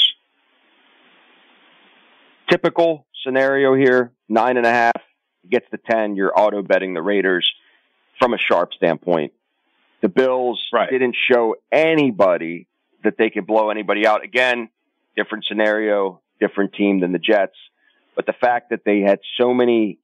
Typical 2.49 3.05
scenario 3.23 3.75
here, 3.75 4.11
nine 4.27 4.57
and 4.57 4.65
a 4.65 4.71
half 4.71 5.01
gets 5.49 5.65
to 5.71 5.77
10. 5.77 6.15
You're 6.15 6.37
auto 6.37 6.61
betting 6.61 6.93
the 6.93 7.01
Raiders 7.01 7.49
from 8.19 8.33
a 8.33 8.37
sharp 8.37 8.73
standpoint. 8.73 9.33
The 10.01 10.09
Bills 10.09 10.61
right. 10.73 10.89
didn't 10.89 11.15
show 11.31 11.55
anybody 11.71 12.67
that 13.03 13.17
they 13.17 13.29
could 13.29 13.47
blow 13.47 13.69
anybody 13.69 14.05
out. 14.05 14.23
Again, 14.23 14.69
different 15.15 15.45
scenario, 15.47 16.21
different 16.39 16.73
team 16.73 16.99
than 16.99 17.11
the 17.11 17.19
Jets. 17.19 17.55
But 18.15 18.25
the 18.25 18.33
fact 18.33 18.71
that 18.71 18.81
they 18.85 19.01
had 19.01 19.19
so 19.39 19.53
many, 19.53 19.99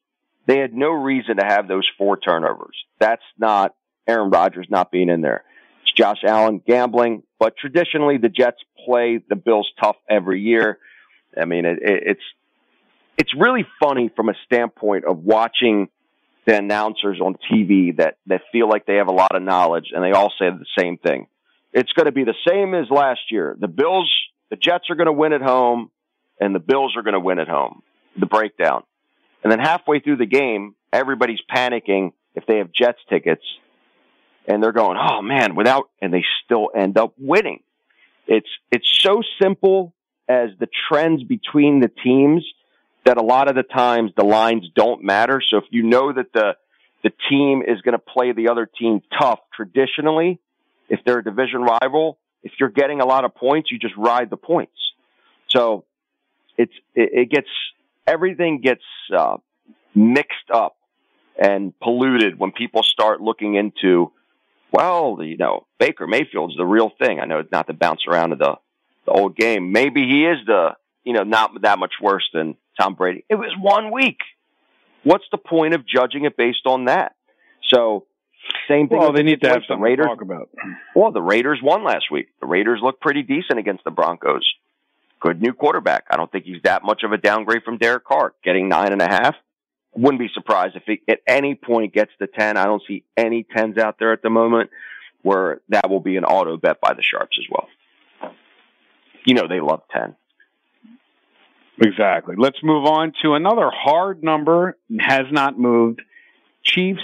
they 0.45 0.59
had 0.59 0.73
no 0.73 0.91
reason 0.91 1.37
to 1.37 1.45
have 1.45 1.67
those 1.67 1.87
four 1.97 2.17
turnovers. 2.17 2.77
That's 2.99 3.23
not 3.37 3.75
Aaron 4.07 4.29
Rodgers 4.29 4.67
not 4.69 4.91
being 4.91 5.09
in 5.09 5.21
there. 5.21 5.43
Josh 5.97 6.23
Allen 6.23 6.61
gambling. 6.65 7.23
But 7.39 7.57
traditionally, 7.57 8.17
the 8.17 8.29
Jets 8.29 8.57
play 8.85 9.19
the 9.27 9.35
Bills 9.35 9.69
tough 9.81 9.97
every 10.09 10.41
year. 10.41 10.79
I 11.39 11.45
mean, 11.45 11.65
it, 11.65 11.79
it, 11.81 12.03
it's 12.05 12.23
it's 13.17 13.33
really 13.35 13.65
funny 13.79 14.11
from 14.15 14.29
a 14.29 14.33
standpoint 14.45 15.05
of 15.05 15.17
watching 15.19 15.89
the 16.45 16.55
announcers 16.55 17.19
on 17.19 17.35
TV 17.51 17.97
that 17.97 18.17
that 18.27 18.41
feel 18.51 18.69
like 18.69 18.85
they 18.85 18.95
have 18.95 19.07
a 19.07 19.13
lot 19.13 19.35
of 19.35 19.41
knowledge, 19.41 19.91
and 19.93 20.03
they 20.03 20.11
all 20.11 20.31
say 20.39 20.49
the 20.49 20.65
same 20.77 20.97
thing. 20.97 21.27
It's 21.73 21.91
going 21.93 22.05
to 22.05 22.11
be 22.11 22.23
the 22.23 22.35
same 22.47 22.73
as 22.73 22.89
last 22.89 23.19
year. 23.29 23.55
The 23.59 23.67
Bills, 23.67 24.11
the 24.49 24.55
Jets 24.55 24.85
are 24.89 24.95
going 24.95 25.07
to 25.07 25.13
win 25.13 25.33
at 25.33 25.41
home, 25.41 25.91
and 26.39 26.55
the 26.55 26.59
Bills 26.59 26.95
are 26.95 27.03
going 27.03 27.13
to 27.13 27.19
win 27.19 27.39
at 27.39 27.47
home. 27.47 27.83
The 28.19 28.25
breakdown, 28.25 28.83
and 29.43 29.51
then 29.51 29.59
halfway 29.59 29.99
through 29.99 30.17
the 30.17 30.25
game, 30.25 30.75
everybody's 30.91 31.41
panicking 31.53 32.13
if 32.33 32.45
they 32.47 32.57
have 32.57 32.71
Jets 32.71 32.99
tickets 33.09 33.43
and 34.47 34.63
they're 34.63 34.71
going, 34.71 34.97
oh 34.97 35.21
man, 35.21 35.55
without, 35.55 35.89
and 36.01 36.13
they 36.13 36.23
still 36.43 36.69
end 36.75 36.97
up 36.97 37.13
winning. 37.17 37.61
It's, 38.27 38.49
it's 38.71 38.89
so 39.01 39.21
simple 39.41 39.93
as 40.27 40.49
the 40.59 40.67
trends 40.89 41.23
between 41.23 41.79
the 41.79 41.89
teams 42.03 42.45
that 43.05 43.17
a 43.17 43.23
lot 43.23 43.47
of 43.49 43.55
the 43.55 43.63
times 43.63 44.11
the 44.17 44.25
lines 44.25 44.69
don't 44.75 45.03
matter. 45.03 45.41
So 45.45 45.57
if 45.57 45.63
you 45.69 45.83
know 45.83 46.11
that 46.11 46.33
the, 46.33 46.55
the 47.03 47.11
team 47.29 47.61
is 47.61 47.81
going 47.81 47.93
to 47.93 47.99
play 47.99 48.33
the 48.33 48.49
other 48.49 48.65
team 48.65 49.01
tough 49.17 49.39
traditionally, 49.55 50.39
if 50.89 50.99
they're 51.05 51.19
a 51.19 51.23
division 51.23 51.61
rival, 51.61 52.17
if 52.43 52.51
you're 52.59 52.69
getting 52.69 53.01
a 53.01 53.05
lot 53.05 53.25
of 53.25 53.35
points, 53.35 53.71
you 53.71 53.79
just 53.79 53.95
ride 53.95 54.29
the 54.29 54.37
points. 54.37 54.73
So 55.49 55.85
it's, 56.57 56.73
it, 56.95 57.09
it 57.13 57.29
gets, 57.29 57.47
everything 58.05 58.61
gets, 58.61 58.83
uh, 59.15 59.37
mixed 59.95 60.51
up 60.53 60.75
and 61.39 61.77
polluted 61.79 62.37
when 62.37 62.51
people 62.51 62.83
start 62.83 63.21
looking 63.21 63.55
into 63.55 64.11
well, 64.71 65.17
you 65.21 65.37
know, 65.37 65.65
Baker 65.79 66.07
Mayfield's 66.07 66.57
the 66.57 66.65
real 66.65 66.91
thing. 66.99 67.19
I 67.19 67.25
know 67.25 67.39
it's 67.39 67.51
not 67.51 67.67
to 67.67 67.73
bounce 67.73 68.01
around 68.07 68.31
to 68.31 68.35
the, 68.35 68.55
the 69.05 69.11
old 69.11 69.35
game. 69.35 69.71
Maybe 69.71 70.05
he 70.07 70.25
is 70.25 70.37
the, 70.45 70.75
you 71.03 71.13
know, 71.13 71.23
not 71.23 71.61
that 71.61 71.79
much 71.79 71.93
worse 72.01 72.27
than 72.33 72.55
Tom 72.79 72.95
Brady. 72.95 73.23
It 73.29 73.35
was 73.35 73.53
one 73.59 73.91
week. 73.91 74.19
What's 75.03 75.25
the 75.31 75.37
point 75.37 75.73
of 75.73 75.85
judging 75.87 76.25
it 76.25 76.35
based 76.35 76.65
on 76.65 76.85
that? 76.85 77.15
So, 77.69 78.05
same 78.67 78.87
thing. 78.87 78.97
Well, 78.97 79.13
they 79.13 79.23
need 79.23 79.41
to 79.41 79.49
have 79.49 79.63
something 79.67 79.81
Raiders, 79.81 80.05
to 80.05 80.09
talk 80.09 80.21
about. 80.21 80.49
Well, 80.95 81.11
the 81.11 81.21
Raiders 81.21 81.59
won 81.63 81.83
last 81.83 82.11
week. 82.11 82.27
The 82.41 82.47
Raiders 82.47 82.79
looked 82.81 83.01
pretty 83.01 83.23
decent 83.23 83.59
against 83.59 83.83
the 83.83 83.91
Broncos. 83.91 84.47
Good 85.19 85.41
new 85.41 85.53
quarterback. 85.53 86.05
I 86.09 86.17
don't 86.17 86.31
think 86.31 86.45
he's 86.45 86.61
that 86.63 86.83
much 86.83 87.03
of 87.03 87.11
a 87.11 87.17
downgrade 87.17 87.63
from 87.63 87.77
Derek 87.77 88.05
Carr. 88.05 88.33
Getting 88.43 88.69
nine 88.69 88.91
and 88.91 89.01
a 89.01 89.07
half 89.07 89.35
wouldn't 89.97 90.19
be 90.19 90.29
surprised 90.33 90.75
if 90.75 90.83
it 90.87 90.99
at 91.07 91.19
any 91.27 91.55
point 91.55 91.93
gets 91.93 92.11
to 92.19 92.27
10. 92.27 92.55
I 92.57 92.65
don't 92.65 92.83
see 92.87 93.03
any 93.17 93.45
10s 93.55 93.77
out 93.79 93.97
there 93.99 94.13
at 94.13 94.21
the 94.21 94.29
moment 94.29 94.69
where 95.23 95.61
that 95.69 95.89
will 95.89 95.99
be 95.99 96.17
an 96.17 96.23
auto 96.23 96.57
bet 96.57 96.79
by 96.79 96.93
the 96.93 97.01
Sharps 97.01 97.37
as 97.39 97.45
well. 97.51 98.31
You 99.25 99.33
know, 99.33 99.47
they 99.49 99.59
love 99.59 99.81
10. 99.91 100.15
Exactly. 101.81 102.35
Let's 102.37 102.57
move 102.63 102.85
on 102.85 103.13
to 103.23 103.33
another 103.33 103.69
hard 103.73 104.23
number, 104.23 104.77
has 104.99 105.25
not 105.31 105.59
moved. 105.59 106.01
Chiefs 106.63 107.01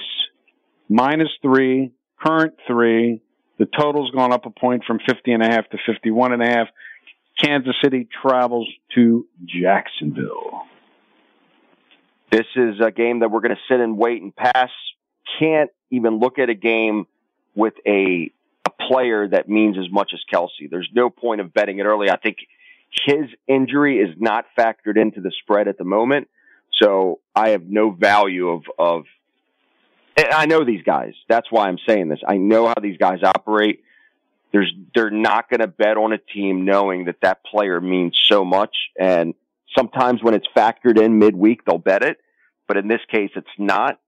minus 0.89 1.29
three, 1.41 1.91
current 2.23 2.55
three. 2.67 3.21
The 3.59 3.65
total's 3.65 4.11
gone 4.11 4.33
up 4.33 4.45
a 4.45 4.49
point 4.49 4.83
from 4.85 4.99
50 4.99 5.31
and 5.31 5.43
a 5.43 5.47
half 5.47 5.69
to 5.69 5.77
51 5.85 6.33
and 6.33 6.41
a 6.41 6.47
half. 6.47 6.67
Kansas 7.43 7.75
City 7.83 8.07
travels 8.21 8.67
to 8.95 9.27
Jacksonville. 9.45 10.63
This 12.34 12.47
is 12.55 12.79
a 12.84 12.89
game 12.89 13.19
that 13.19 13.29
we're 13.29 13.41
going 13.41 13.55
to 13.55 13.61
sit 13.69 13.79
and 13.79 13.95
wait 13.95 14.23
and 14.23 14.36
pass. 14.36 14.71
Can't 15.39 15.69
even 15.91 16.17
look 16.17 16.39
at 16.39 16.49
a 16.49 16.55
game 16.55 17.05
with 17.53 17.75
a, 17.86 18.31
a 18.65 18.69
player 18.89 19.27
that 19.27 19.47
means 19.47 19.77
as 19.77 19.91
much 19.91 20.13
as 20.15 20.19
Kelce. 20.34 20.67
There's 20.67 20.89
no 20.95 21.11
point 21.11 21.41
of 21.41 21.53
betting 21.53 21.77
it 21.77 21.84
early. 21.84 22.09
I 22.09 22.17
think 22.17 22.38
his 23.05 23.25
injury 23.47 23.99
is 23.99 24.15
not 24.17 24.45
factored 24.57 24.97
into 24.97 25.21
the 25.21 25.31
spread 25.43 25.67
at 25.67 25.77
the 25.77 25.84
moment. 25.84 26.27
So 26.81 27.19
I 27.36 27.49
have 27.49 27.65
no 27.67 27.91
value 27.91 28.49
of, 28.49 28.63
of, 28.79 29.03
I 30.17 30.47
know 30.47 30.65
these 30.65 30.81
guys. 30.81 31.13
That's 31.29 31.51
why 31.51 31.67
I'm 31.67 31.77
saying 31.88 32.09
this. 32.09 32.21
I 32.27 32.38
know 32.38 32.65
how 32.65 32.81
these 32.81 32.97
guys 32.97 33.19
operate. 33.23 33.84
There's, 34.51 34.73
they're 34.95 35.11
not 35.11 35.51
going 35.51 35.59
to 35.59 35.67
bet 35.67 35.97
on 35.97 36.13
a 36.13 36.17
team 36.17 36.65
knowing 36.65 37.05
that 37.05 37.17
that 37.21 37.45
player 37.45 37.79
means 37.79 38.19
so 38.27 38.43
much. 38.43 38.75
And 38.99 39.36
sometimes 39.78 40.24
when 40.24 40.34
it's 40.34 40.47
factored 40.55 40.99
in 40.99 41.19
midweek, 41.19 41.65
they'll 41.65 41.78
bet 41.78 42.03
it 42.03 42.17
but 42.67 42.78
in 42.78 42.88
this 42.88 43.01
case, 43.09 43.32
it's 43.36 43.47
not. 43.57 43.99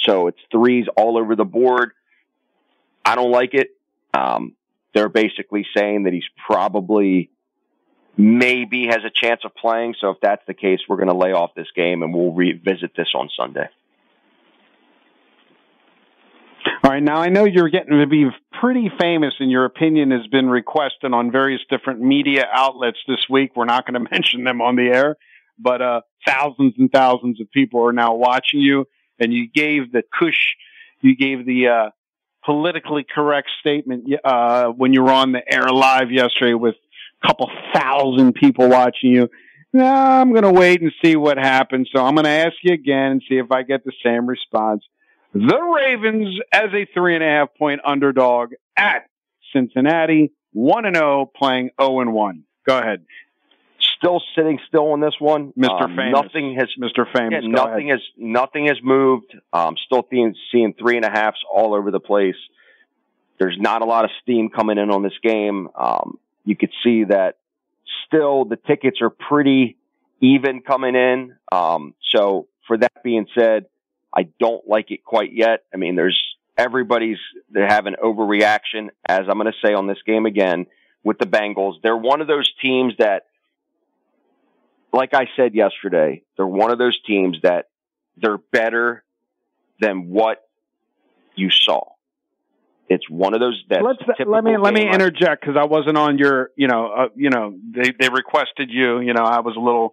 So 0.00 0.26
it's 0.26 0.38
threes 0.50 0.86
all 0.96 1.18
over 1.18 1.36
the 1.36 1.44
board. 1.44 1.92
I 3.04 3.14
don't 3.14 3.30
like 3.30 3.54
it. 3.54 3.68
Um, 4.14 4.56
they're 4.94 5.08
basically 5.08 5.66
saying 5.76 6.04
that 6.04 6.12
he's 6.12 6.28
probably 6.46 7.30
maybe 8.16 8.86
has 8.86 9.00
a 9.04 9.10
chance 9.10 9.42
of 9.44 9.54
playing. 9.54 9.94
So 10.00 10.10
if 10.10 10.18
that's 10.20 10.42
the 10.46 10.54
case, 10.54 10.80
we're 10.88 10.96
going 10.96 11.08
to 11.08 11.16
lay 11.16 11.32
off 11.32 11.54
this 11.54 11.68
game 11.74 12.02
and 12.02 12.12
we'll 12.12 12.32
revisit 12.32 12.92
this 12.96 13.08
on 13.14 13.30
Sunday. 13.36 13.68
All 16.90 16.94
right. 16.94 17.02
Now 17.04 17.18
I 17.18 17.28
know 17.28 17.44
you're 17.44 17.68
getting 17.68 18.00
to 18.00 18.06
be 18.08 18.26
pretty 18.60 18.90
famous 19.00 19.34
and 19.38 19.48
your 19.48 19.64
opinion 19.64 20.10
has 20.10 20.26
been 20.26 20.50
requested 20.50 21.12
on 21.12 21.30
various 21.30 21.60
different 21.70 22.00
media 22.00 22.44
outlets 22.52 22.98
this 23.06 23.20
week. 23.30 23.52
We're 23.54 23.64
not 23.64 23.86
going 23.86 24.04
to 24.04 24.10
mention 24.10 24.42
them 24.42 24.60
on 24.60 24.74
the 24.74 24.90
air 24.92 25.16
but 25.60 25.82
uh, 25.82 26.00
thousands 26.26 26.74
and 26.78 26.90
thousands 26.90 27.40
of 27.40 27.50
people 27.50 27.86
are 27.86 27.92
now 27.92 28.14
watching 28.14 28.60
you, 28.60 28.86
and 29.18 29.32
you 29.32 29.48
gave 29.48 29.92
the 29.92 30.02
cush, 30.18 30.54
you 31.00 31.16
gave 31.16 31.46
the 31.46 31.68
uh, 31.68 31.90
politically 32.44 33.04
correct 33.08 33.48
statement 33.60 34.10
uh, 34.24 34.68
when 34.68 34.92
you 34.92 35.02
were 35.02 35.12
on 35.12 35.32
the 35.32 35.42
air 35.52 35.68
live 35.68 36.10
yesterday 36.10 36.54
with 36.54 36.74
a 37.22 37.26
couple 37.26 37.50
thousand 37.74 38.34
people 38.34 38.68
watching 38.68 39.10
you. 39.10 39.28
Nah, 39.72 40.20
I'm 40.20 40.30
going 40.30 40.42
to 40.42 40.52
wait 40.52 40.80
and 40.80 40.92
see 41.04 41.14
what 41.14 41.38
happens. 41.38 41.88
So 41.94 42.04
I'm 42.04 42.14
going 42.14 42.24
to 42.24 42.30
ask 42.30 42.54
you 42.62 42.72
again 42.74 43.12
and 43.12 43.22
see 43.28 43.36
if 43.36 43.52
I 43.52 43.62
get 43.62 43.84
the 43.84 43.92
same 44.04 44.26
response. 44.26 44.82
The 45.32 45.60
Ravens 45.60 46.38
as 46.52 46.70
a 46.74 46.86
three 46.92 47.14
and 47.14 47.22
a 47.22 47.26
half 47.26 47.54
point 47.56 47.80
underdog 47.84 48.52
at 48.76 49.06
Cincinnati, 49.52 50.32
one 50.52 50.84
and 50.84 50.96
zero, 50.96 51.20
oh, 51.20 51.26
playing 51.26 51.70
zero 51.80 52.00
and 52.00 52.12
one. 52.12 52.44
Go 52.66 52.78
ahead. 52.78 53.04
Still 53.96 54.20
sitting 54.34 54.58
still 54.66 54.92
on 54.92 55.00
this 55.00 55.14
one, 55.18 55.52
Mr. 55.52 55.82
Um, 55.82 55.96
Famous. 55.96 56.22
Nothing 56.22 56.56
has, 56.58 56.68
Mr. 56.78 57.04
Famous. 57.12 57.42
Yeah, 57.42 57.48
nothing 57.48 57.90
ahead. 57.90 58.00
has, 58.00 58.02
nothing 58.16 58.66
has 58.66 58.78
moved. 58.82 59.34
Um, 59.52 59.76
still 59.86 60.06
seeing, 60.10 60.34
seeing 60.50 60.74
three 60.74 60.96
and 60.96 61.04
a 61.04 61.10
halfs 61.10 61.38
all 61.50 61.74
over 61.74 61.90
the 61.90 62.00
place. 62.00 62.36
There's 63.38 63.56
not 63.58 63.82
a 63.82 63.84
lot 63.84 64.04
of 64.04 64.10
steam 64.22 64.50
coming 64.50 64.78
in 64.78 64.90
on 64.90 65.02
this 65.02 65.18
game. 65.22 65.68
Um, 65.78 66.18
you 66.44 66.56
could 66.56 66.72
see 66.82 67.04
that 67.04 67.36
still 68.06 68.44
the 68.44 68.56
tickets 68.56 68.98
are 69.00 69.10
pretty 69.10 69.76
even 70.20 70.60
coming 70.60 70.94
in. 70.94 71.36
Um, 71.50 71.94
so 72.10 72.48
for 72.66 72.76
that 72.78 73.02
being 73.02 73.26
said, 73.38 73.66
I 74.14 74.28
don't 74.38 74.66
like 74.66 74.90
it 74.90 75.04
quite 75.04 75.32
yet. 75.32 75.64
I 75.72 75.76
mean, 75.76 75.96
there's 75.96 76.20
everybody's 76.56 77.18
they 77.50 77.62
have 77.62 77.86
an 77.86 77.96
overreaction, 78.02 78.88
as 79.06 79.20
I'm 79.28 79.38
going 79.38 79.46
to 79.46 79.66
say 79.66 79.72
on 79.72 79.86
this 79.86 79.98
game 80.06 80.26
again 80.26 80.66
with 81.02 81.18
the 81.18 81.26
Bengals. 81.26 81.74
They're 81.82 81.96
one 81.96 82.20
of 82.20 82.26
those 82.26 82.50
teams 82.60 82.94
that, 82.98 83.26
like 84.92 85.14
I 85.14 85.26
said 85.36 85.54
yesterday, 85.54 86.22
they're 86.36 86.46
one 86.46 86.70
of 86.70 86.78
those 86.78 86.98
teams 87.06 87.38
that 87.42 87.68
they're 88.16 88.38
better 88.38 89.04
than 89.80 90.10
what 90.10 90.42
you 91.34 91.50
saw. 91.50 91.80
It's 92.88 93.08
one 93.08 93.34
of 93.34 93.40
those 93.40 93.62
that. 93.70 93.84
Let's 93.84 94.02
let 94.26 94.42
me 94.42 94.56
let 94.58 94.74
me 94.74 94.82
interject 94.82 95.42
because 95.42 95.56
I 95.56 95.64
wasn't 95.64 95.96
on 95.96 96.18
your. 96.18 96.50
You 96.56 96.66
know, 96.66 96.88
uh, 96.88 97.08
you 97.14 97.30
know, 97.30 97.56
they 97.72 97.92
they 97.92 98.08
requested 98.08 98.68
you. 98.68 98.98
You 98.98 99.14
know, 99.14 99.22
I 99.22 99.40
was 99.40 99.54
a 99.56 99.60
little 99.60 99.92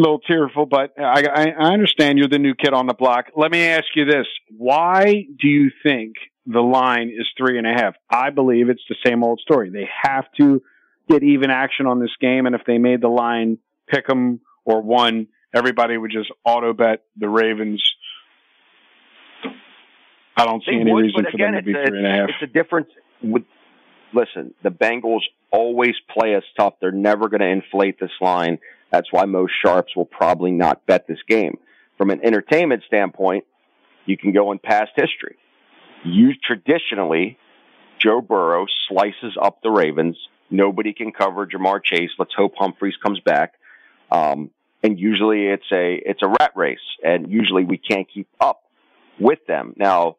little 0.00 0.20
tearful, 0.20 0.66
but 0.66 0.92
I, 0.98 1.52
I 1.58 1.72
understand 1.72 2.18
you're 2.18 2.28
the 2.28 2.38
new 2.38 2.54
kid 2.54 2.72
on 2.72 2.86
the 2.86 2.94
block. 2.94 3.26
Let 3.36 3.50
me 3.50 3.64
ask 3.66 3.84
you 3.94 4.04
this: 4.04 4.26
Why 4.56 5.26
do 5.40 5.48
you 5.48 5.70
think 5.82 6.14
the 6.46 6.60
line 6.60 7.08
is 7.08 7.28
three 7.36 7.58
and 7.58 7.66
a 7.66 7.72
half? 7.72 7.94
I 8.10 8.30
believe 8.30 8.68
it's 8.68 8.82
the 8.88 8.96
same 9.04 9.22
old 9.22 9.40
story. 9.40 9.70
They 9.70 9.88
have 10.02 10.24
to 10.38 10.62
get 11.08 11.22
even 11.22 11.50
action 11.50 11.86
on 11.86 12.00
this 12.00 12.12
game, 12.20 12.46
and 12.46 12.54
if 12.54 12.62
they 12.66 12.78
made 12.78 13.00
the 13.00 13.08
line 13.08 13.58
pick 13.88 14.06
them 14.06 14.40
or 14.64 14.82
one, 14.82 15.26
everybody 15.54 15.96
would 15.96 16.10
just 16.10 16.30
auto 16.44 16.72
bet 16.72 17.02
the 17.16 17.28
Ravens. 17.28 17.82
I 20.36 20.44
don't 20.44 20.62
see 20.64 20.72
they 20.72 20.80
any 20.80 20.92
would, 20.92 21.04
reason 21.04 21.24
for 21.30 21.36
them 21.36 21.54
to 21.54 21.62
be 21.62 21.72
a, 21.72 21.86
three 21.86 21.98
and 21.98 22.06
a 22.06 22.10
half. 22.10 22.28
It's 22.30 22.50
a 22.50 22.52
difference 22.52 22.88
with. 23.22 23.42
Listen, 24.12 24.54
the 24.62 24.70
Bengals 24.70 25.22
always 25.50 25.94
play 26.08 26.34
us 26.34 26.44
tough. 26.56 26.74
They're 26.80 26.90
never 26.90 27.28
going 27.28 27.40
to 27.40 27.48
inflate 27.48 27.98
this 28.00 28.10
line 28.20 28.58
that's 28.90 29.12
why 29.12 29.24
most 29.24 29.52
sharps 29.62 29.94
will 29.96 30.04
probably 30.04 30.50
not 30.50 30.84
bet 30.86 31.06
this 31.06 31.22
game. 31.28 31.58
From 31.96 32.10
an 32.10 32.20
entertainment 32.24 32.82
standpoint, 32.86 33.44
you 34.04 34.16
can 34.16 34.32
go 34.32 34.52
in 34.52 34.58
past 34.58 34.90
history. 34.96 35.36
You 36.04 36.32
traditionally, 36.34 37.38
Joe 37.98 38.20
Burrow 38.20 38.66
slices 38.88 39.36
up 39.40 39.62
the 39.62 39.70
Ravens. 39.70 40.16
Nobody 40.50 40.92
can 40.92 41.12
cover 41.12 41.46
Ja'Marr 41.46 41.84
Chase. 41.84 42.10
Let's 42.18 42.34
hope 42.34 42.54
Humphries 42.56 42.96
comes 43.02 43.20
back. 43.20 43.54
Um, 44.10 44.50
and 44.82 44.98
usually 44.98 45.46
it's 45.46 45.70
a 45.70 45.94
it's 45.94 46.22
a 46.22 46.28
rat 46.28 46.52
race, 46.56 46.78
and 47.04 47.30
usually 47.30 47.64
we 47.64 47.76
can't 47.76 48.08
keep 48.12 48.26
up 48.40 48.62
with 49.18 49.46
them. 49.46 49.74
Now, 49.76 50.16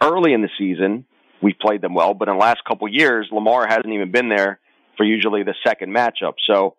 early 0.00 0.32
in 0.32 0.42
the 0.42 0.48
season, 0.56 1.04
we 1.44 1.52
played 1.52 1.82
them 1.82 1.92
well, 1.92 2.14
but 2.14 2.26
in 2.28 2.36
the 2.36 2.40
last 2.40 2.64
couple 2.64 2.88
years, 2.88 3.28
Lamar 3.30 3.66
hasn't 3.66 3.92
even 3.92 4.10
been 4.10 4.30
there 4.30 4.58
for 4.96 5.04
usually 5.04 5.42
the 5.42 5.54
second 5.62 5.94
matchup. 5.94 6.36
So 6.46 6.74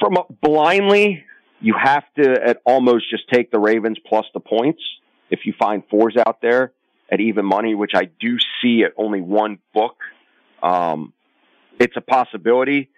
from 0.00 0.16
blindly, 0.40 1.22
you 1.60 1.74
have 1.78 2.04
to 2.18 2.32
at 2.42 2.62
almost 2.64 3.10
just 3.10 3.28
take 3.28 3.50
the 3.50 3.58
Ravens 3.58 3.98
plus 4.06 4.24
the 4.32 4.40
points. 4.40 4.80
If 5.28 5.40
you 5.44 5.52
find 5.58 5.82
fours 5.90 6.16
out 6.16 6.40
there 6.40 6.72
at 7.12 7.20
even 7.20 7.44
money, 7.44 7.74
which 7.74 7.92
I 7.94 8.08
do 8.18 8.38
see 8.62 8.84
at 8.84 8.92
only 8.96 9.20
one 9.20 9.58
book, 9.74 9.96
um, 10.62 11.12
it's 11.78 11.94
a 11.94 12.00
possibility. 12.00 12.88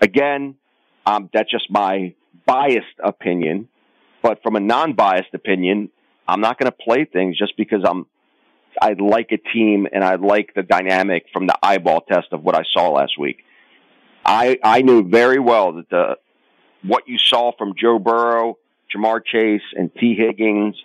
Again, 0.00 0.56
um, 1.06 1.30
that's 1.32 1.52
just 1.52 1.70
my 1.70 2.14
biased 2.46 2.98
opinion. 3.02 3.68
But 4.22 4.42
from 4.42 4.56
a 4.56 4.60
non-biased 4.60 5.34
opinion, 5.34 5.90
I'm 6.26 6.40
not 6.40 6.58
going 6.58 6.70
to 6.70 6.76
play 6.76 7.04
things 7.04 7.38
just 7.38 7.56
because 7.56 7.84
I'm 7.88 8.06
I 8.80 8.94
like 8.98 9.30
a 9.32 9.38
team 9.38 9.86
and 9.92 10.04
I 10.04 10.16
like 10.16 10.54
the 10.54 10.62
dynamic 10.62 11.26
from 11.32 11.46
the 11.46 11.56
eyeball 11.62 12.02
test 12.02 12.28
of 12.32 12.42
what 12.42 12.54
I 12.54 12.62
saw 12.72 12.90
last 12.90 13.18
week. 13.18 13.38
I 14.24 14.58
I 14.62 14.82
knew 14.82 15.08
very 15.08 15.38
well 15.38 15.74
that 15.74 15.90
the 15.90 16.16
what 16.82 17.08
you 17.08 17.18
saw 17.18 17.52
from 17.56 17.74
Joe 17.80 17.98
Burrow, 17.98 18.58
Ja'Marr 18.94 19.20
Chase, 19.24 19.62
and 19.74 19.90
Tee 19.94 20.14
Higgins 20.14 20.76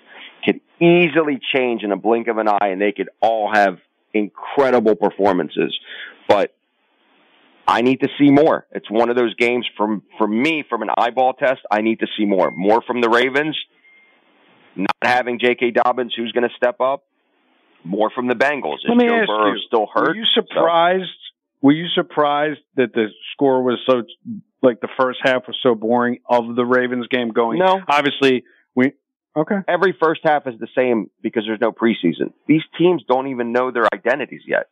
could 0.45 0.61
easily 0.79 1.39
change 1.53 1.83
in 1.83 1.91
a 1.91 1.97
blink 1.97 2.27
of 2.27 2.37
an 2.37 2.47
eye, 2.47 2.69
and 2.69 2.81
they 2.81 2.91
could 2.91 3.09
all 3.21 3.51
have 3.53 3.79
incredible 4.13 4.95
performances. 4.95 5.77
But 6.27 6.55
I 7.67 7.81
need 7.81 8.01
to 8.01 8.09
see 8.17 8.31
more. 8.31 8.65
It's 8.71 8.89
one 8.89 9.09
of 9.09 9.15
those 9.15 9.35
games 9.35 9.67
from 9.77 10.03
for 10.17 10.27
me 10.27 10.63
from 10.69 10.81
an 10.81 10.89
eyeball 10.97 11.33
test. 11.33 11.61
I 11.69 11.81
need 11.81 11.99
to 11.99 12.07
see 12.17 12.25
more. 12.25 12.51
More 12.51 12.81
from 12.81 13.01
the 13.01 13.09
Ravens. 13.09 13.57
Not 14.75 14.89
having 15.03 15.39
J.K. 15.39 15.71
Dobbins, 15.71 16.13
who's 16.15 16.31
going 16.31 16.47
to 16.47 16.55
step 16.55 16.79
up. 16.79 17.03
More 17.83 18.09
from 18.09 18.27
the 18.27 18.35
Bengals. 18.35 18.75
Is 18.75 18.85
Let 18.89 18.97
me 18.97 19.07
Joe 19.07 19.15
ask 19.19 19.27
Burrow 19.27 19.53
you, 19.53 19.59
still 19.67 19.87
hurt? 19.93 20.09
Were 20.09 20.15
you 20.15 20.25
surprised? 20.25 21.03
So, 21.05 21.35
were 21.61 21.71
you 21.73 21.87
surprised 21.93 22.59
that 22.75 22.93
the 22.93 23.07
score 23.33 23.63
was 23.63 23.79
so 23.89 24.03
like 24.61 24.81
the 24.81 24.89
first 24.99 25.19
half 25.23 25.47
was 25.47 25.57
so 25.63 25.75
boring 25.75 26.19
of 26.29 26.55
the 26.55 26.65
Ravens 26.65 27.07
game 27.07 27.29
going? 27.29 27.59
No. 27.59 27.81
Obviously, 27.87 28.43
we 28.75 28.93
okay. 29.35 29.57
Every 29.67 29.93
first 29.99 30.21
half 30.23 30.47
is 30.47 30.59
the 30.59 30.67
same 30.75 31.09
because 31.21 31.43
there's 31.45 31.61
no 31.61 31.71
preseason. 31.71 32.33
These 32.47 32.63
teams 32.77 33.03
don't 33.07 33.27
even 33.27 33.51
know 33.51 33.71
their 33.71 33.87
identities 33.93 34.41
yet. 34.45 34.67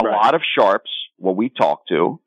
A 0.00 0.04
Right. 0.04 0.14
lot 0.14 0.34
of 0.34 0.42
sharps, 0.56 0.90
what 1.18 1.36
we 1.36 1.48
talk 1.50 1.86
to, 1.88 2.20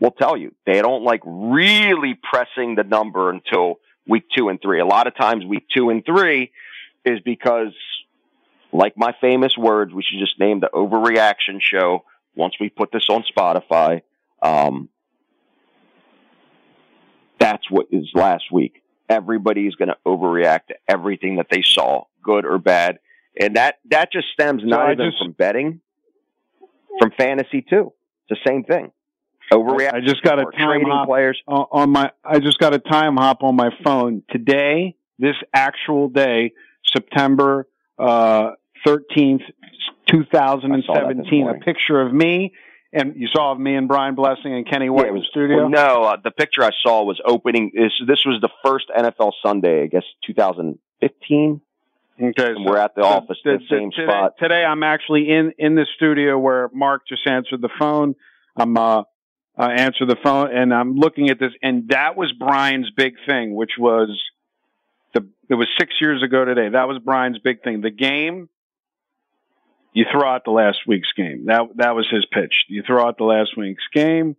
will 0.00 0.10
tell 0.10 0.36
you 0.36 0.52
they 0.66 0.80
don't 0.82 1.04
like 1.04 1.20
really 1.24 2.18
pressing 2.22 2.74
the 2.74 2.82
number 2.84 3.30
until 3.30 3.78
week 4.08 4.24
two 4.36 4.48
and 4.48 4.60
three. 4.60 4.80
A 4.80 4.86
lot 4.86 5.06
of 5.06 5.14
times, 5.16 5.44
week 5.44 5.66
two 5.74 5.90
and 5.90 6.04
three 6.04 6.50
is 7.04 7.20
because, 7.20 7.72
like 8.72 8.96
my 8.96 9.14
famous 9.20 9.56
words, 9.56 9.92
we 9.92 10.02
should 10.02 10.20
just 10.20 10.38
name 10.38 10.60
the 10.60 10.70
overreaction 10.72 11.60
show 11.60 12.04
once 12.34 12.54
we 12.60 12.68
put 12.68 12.90
this 12.92 13.06
on 13.08 13.24
Spotify. 13.36 14.02
Um, 14.42 14.88
that's 17.38 17.70
what 17.70 17.86
is 17.90 18.08
last 18.14 18.44
week. 18.52 18.82
Everybody's 19.08 19.74
going 19.74 19.88
to 19.88 19.96
overreact 20.06 20.66
to 20.68 20.76
everything 20.88 21.36
that 21.36 21.46
they 21.50 21.62
saw, 21.62 22.04
good 22.22 22.44
or 22.44 22.58
bad. 22.58 22.98
And 23.38 23.56
that, 23.56 23.78
that 23.90 24.12
just 24.12 24.28
stems 24.32 24.62
not 24.64 24.88
I 24.88 24.92
even 24.92 25.10
just- 25.10 25.22
from 25.22 25.32
betting, 25.32 25.80
from 26.98 27.10
fantasy 27.16 27.62
too. 27.62 27.92
It's 28.28 28.40
the 28.44 28.48
same 28.50 28.64
thing. 28.64 28.92
Overreact. 29.52 29.94
I 29.94 30.00
just 30.00 30.22
got 30.22 30.38
a 30.38 30.44
time 30.44 30.52
trading 30.68 30.88
hop 30.88 31.08
players. 31.08 31.42
on 31.48 31.66
on 31.72 31.90
my. 31.90 32.12
I 32.24 32.38
just 32.38 32.60
got 32.60 32.72
a 32.72 32.78
time 32.78 33.16
hop 33.16 33.42
on 33.42 33.56
my 33.56 33.70
phone 33.82 34.22
today. 34.30 34.94
This 35.18 35.34
actual 35.52 36.08
day, 36.08 36.52
September 36.86 37.66
uh, 37.98 38.52
thirteenth, 38.84 39.42
two 40.06 40.24
thousand 40.32 40.72
and 40.72 40.82
I 40.82 40.86
saw 40.86 40.94
that 40.94 41.08
this 41.08 41.16
seventeen. 41.16 41.48
A 41.48 41.54
picture 41.64 42.00
of 42.00 42.12
me, 42.12 42.52
and 42.92 43.14
you 43.16 43.28
saw 43.32 43.52
of 43.52 43.60
me 43.60 43.76
and 43.76 43.86
Brian 43.88 44.14
Blessing 44.14 44.54
and 44.54 44.68
Kenny 44.68 44.90
White 44.90 45.06
Yeah, 45.06 45.12
it 45.12 45.14
in 45.14 45.20
the 45.20 45.26
studio. 45.30 45.56
Well, 45.58 45.68
no, 45.68 46.02
uh, 46.04 46.16
the 46.22 46.30
picture 46.30 46.62
I 46.62 46.70
saw 46.82 47.04
was 47.04 47.20
opening. 47.24 47.70
This, 47.74 47.92
this 48.06 48.24
was 48.26 48.40
the 48.40 48.50
first 48.64 48.86
NFL 48.96 49.32
Sunday, 49.44 49.84
I 49.84 49.86
guess, 49.86 50.04
2015. 50.26 51.60
Okay, 52.22 52.48
And 52.48 52.66
we're 52.66 52.76
at 52.76 52.94
the 52.94 53.02
office, 53.02 53.38
the 53.44 53.58
same 53.70 53.90
today, 53.92 54.06
spot. 54.06 54.34
Today, 54.38 54.62
I'm 54.62 54.82
actually 54.82 55.30
in 55.30 55.54
in 55.58 55.74
the 55.74 55.86
studio 55.96 56.38
where 56.38 56.68
Mark 56.74 57.08
just 57.08 57.26
answered 57.26 57.62
the 57.62 57.70
phone. 57.78 58.14
I'm 58.56 58.76
uh, 58.76 59.04
uh 59.58 59.62
answered 59.62 60.08
the 60.08 60.18
phone, 60.22 60.54
and 60.54 60.74
I'm 60.74 60.96
looking 60.96 61.30
at 61.30 61.38
this, 61.38 61.52
and 61.62 61.88
that 61.88 62.16
was 62.16 62.30
Brian's 62.38 62.90
big 62.94 63.14
thing, 63.26 63.54
which 63.54 63.72
was 63.78 64.20
the. 65.14 65.26
It 65.48 65.54
was 65.54 65.66
six 65.78 65.94
years 65.98 66.22
ago 66.22 66.44
today. 66.44 66.68
That 66.68 66.88
was 66.88 66.98
Brian's 67.02 67.38
big 67.38 67.62
thing. 67.62 67.80
The 67.80 67.90
game. 67.90 68.50
You 69.92 70.04
throw 70.10 70.28
out 70.28 70.44
the 70.44 70.52
last 70.52 70.78
week's 70.86 71.12
game. 71.12 71.46
That 71.46 71.62
that 71.76 71.94
was 71.94 72.08
his 72.10 72.24
pitch. 72.26 72.64
You 72.68 72.82
throw 72.86 73.06
out 73.06 73.18
the 73.18 73.24
last 73.24 73.56
week's 73.56 73.86
game, 73.92 74.36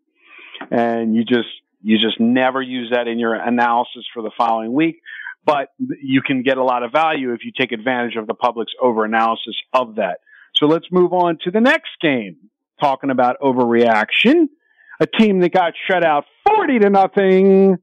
and 0.69 1.15
you 1.15 1.25
just 1.25 1.49
you 1.81 1.97
just 1.97 2.19
never 2.19 2.61
use 2.61 2.91
that 2.91 3.07
in 3.07 3.19
your 3.19 3.33
analysis 3.35 4.05
for 4.13 4.21
the 4.21 4.31
following 4.37 4.73
week 4.73 5.01
but 5.45 5.69
you 5.77 6.21
can 6.21 6.43
get 6.43 6.57
a 6.57 6.63
lot 6.63 6.83
of 6.83 6.91
value 6.91 7.33
if 7.33 7.43
you 7.43 7.51
take 7.57 7.71
advantage 7.71 8.15
of 8.15 8.27
the 8.27 8.33
public's 8.33 8.73
over 8.81 9.05
analysis 9.05 9.55
of 9.73 9.95
that. 9.95 10.19
So 10.55 10.67
let's 10.67 10.85
move 10.91 11.13
on 11.13 11.39
to 11.43 11.51
the 11.51 11.61
next 11.61 11.91
game. 12.01 12.37
Talking 12.79 13.09
about 13.09 13.37
overreaction. 13.41 14.47
a 14.99 15.07
team 15.07 15.39
that 15.39 15.51
got 15.51 15.73
shut 15.89 16.03
out 16.03 16.25
40 16.47 16.79
to 16.79 16.89
nothing. 16.89 17.77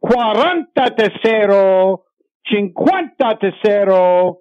40 0.00 0.64
to 0.76 1.10
cero. 1.24 2.04
50 2.48 2.72
to 3.40 3.52
cero. 3.64 4.38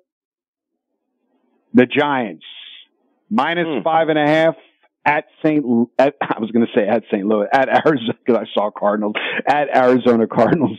The 1.74 1.86
Giants 1.86 2.46
minus 3.32 3.66
Hmm. 3.68 3.82
five 3.84 4.10
and 4.10 4.20
a 4.20 4.28
half 4.28 4.56
at 5.06 5.26
St. 5.44 5.66
At, 5.98 6.16
I 6.22 6.40
was 6.40 6.52
going 6.52 6.66
to 6.68 6.72
say 6.76 6.88
at 6.88 7.04
St. 7.12 7.26
Louis 7.26 7.48
at 7.52 7.68
Arizona 7.88 8.14
because 8.24 8.40
I 8.42 8.54
saw 8.54 8.70
Cardinals 8.70 9.16
at 9.48 9.76
Arizona 9.76 10.28
Cardinals. 10.28 10.78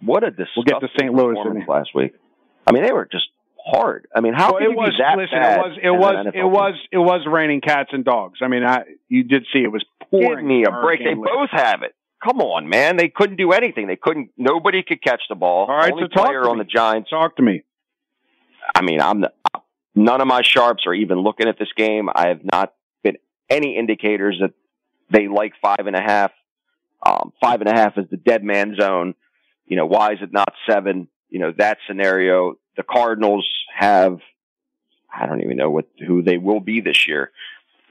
What 0.00 0.24
a 0.24 0.30
disgusting 0.30 0.52
We'll 0.56 0.80
get 0.80 0.80
to 0.80 0.88
St. 0.98 1.12
Louis 1.14 1.30
in 1.30 1.36
performance 1.36 1.64
a- 1.68 1.70
last 1.70 1.90
week. 1.94 2.12
I 2.66 2.72
mean, 2.72 2.82
they 2.84 2.92
were 2.92 3.08
just 3.10 3.26
hard. 3.64 4.06
I 4.14 4.20
mean, 4.20 4.32
how 4.34 4.52
Well, 4.54 4.62
it 4.62 4.70
you 4.70 4.76
was 4.76 4.90
be 4.90 4.96
that 5.02 5.16
listen. 5.18 5.38
bad 5.38 5.58
It 5.58 5.62
was 5.62 5.78
it 5.82 5.90
was 5.90 6.26
it 6.34 6.44
was 6.44 6.74
it 6.92 6.98
was 6.98 7.26
raining 7.26 7.60
cats 7.60 7.90
and 7.92 8.04
dogs. 8.04 8.38
I 8.42 8.48
mean, 8.48 8.64
I 8.64 8.84
you 9.08 9.24
did 9.24 9.44
see 9.52 9.62
it 9.62 9.72
was 9.72 9.84
pouring. 10.10 10.38
Give 10.38 10.44
me 10.46 10.64
a 10.64 10.70
break. 10.70 11.00
They 11.04 11.14
both 11.14 11.50
have 11.50 11.82
it. 11.82 11.94
Come 12.24 12.40
on, 12.40 12.68
man. 12.68 12.96
They 12.96 13.08
couldn't 13.08 13.36
do 13.36 13.52
anything. 13.52 13.86
They 13.88 13.96
couldn't. 13.96 14.30
Nobody 14.36 14.82
could 14.82 15.02
catch 15.02 15.22
the 15.28 15.34
ball. 15.34 15.66
All 15.68 15.76
right, 15.76 15.92
Only 15.92 16.04
so 16.04 16.08
talk 16.08 16.26
player 16.26 16.42
to 16.44 16.48
on 16.50 16.58
the 16.58 16.64
Giants. 16.64 17.10
Talk 17.10 17.36
to 17.36 17.42
me. 17.42 17.62
I 18.74 18.82
mean, 18.82 19.00
I'm 19.00 19.20
the, 19.20 19.32
none 19.96 20.20
of 20.20 20.28
my 20.28 20.42
sharps 20.42 20.86
are 20.86 20.94
even 20.94 21.18
looking 21.18 21.48
at 21.48 21.58
this 21.58 21.72
game. 21.76 22.08
I 22.14 22.28
have 22.28 22.42
not 22.44 22.74
been 23.02 23.16
any 23.50 23.76
indicators 23.76 24.38
that 24.40 24.52
they 25.10 25.26
like 25.26 25.54
five 25.60 25.86
and 25.86 25.96
a 25.96 26.00
half. 26.00 26.30
Um, 27.04 27.32
five 27.40 27.60
and 27.60 27.68
a 27.68 27.72
half 27.72 27.98
is 27.98 28.04
the 28.10 28.16
dead 28.16 28.44
man 28.44 28.76
zone. 28.78 29.14
You 29.66 29.76
know, 29.76 29.86
why 29.86 30.12
is 30.12 30.18
it 30.20 30.32
not 30.32 30.52
seven? 30.68 31.08
You 31.30 31.40
know, 31.40 31.52
that 31.58 31.78
scenario. 31.88 32.56
The 32.76 32.82
Cardinals 32.82 33.48
have, 33.74 34.20
I 35.12 35.26
don't 35.26 35.40
even 35.42 35.56
know 35.56 35.70
what, 35.70 35.86
who 36.06 36.22
they 36.22 36.36
will 36.36 36.60
be 36.60 36.80
this 36.80 37.08
year. 37.08 37.32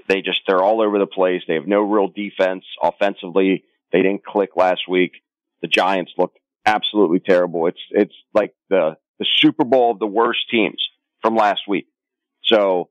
They 0.08 0.22
just, 0.22 0.42
they're 0.48 0.62
all 0.62 0.82
over 0.82 1.00
the 1.00 1.08
place. 1.08 1.42
They 1.48 1.56
have 1.56 1.68
no 1.68 1.82
real 1.82 2.08
defense 2.08 2.64
offensively. 2.82 3.64
They 3.92 4.04
didn't 4.04 4.24
click 4.24 4.56
last 4.56 4.88
week. 4.88 5.14
The 5.62 5.68
Giants 5.68 6.12
looked 6.18 6.38
absolutely 6.66 7.20
terrible. 7.20 7.66
It's, 7.66 7.80
it's 7.90 8.14
like 8.34 8.54
the, 8.70 8.98
the 9.18 9.26
Super 9.38 9.64
Bowl 9.64 9.92
of 9.92 10.00
the 10.00 10.06
worst 10.06 10.42
teams 10.52 10.88
from 11.22 11.36
last 11.36 11.62
week. 11.68 11.88
So 12.48 12.90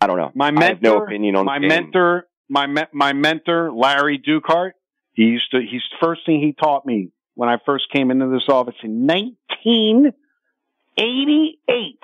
I 0.00 0.06
don't 0.06 0.16
know. 0.16 0.30
My 0.34 0.48
I 0.48 0.50
mentor, 0.50 0.68
have 0.68 0.82
no 0.82 1.02
opinion 1.02 1.36
on 1.36 1.44
my 1.44 1.58
mentor, 1.58 2.26
my 2.48 2.66
me- 2.66 2.86
my 2.92 3.12
mentor, 3.12 3.72
Larry 3.72 4.18
Ducart. 4.18 4.72
He 5.12 5.24
used 5.24 5.50
to. 5.50 5.60
He's 5.60 5.82
the 5.90 5.96
first 6.00 6.24
thing 6.24 6.40
he 6.40 6.52
taught 6.52 6.86
me 6.86 7.10
when 7.34 7.48
I 7.48 7.58
first 7.64 7.90
came 7.92 8.10
into 8.10 8.28
this 8.28 8.48
office 8.48 8.76
in 8.82 9.06
1988. 9.06 11.98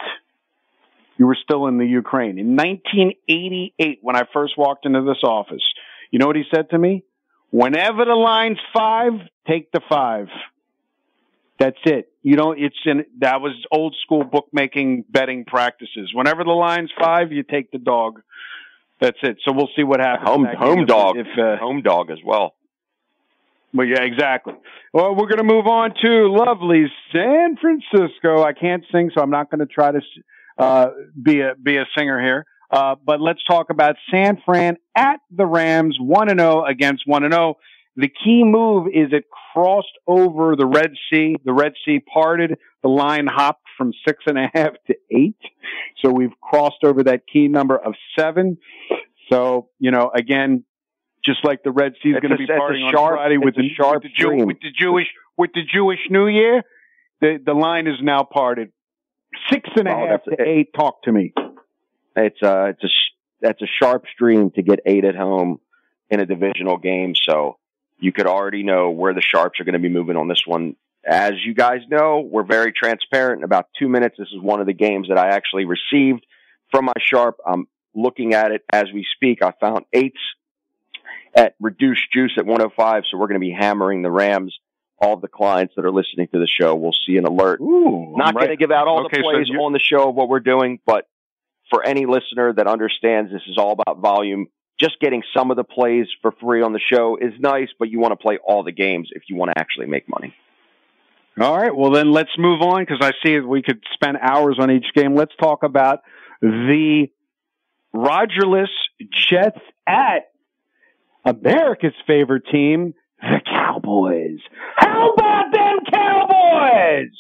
You 1.18 1.26
were 1.26 1.36
still 1.42 1.66
in 1.66 1.78
the 1.78 1.86
Ukraine 1.86 2.38
in 2.38 2.56
1988 2.56 4.00
when 4.02 4.16
I 4.16 4.24
first 4.32 4.58
walked 4.58 4.84
into 4.84 5.02
this 5.02 5.22
office. 5.24 5.62
You 6.10 6.18
know 6.18 6.26
what 6.26 6.36
he 6.36 6.44
said 6.54 6.68
to 6.70 6.78
me? 6.78 7.04
Whenever 7.50 8.04
the 8.04 8.14
line's 8.14 8.58
five, 8.74 9.12
take 9.46 9.72
the 9.72 9.80
five. 9.88 10.28
That's 11.58 11.78
it. 11.84 12.12
You 12.22 12.36
know, 12.36 12.52
it's 12.52 12.76
in, 12.84 13.04
that 13.20 13.40
was 13.40 13.52
old 13.72 13.96
school 14.02 14.24
bookmaking 14.24 15.04
betting 15.08 15.44
practices. 15.44 16.10
Whenever 16.12 16.44
the 16.44 16.50
line's 16.50 16.90
five, 17.00 17.32
you 17.32 17.42
take 17.42 17.70
the 17.70 17.78
dog. 17.78 18.20
That's 19.00 19.18
it. 19.22 19.38
So 19.44 19.52
we'll 19.52 19.70
see 19.76 19.82
what 19.82 20.00
happens. 20.00 20.28
Home 20.28 20.46
home 20.58 20.76
game 20.78 20.86
dog, 20.86 21.16
If, 21.16 21.26
uh, 21.38 21.56
home 21.56 21.82
dog 21.82 22.10
as 22.10 22.18
well. 22.24 22.54
well, 23.72 23.86
yeah, 23.86 24.02
exactly. 24.02 24.54
Well, 24.92 25.14
we're 25.14 25.28
going 25.28 25.38
to 25.38 25.44
move 25.44 25.66
on 25.66 25.94
to 26.02 26.28
lovely 26.32 26.86
San 27.12 27.56
Francisco. 27.56 28.42
I 28.42 28.52
can't 28.52 28.84
sing, 28.92 29.10
so 29.14 29.22
I'm 29.22 29.30
not 29.30 29.50
going 29.50 29.60
to 29.60 29.66
try 29.66 29.92
to 29.92 30.00
uh, 30.58 30.88
be 31.22 31.40
a 31.40 31.54
be 31.54 31.76
a 31.76 31.86
singer 31.96 32.20
here. 32.20 32.46
Uh, 32.70 32.96
but 33.04 33.20
let's 33.20 33.42
talk 33.44 33.70
about 33.70 33.96
San 34.10 34.42
Fran 34.44 34.76
at 34.96 35.20
the 35.30 35.46
Rams, 35.46 35.98
one 36.00 36.28
and 36.28 36.40
zero 36.40 36.64
against 36.64 37.06
one 37.06 37.24
and 37.24 37.32
zero. 37.32 37.58
The 37.96 38.08
key 38.08 38.44
move 38.44 38.88
is 38.88 39.08
it 39.12 39.24
crossed 39.54 39.96
over 40.06 40.54
the 40.54 40.66
Red 40.66 40.92
Sea. 41.10 41.36
The 41.44 41.52
Red 41.54 41.72
Sea 41.84 42.00
parted. 42.00 42.58
The 42.82 42.88
line 42.88 43.26
hopped 43.26 43.64
from 43.78 43.92
six 44.06 44.22
and 44.26 44.38
a 44.38 44.48
half 44.52 44.72
to 44.88 44.96
eight. 45.10 45.38
So 46.02 46.10
we've 46.10 46.38
crossed 46.42 46.84
over 46.84 47.04
that 47.04 47.22
key 47.26 47.48
number 47.48 47.76
of 47.76 47.94
seven. 48.18 48.58
So 49.30 49.70
you 49.78 49.90
know, 49.90 50.10
again, 50.14 50.64
just 51.24 51.44
like 51.44 51.62
the 51.62 51.72
Red 51.72 51.94
Sea 52.02 52.10
is 52.10 52.20
going 52.20 52.32
to 52.32 52.36
be 52.36 52.46
parting 52.46 52.82
on 52.84 52.92
sharp- 52.92 53.16
Friday 53.16 53.38
with 53.38 53.56
the, 53.56 53.68
sharp 53.74 54.02
with, 54.02 54.12
the 54.12 54.22
Jew, 54.22 54.46
with 54.46 54.60
the 54.60 54.70
Jewish 54.78 55.06
with 55.36 55.50
the 55.54 55.62
Jewish 55.62 56.00
New 56.10 56.26
Year. 56.28 56.62
The 57.20 57.38
the 57.44 57.54
line 57.54 57.86
is 57.86 57.96
now 58.02 58.22
parted. 58.24 58.72
Six 59.50 59.68
and 59.76 59.88
a 59.88 59.90
half 59.90 59.98
Well, 60.00 60.08
that's- 60.08 60.36
to 60.38 60.42
eight. 60.48 60.68
Talk 60.74 61.02
to 61.04 61.12
me. 61.12 61.32
It's 62.14 62.42
a 62.42 62.68
it's 62.68 62.84
a 62.84 62.88
that's 63.40 63.62
a 63.62 63.66
sharp 63.82 64.04
stream 64.12 64.50
to 64.52 64.62
get 64.62 64.80
eight 64.86 65.04
at 65.04 65.16
home 65.16 65.60
in 66.10 66.20
a 66.20 66.26
divisional 66.26 66.76
game. 66.78 67.14
So 67.14 67.58
you 67.98 68.12
could 68.12 68.26
already 68.26 68.62
know 68.62 68.90
where 68.90 69.14
the 69.14 69.22
sharps 69.22 69.60
are 69.60 69.64
going 69.64 69.74
to 69.74 69.78
be 69.78 69.88
moving 69.88 70.16
on 70.16 70.28
this 70.28 70.42
one. 70.46 70.76
As 71.08 71.32
you 71.44 71.54
guys 71.54 71.80
know, 71.88 72.20
we're 72.20 72.44
very 72.44 72.72
transparent. 72.72 73.40
In 73.40 73.44
about 73.44 73.68
two 73.78 73.88
minutes, 73.88 74.16
this 74.18 74.28
is 74.28 74.40
one 74.40 74.60
of 74.60 74.66
the 74.66 74.72
games 74.72 75.08
that 75.08 75.18
I 75.18 75.28
actually 75.28 75.64
received 75.64 76.26
from 76.70 76.86
my 76.86 76.92
sharp. 76.98 77.36
I'm 77.46 77.68
looking 77.94 78.34
at 78.34 78.50
it 78.50 78.62
as 78.72 78.86
we 78.92 79.06
speak. 79.14 79.42
I 79.42 79.52
found 79.60 79.84
eights 79.92 80.18
at 81.34 81.54
reduced 81.60 82.10
juice 82.12 82.32
at 82.36 82.44
105. 82.44 83.04
So 83.10 83.18
we're 83.18 83.28
going 83.28 83.40
to 83.40 83.46
be 83.46 83.52
hammering 83.52 84.02
the 84.02 84.10
Rams. 84.10 84.56
All 84.98 85.16
the 85.16 85.28
clients 85.28 85.74
that 85.76 85.84
are 85.84 85.92
listening 85.92 86.28
to 86.32 86.38
the 86.38 86.46
show 86.46 86.74
will 86.74 86.94
see 87.06 87.18
an 87.18 87.26
alert 87.26 87.60
Ooh, 87.60 88.14
not 88.16 88.34
going 88.34 88.48
to 88.48 88.56
give 88.56 88.70
out 88.70 88.88
all 88.88 89.04
Okay, 89.04 89.18
the 89.18 89.22
plays 89.22 89.46
you- 89.48 89.60
on 89.60 89.74
the 89.74 89.78
show 89.78 90.08
of 90.08 90.14
what 90.14 90.28
we're 90.28 90.40
doing, 90.40 90.80
but 90.86 91.06
for 91.70 91.84
any 91.84 92.06
listener 92.06 92.52
that 92.54 92.66
understands 92.66 93.30
this 93.30 93.42
is 93.46 93.58
all 93.58 93.72
about 93.72 93.98
volume, 93.98 94.46
just 94.78 95.00
getting 95.00 95.22
some 95.34 95.50
of 95.50 95.56
the 95.56 95.64
plays 95.64 96.06
for 96.22 96.32
free 96.40 96.62
on 96.62 96.72
the 96.72 96.80
show 96.80 97.16
is 97.20 97.32
nice, 97.38 97.68
but 97.78 97.88
you 97.88 97.98
want 97.98 98.12
to 98.12 98.16
play 98.16 98.38
all 98.44 98.62
the 98.62 98.72
games 98.72 99.08
if 99.12 99.22
you 99.28 99.36
want 99.36 99.50
to 99.52 99.58
actually 99.58 99.86
make 99.86 100.08
money. 100.08 100.34
All 101.40 101.56
right. 101.56 101.74
Well, 101.74 101.90
then 101.90 102.12
let's 102.12 102.30
move 102.38 102.62
on 102.62 102.82
because 102.82 102.98
I 103.00 103.12
see 103.24 103.38
we 103.40 103.62
could 103.62 103.82
spend 103.94 104.16
hours 104.20 104.56
on 104.58 104.70
each 104.70 104.86
game. 104.94 105.14
Let's 105.14 105.34
talk 105.38 105.62
about 105.62 106.00
the 106.40 107.08
Rogerless 107.94 108.68
Jets 109.28 109.58
at 109.86 110.30
America's 111.24 111.94
favorite 112.06 112.44
team, 112.50 112.94
the 113.20 113.40
Cowboys. 113.44 114.38
How 114.76 115.12
about 115.12 115.52
them 115.52 115.78
Cowboys? 115.92 117.10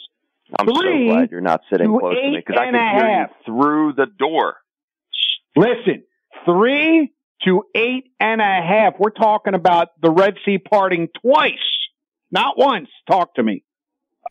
I'm 0.58 0.66
Three 0.66 1.08
so 1.08 1.14
glad 1.14 1.30
you're 1.30 1.40
not 1.40 1.62
sitting 1.70 1.92
to 1.92 1.98
close 1.98 2.14
to 2.14 2.30
me 2.30 2.36
because 2.36 2.60
I 2.60 2.66
can 2.66 2.74
hear 2.74 3.10
half. 3.10 3.30
you 3.30 3.44
through 3.44 3.92
the 3.94 4.06
door. 4.06 4.56
Listen, 5.56 6.04
three 6.44 7.12
to 7.44 7.64
eight 7.74 8.12
and 8.18 8.40
a 8.40 8.44
half. 8.44 8.94
We're 8.98 9.10
talking 9.10 9.54
about 9.54 9.88
the 10.00 10.10
Red 10.10 10.36
Sea 10.44 10.58
parting 10.58 11.08
twice, 11.22 11.52
not 12.30 12.58
once. 12.58 12.88
Talk 13.08 13.34
to 13.34 13.42
me. 13.42 13.62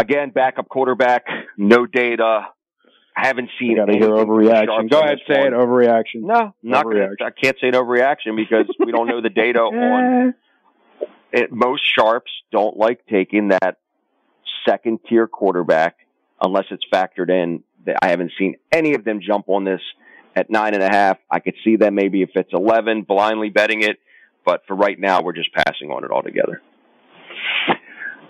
Again, 0.01 0.31
backup 0.31 0.67
quarterback, 0.67 1.25
no 1.57 1.85
data. 1.85 2.47
I 3.17 3.27
haven't 3.27 3.49
seen. 3.57 3.77
Got 3.77 3.85
to 3.85 3.93
hear 3.93 4.09
overreaction. 4.09 4.89
Go 4.89 4.99
ahead, 4.99 5.19
say 5.25 5.49
one. 5.49 5.53
it. 5.53 5.55
Overreaction. 5.55 6.21
No, 6.21 6.53
not 6.61 6.83
gonna, 6.83 6.95
Overreaction. 6.95 7.25
I 7.25 7.29
can't 7.31 7.57
say 7.61 7.69
an 7.69 7.73
overreaction 7.75 8.35
because 8.35 8.65
we 8.77 8.91
don't 8.91 9.07
know 9.07 9.21
the 9.21 9.29
data 9.29 9.59
on 9.61 10.33
it, 11.35 11.51
most 11.51 11.83
sharps 11.83 12.31
don't 12.51 12.77
like 12.77 13.05
taking 13.07 13.49
that 13.49 13.77
second 14.67 14.99
tier 15.07 15.27
quarterback 15.27 15.97
unless 16.41 16.65
it's 16.71 16.85
factored 16.91 17.29
in. 17.29 17.63
I 18.01 18.07
haven't 18.07 18.31
seen 18.39 18.55
any 18.71 18.95
of 18.95 19.03
them 19.03 19.19
jump 19.21 19.49
on 19.49 19.63
this 19.63 19.81
at 20.35 20.49
nine 20.49 20.73
and 20.73 20.83
a 20.83 20.89
half. 20.89 21.17
I 21.31 21.39
could 21.39 21.55
see 21.63 21.75
them 21.75 21.95
maybe 21.95 22.21
if 22.21 22.31
it's 22.35 22.53
eleven, 22.53 23.03
blindly 23.03 23.49
betting 23.49 23.81
it, 23.81 23.99
but 24.45 24.61
for 24.67 24.75
right 24.75 24.99
now, 24.99 25.21
we're 25.21 25.33
just 25.33 25.53
passing 25.53 25.91
on 25.91 26.03
it 26.03 26.11
altogether. 26.11 26.61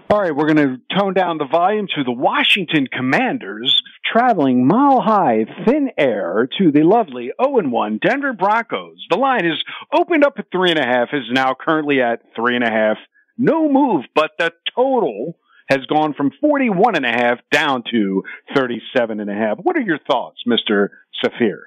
All 0.07 0.21
right, 0.21 0.35
we're 0.35 0.53
going 0.53 0.79
to 0.79 0.97
tone 0.97 1.15
down 1.15 1.39
the 1.39 1.47
volume 1.47 1.87
to 1.95 2.03
the 2.03 2.11
Washington 2.11 2.85
Commanders 2.87 3.81
traveling 4.05 4.67
mile 4.67 5.01
high, 5.01 5.45
thin 5.65 5.89
air 5.97 6.47
to 6.59 6.71
the 6.71 6.83
lovely 6.83 7.31
0 7.41 7.67
1 7.67 7.99
Denver 8.05 8.33
Broncos. 8.33 9.03
The 9.09 9.17
line 9.17 9.45
is 9.45 9.63
opened 9.91 10.23
up 10.23 10.35
at 10.37 10.45
three 10.51 10.69
and 10.69 10.79
a 10.79 10.85
half, 10.85 11.09
is 11.11 11.23
now 11.31 11.55
currently 11.59 12.01
at 12.01 12.21
three 12.35 12.55
and 12.55 12.63
a 12.63 12.69
half. 12.69 12.97
No 13.37 13.67
move, 13.67 14.05
but 14.13 14.31
the 14.37 14.53
total 14.75 15.37
has 15.69 15.79
gone 15.87 16.13
from 16.13 16.31
41 16.39 16.95
and 16.95 17.05
a 17.05 17.09
half 17.09 17.39
down 17.51 17.83
to 17.91 18.23
37 18.55 19.19
and 19.19 19.29
a 19.29 19.33
half. 19.33 19.57
What 19.57 19.75
are 19.75 19.81
your 19.81 19.99
thoughts, 19.99 20.43
Mr. 20.47 20.89
Safir? 21.23 21.63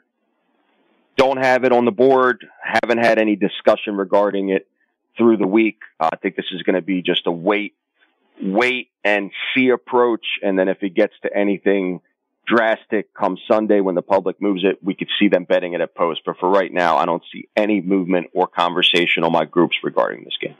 Don't 1.18 1.38
have 1.38 1.64
it 1.64 1.72
on 1.72 1.84
the 1.84 1.90
board. 1.90 2.46
Haven't 2.62 2.98
had 2.98 3.18
any 3.18 3.34
discussion 3.34 3.96
regarding 3.96 4.50
it 4.50 4.68
through 5.16 5.36
the 5.36 5.48
week. 5.48 5.80
Uh, 5.98 6.10
I 6.12 6.16
think 6.16 6.36
this 6.36 6.46
is 6.52 6.62
going 6.62 6.76
to 6.76 6.80
be 6.80 7.02
just 7.02 7.26
a 7.26 7.32
wait, 7.32 7.74
wait 8.40 8.90
and 9.02 9.32
see 9.52 9.70
approach. 9.70 10.24
And 10.42 10.56
then 10.56 10.68
if 10.68 10.78
it 10.82 10.94
gets 10.94 11.14
to 11.22 11.36
anything 11.36 12.02
drastic 12.46 13.12
come 13.12 13.36
Sunday 13.50 13.80
when 13.80 13.96
the 13.96 14.02
public 14.02 14.40
moves 14.40 14.62
it, 14.64 14.78
we 14.80 14.94
could 14.94 15.08
see 15.18 15.26
them 15.26 15.42
betting 15.42 15.72
it 15.72 15.80
at 15.80 15.92
post. 15.96 16.20
But 16.24 16.38
for 16.38 16.48
right 16.48 16.72
now, 16.72 16.96
I 16.96 17.04
don't 17.04 17.24
see 17.32 17.48
any 17.56 17.80
movement 17.80 18.28
or 18.32 18.46
conversation 18.46 19.24
on 19.24 19.32
my 19.32 19.44
groups 19.44 19.74
regarding 19.82 20.22
this 20.22 20.36
game. 20.40 20.54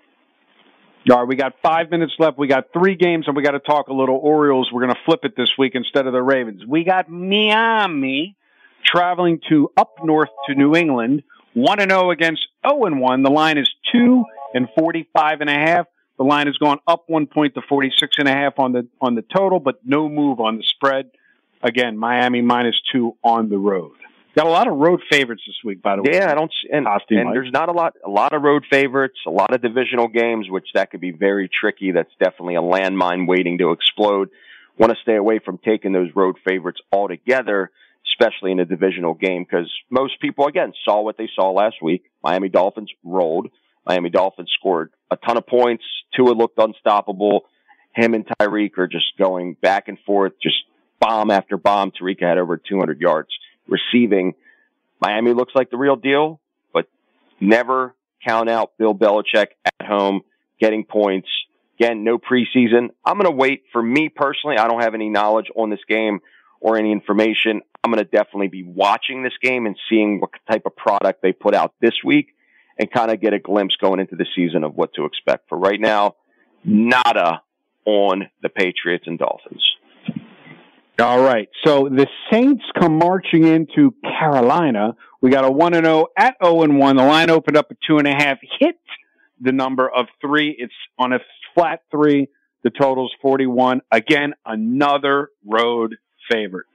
All 1.09 1.21
right, 1.21 1.29
we 1.29 1.37
got 1.37 1.55
five 1.63 1.89
minutes 1.89 2.15
left. 2.19 2.37
We 2.37 2.49
got 2.49 2.73
three 2.73 2.97
games, 2.97 3.29
and 3.29 3.37
we 3.37 3.45
got 3.45 3.53
to 3.53 3.61
talk 3.61 3.87
a 3.89 3.95
little 3.95 4.17
Orioles. 4.17 4.71
We're 4.73 4.83
going 4.83 4.95
to 4.95 5.01
flip 5.07 5.21
it 5.23 5.37
this 5.37 5.51
week 5.57 5.77
instead 5.77 6.09
of 6.09 6.13
the 6.13 6.21
Ravens. 6.21 6.67
We 6.67 6.83
got 6.83 7.09
Miami 7.09 8.37
traveling 8.85 9.41
to 9.49 9.71
up 9.77 9.95
north 10.03 10.31
to 10.47 10.55
New 10.55 10.75
England, 10.75 11.23
one 11.55 11.81
and 11.81 11.91
zero 11.91 12.11
against 12.11 12.47
zero 12.67 12.85
and 12.85 13.01
one. 13.01 13.23
The 13.23 13.31
line 13.31 13.59
is 13.59 13.71
two 13.93 14.25
and 14.55 14.69
45 14.77 15.41
and 15.41 15.51
a 15.51 15.55
half. 15.55 15.87
The 16.17 16.25
line 16.25 16.47
has 16.47 16.57
gone 16.57 16.79
up 16.87 17.05
one 17.07 17.27
point 17.27 17.55
to 17.55 17.63
46 17.63 18.17
and 18.19 18.29
a 18.29 18.33
half 18.33 18.59
on 18.59 18.73
the 18.73 18.89
on 19.01 19.15
the 19.15 19.23
total, 19.23 19.61
but 19.61 19.81
no 19.85 20.09
move 20.09 20.41
on 20.41 20.57
the 20.57 20.65
spread. 20.65 21.11
Again, 21.63 21.97
Miami 21.99 22.43
minus 22.43 22.81
two 22.93 23.17
on 23.23 23.49
the 23.49 23.59
road. 23.59 23.93
Got 24.37 24.47
a 24.47 24.51
lot 24.51 24.69
of 24.69 24.77
road 24.77 25.03
favorites 25.11 25.43
this 25.47 25.57
week, 25.65 25.83
by 25.83 25.97
the 25.97 26.03
way. 26.03 26.11
Yeah, 26.13 26.31
I 26.31 26.35
don't. 26.35 26.53
And, 26.71 26.87
and 26.87 27.33
there's 27.33 27.51
not 27.51 27.69
a 27.69 27.73
lot, 27.73 27.95
a 28.07 28.09
lot 28.09 28.33
of 28.33 28.43
road 28.43 28.65
favorites, 28.71 29.19
a 29.27 29.31
lot 29.31 29.53
of 29.53 29.61
divisional 29.61 30.07
games, 30.07 30.49
which 30.49 30.69
that 30.75 30.93
could 30.93 31.01
be 31.01 31.11
very 31.11 31.49
tricky. 31.49 31.91
That's 31.91 32.13
definitely 32.21 32.55
a 32.55 32.61
landmine 32.61 33.27
waiting 33.27 33.59
to 33.59 33.73
explode. 33.73 34.29
Want 34.79 34.93
to 34.93 34.99
stay 35.03 35.17
away 35.17 35.41
from 35.41 35.59
taking 35.59 35.93
those 35.93 36.11
road 36.15 36.37
favorites 36.47 36.81
altogether, 36.93 37.73
especially 38.11 38.53
in 38.53 38.61
a 38.61 38.65
divisional 38.65 39.15
game, 39.15 39.45
because 39.45 39.71
most 39.91 40.21
people 40.21 40.47
again 40.47 40.73
saw 40.85 41.03
what 41.03 41.17
they 41.17 41.29
saw 41.35 41.51
last 41.51 41.77
week. 41.83 42.05
Miami 42.23 42.49
Dolphins 42.49 42.91
rolled. 43.05 43.49
Miami 43.87 44.11
Dolphins 44.11 44.51
scored 44.59 44.93
a 45.11 45.17
ton 45.17 45.37
of 45.37 45.47
points. 45.47 45.85
Tua 46.15 46.33
looked 46.33 46.59
unstoppable. 46.59 47.47
Him 47.95 48.15
and 48.15 48.27
Tyreek 48.27 48.77
are 48.79 48.87
just 48.87 49.17
going 49.19 49.55
back 49.55 49.89
and 49.89 49.99
forth, 50.07 50.33
just 50.43 50.57
bomb 51.01 51.31
after 51.31 51.57
bomb. 51.57 51.91
Tyreek 51.91 52.21
had 52.23 52.39
over 52.39 52.57
200 52.57 53.01
yards 53.01 53.31
receiving. 53.67 54.35
Miami 55.01 55.33
looks 55.33 55.55
like 55.55 55.71
the 55.71 55.77
real 55.77 55.97
deal, 55.97 56.41
but 56.73 56.87
never 57.41 57.95
count 58.27 58.49
out 58.49 58.73
Bill 58.79 58.95
Belichick 58.95 59.49
at 59.65 59.87
home 59.87 60.23
getting 60.61 60.85
points. 60.85 61.29
Again, 61.79 62.03
no 62.03 62.19
preseason. 62.19 62.91
I'm 63.05 63.19
going 63.19 63.31
to 63.31 63.37
wait 63.37 63.63
for 63.73 63.83
me 63.83 64.09
personally. 64.09 64.57
I 64.59 64.67
don't 64.67 64.83
have 64.83 64.95
any 64.95 65.09
knowledge 65.09 65.47
on 65.55 65.71
this 65.71 65.81
game 65.89 66.21
or 66.61 66.77
any 66.77 66.93
information. 66.93 67.63
I'm 67.85 67.93
going 67.93 68.05
to 68.05 68.11
definitely 68.11 68.49
be 68.49 68.65
watching 68.65 69.23
this 69.23 69.33
game 69.43 69.67
and 69.67 69.77
seeing 69.89 70.21
what 70.21 70.31
type 70.51 70.63
of 70.67 70.77
product 70.77 71.23
they 71.23 71.33
put 71.33 71.55
out 71.55 71.75
this 71.81 71.95
week 72.05 72.35
and 72.79 72.91
kind 72.91 73.11
of 73.11 73.21
get 73.21 73.33
a 73.33 73.39
glimpse 73.39 73.77
going 73.77 74.01
into 74.01 74.17
the 74.17 74.27
season 74.37 74.65
of 74.65 74.75
what 74.75 74.95
to 74.95 75.05
expect. 75.05 75.49
For 75.49 75.59
right 75.59 75.81
now, 75.81 76.17
nada 76.65 77.43
on 77.85 78.29
the 78.43 78.49
Patriots 78.49 79.05
and 79.07 79.19
Dolphins. 79.19 79.65
All 81.01 81.23
right. 81.23 81.49
So 81.65 81.89
the 81.89 82.09
Saints 82.31 82.65
come 82.79 82.99
marching 82.99 83.47
into 83.47 83.95
Carolina. 84.03 84.97
We 85.21 85.31
got 85.31 85.45
a 85.45 85.51
one 85.51 85.75
and 85.75 85.85
zero 85.87 86.07
oh 86.07 86.09
at 86.17 86.35
zero 86.43 86.57
oh 86.57 86.63
and 86.63 86.79
one. 86.79 86.97
The 86.97 87.05
line 87.05 87.31
opened 87.31 87.57
up 87.57 87.69
at 87.71 87.77
two 87.87 87.99
and 87.99 88.09
a 88.09 88.13
half. 88.13 88.39
Hit 88.59 88.77
the 89.41 89.53
number 89.53 89.89
of 89.89 90.07
three. 90.21 90.55
It's 90.59 90.75
on 90.99 91.13
a 91.13 91.21
flat 91.55 91.83
three. 91.93 92.29
The 92.65 92.71
total's 92.71 93.15
forty 93.23 93.47
one. 93.47 93.81
Again, 93.93 94.35
another 94.45 95.31
road 95.47 95.97
favorite. 96.31 96.67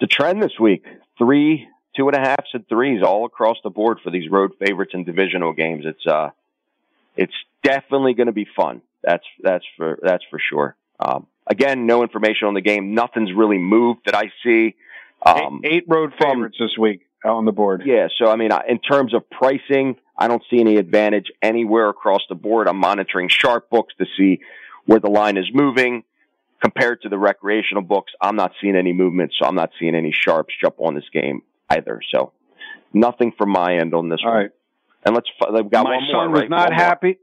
The 0.00 0.06
trend 0.06 0.42
this 0.42 0.58
week: 0.60 0.84
three, 1.18 1.68
two 1.96 2.08
and 2.08 2.16
a 2.16 2.20
halfs, 2.20 2.50
and 2.54 2.66
threes 2.68 3.02
all 3.02 3.24
across 3.24 3.56
the 3.64 3.70
board 3.70 3.98
for 4.02 4.10
these 4.10 4.30
road 4.30 4.52
favorites 4.64 4.92
and 4.94 5.04
divisional 5.04 5.52
games. 5.52 5.84
It's 5.86 6.06
uh, 6.06 6.30
it's 7.16 7.34
definitely 7.62 8.14
going 8.14 8.26
to 8.26 8.32
be 8.32 8.46
fun. 8.56 8.82
That's 9.02 9.24
that's 9.42 9.64
for 9.76 9.98
that's 10.02 10.24
for 10.30 10.38
sure. 10.38 10.76
Um, 11.00 11.26
Again, 11.48 11.86
no 11.86 12.02
information 12.02 12.46
on 12.46 12.54
the 12.54 12.60
game. 12.60 12.94
Nothing's 12.94 13.32
really 13.34 13.56
moved 13.56 14.00
that 14.04 14.14
I 14.14 14.30
see. 14.44 14.76
Um, 15.24 15.62
eight, 15.64 15.72
eight, 15.72 15.84
road 15.88 16.12
favorites 16.20 16.58
from, 16.58 16.66
this 16.66 16.76
week 16.78 17.06
on 17.24 17.46
the 17.46 17.52
board. 17.52 17.82
Yeah. 17.86 18.08
So, 18.18 18.30
I 18.30 18.36
mean, 18.36 18.50
in 18.68 18.78
terms 18.78 19.14
of 19.14 19.28
pricing, 19.30 19.96
I 20.16 20.28
don't 20.28 20.42
see 20.50 20.60
any 20.60 20.76
advantage 20.76 21.32
anywhere 21.40 21.88
across 21.88 22.20
the 22.28 22.34
board. 22.34 22.68
I'm 22.68 22.76
monitoring 22.76 23.28
sharp 23.30 23.70
books 23.70 23.94
to 23.98 24.04
see 24.16 24.40
where 24.84 25.00
the 25.00 25.08
line 25.08 25.38
is 25.38 25.46
moving 25.52 26.04
compared 26.62 27.02
to 27.02 27.08
the 27.08 27.18
recreational 27.18 27.82
books. 27.82 28.12
I'm 28.20 28.36
not 28.36 28.52
seeing 28.60 28.76
any 28.76 28.92
movement, 28.92 29.32
so 29.38 29.46
I'm 29.46 29.54
not 29.54 29.70
seeing 29.78 29.94
any 29.94 30.12
sharps 30.12 30.54
jump 30.60 30.76
on 30.78 30.94
this 30.94 31.08
game 31.12 31.42
either. 31.70 32.00
So, 32.14 32.32
nothing 32.92 33.32
from 33.36 33.50
my 33.50 33.76
end 33.76 33.94
on 33.94 34.08
this 34.08 34.20
All 34.24 34.30
one. 34.32 34.38
right. 34.42 34.50
And 35.04 35.14
let's, 35.14 35.28
they've 35.54 35.70
got 35.70 35.84
My 35.84 35.96
one 35.96 36.04
more. 36.04 36.24
son 36.24 36.32
was 36.32 36.40
right? 36.42 36.50
not 36.50 36.70
one 36.70 36.78
happy. 36.78 37.06
More 37.06 37.14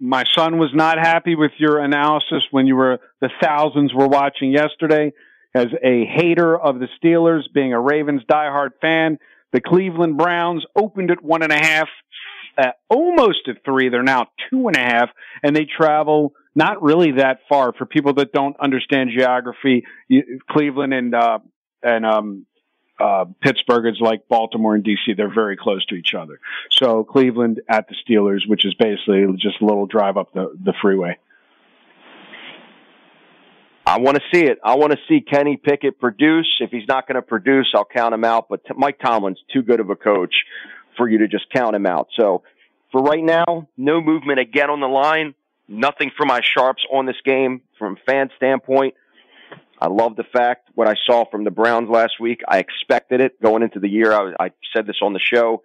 my 0.00 0.24
son 0.34 0.58
was 0.58 0.70
not 0.72 0.98
happy 0.98 1.34
with 1.34 1.52
your 1.58 1.78
analysis 1.78 2.42
when 2.50 2.66
you 2.66 2.74
were 2.74 3.00
the 3.20 3.28
thousands 3.42 3.92
were 3.92 4.08
watching 4.08 4.50
yesterday. 4.50 5.12
As 5.54 5.66
a 5.84 6.04
hater 6.06 6.58
of 6.58 6.78
the 6.78 6.88
Steelers, 7.02 7.42
being 7.52 7.72
a 7.74 7.80
Ravens 7.80 8.22
diehard 8.30 8.70
fan, 8.80 9.18
the 9.52 9.60
Cleveland 9.60 10.16
Browns 10.16 10.64
opened 10.74 11.10
at 11.10 11.22
one 11.22 11.42
and 11.42 11.52
a 11.52 11.58
half, 11.58 11.88
uh, 12.56 12.70
almost 12.88 13.48
at 13.48 13.64
three. 13.64 13.88
They're 13.90 14.02
now 14.02 14.28
two 14.48 14.68
and 14.68 14.76
a 14.76 14.80
half, 14.80 15.10
and 15.42 15.54
they 15.54 15.66
travel 15.66 16.32
not 16.54 16.82
really 16.82 17.12
that 17.12 17.40
far. 17.48 17.72
For 17.72 17.86
people 17.86 18.14
that 18.14 18.32
don't 18.32 18.58
understand 18.58 19.10
geography, 19.16 19.84
you, 20.08 20.40
Cleveland 20.48 20.94
and 20.94 21.14
uh, 21.14 21.38
and 21.82 22.04
um, 22.04 22.46
uh, 23.00 23.24
Pittsburgh 23.40 23.86
is 23.86 24.00
like 24.00 24.28
Baltimore 24.28 24.74
and 24.74 24.84
DC. 24.84 25.16
They're 25.16 25.32
very 25.32 25.56
close 25.56 25.84
to 25.86 25.94
each 25.94 26.14
other. 26.14 26.38
So 26.70 27.04
Cleveland 27.04 27.60
at 27.68 27.88
the 27.88 27.94
Steelers, 27.94 28.46
which 28.46 28.64
is 28.64 28.74
basically 28.74 29.26
just 29.38 29.60
a 29.60 29.64
little 29.64 29.86
drive 29.86 30.16
up 30.16 30.32
the, 30.34 30.54
the 30.62 30.74
freeway. 30.82 31.18
I 33.86 33.98
want 33.98 34.18
to 34.18 34.22
see 34.32 34.44
it. 34.44 34.58
I 34.62 34.76
want 34.76 34.92
to 34.92 34.98
see 35.08 35.20
Kenny 35.20 35.56
Pickett 35.56 35.98
produce. 35.98 36.46
If 36.60 36.70
he's 36.70 36.86
not 36.86 37.08
going 37.08 37.16
to 37.16 37.22
produce, 37.22 37.72
I'll 37.74 37.84
count 37.86 38.14
him 38.14 38.24
out. 38.24 38.46
But 38.48 38.60
Mike 38.76 38.98
Tomlin's 39.00 39.40
too 39.52 39.62
good 39.62 39.80
of 39.80 39.90
a 39.90 39.96
coach 39.96 40.34
for 40.96 41.08
you 41.08 41.18
to 41.18 41.28
just 41.28 41.46
count 41.50 41.74
him 41.74 41.86
out. 41.86 42.08
So 42.16 42.42
for 42.92 43.02
right 43.02 43.22
now, 43.22 43.68
no 43.76 44.00
movement 44.00 44.38
again 44.38 44.70
on 44.70 44.80
the 44.80 44.86
line. 44.86 45.34
Nothing 45.72 46.10
for 46.16 46.26
my 46.26 46.40
sharps 46.42 46.82
on 46.92 47.06
this 47.06 47.20
game 47.24 47.60
from 47.78 47.96
fan 48.04 48.30
standpoint. 48.36 48.94
I 49.80 49.86
love 49.86 50.16
the 50.16 50.24
fact 50.24 50.68
what 50.74 50.88
I 50.88 50.94
saw 51.06 51.24
from 51.30 51.44
the 51.44 51.52
Browns 51.52 51.88
last 51.88 52.14
week. 52.18 52.40
I 52.46 52.58
expected 52.58 53.20
it 53.20 53.40
going 53.40 53.62
into 53.62 53.78
the 53.78 53.88
year. 53.88 54.12
I, 54.12 54.46
I 54.46 54.50
said 54.74 54.88
this 54.88 54.96
on 55.00 55.12
the 55.12 55.20
show. 55.20 55.62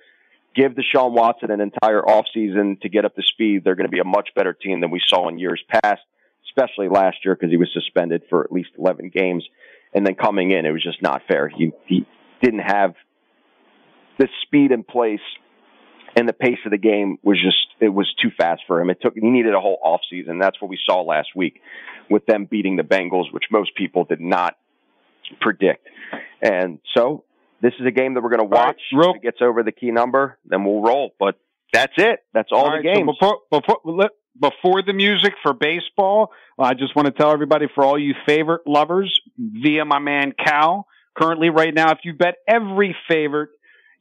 Give 0.56 0.74
Deshaun 0.74 1.14
Watson 1.14 1.50
an 1.50 1.60
entire 1.60 2.04
offseason 2.04 2.80
to 2.82 2.90
get 2.90 3.04
up 3.04 3.16
to 3.16 3.24
speed. 3.24 3.64
They're 3.64 3.74
going 3.74 3.88
to 3.88 3.92
be 3.92 4.00
a 4.00 4.06
much 4.06 4.30
better 4.36 4.54
team 4.54 4.80
than 4.80 4.92
we 4.92 5.02
saw 5.08 5.28
in 5.28 5.40
years 5.40 5.62
past, 5.84 6.04
especially 6.48 6.88
last 6.88 7.18
year 7.26 7.34
because 7.34 7.50
he 7.50 7.58
was 7.58 7.70
suspended 7.74 8.22
for 8.30 8.44
at 8.44 8.52
least 8.52 8.70
11 8.78 9.10
games. 9.10 9.44
And 9.92 10.06
then 10.06 10.14
coming 10.14 10.52
in, 10.52 10.68
it 10.68 10.72
was 10.72 10.84
just 10.84 11.02
not 11.02 11.24
fair. 11.28 11.50
He, 11.50 11.72
he 11.88 12.06
didn't 12.44 12.60
have 12.60 12.94
the 14.20 14.30
speed 14.44 14.72
in 14.72 14.84
place 14.84 15.20
and 16.16 16.28
the 16.28 16.34
pace 16.34 16.60
of 16.66 16.72
the 16.72 16.78
game 16.78 17.18
was 17.24 17.38
just 17.42 17.58
it 17.80 17.90
was 17.90 18.12
too 18.22 18.30
fast 18.38 18.62
for 18.68 18.80
him. 18.80 18.90
It 18.90 19.00
took 19.02 19.14
he 19.16 19.22
needed 19.22 19.54
a 19.54 19.60
whole 19.60 19.80
off 19.84 20.02
season. 20.10 20.40
That's 20.40 20.60
what 20.62 20.70
we 20.70 20.80
saw 20.86 21.02
last 21.02 21.30
week 21.36 21.62
with 22.10 22.26
them 22.26 22.46
beating 22.46 22.76
the 22.76 22.84
Bengals, 22.84 23.32
which 23.32 23.46
most 23.52 23.76
people 23.76 24.06
did 24.06 24.22
not 24.22 24.56
predict. 25.42 25.88
And 26.42 26.80
so 26.96 27.24
this 27.62 27.74
is 27.80 27.86
a 27.86 27.92
game 27.92 28.14
that 28.14 28.22
we're 28.22 28.30
going 28.30 28.50
to 28.50 28.56
watch. 28.56 28.80
Right, 28.94 29.10
if 29.10 29.16
it 29.18 29.24
gets 29.24 29.38
over 29.42 29.64
the 29.64 29.72
key 29.72 29.92
number, 29.92 30.38
then 30.46 30.64
we'll 30.64 30.82
roll. 30.82 31.12
But 31.20 31.36
that's 31.74 31.94
it. 31.98 32.20
That's 32.34 32.50
all, 32.52 32.66
all 32.66 32.66
the 32.66 32.78
right, 32.78 32.96
games. 32.96 33.10
So 33.20 33.40
before, 33.52 33.84
before, 33.84 34.10
before 34.40 34.84
the 34.86 34.94
music 34.94 35.34
for 35.42 35.54
baseball, 35.54 36.32
I 36.60 36.74
just 36.74 36.96
want 36.96 37.08
to 37.08 37.12
tell 37.12 37.32
everybody 37.32 37.68
for 37.74 37.84
all 37.84 38.00
you 38.00 38.14
favorite 38.26 38.62
lovers 38.66 39.20
via 39.38 39.86
my 39.86 40.00
man 40.00 40.34
Cal. 40.34 40.88
Currently, 41.18 41.50
right 41.50 41.74
now, 41.74 41.92
if 41.92 42.00
you 42.04 42.14
bet 42.14 42.36
every 42.48 42.96
favorite 43.10 43.52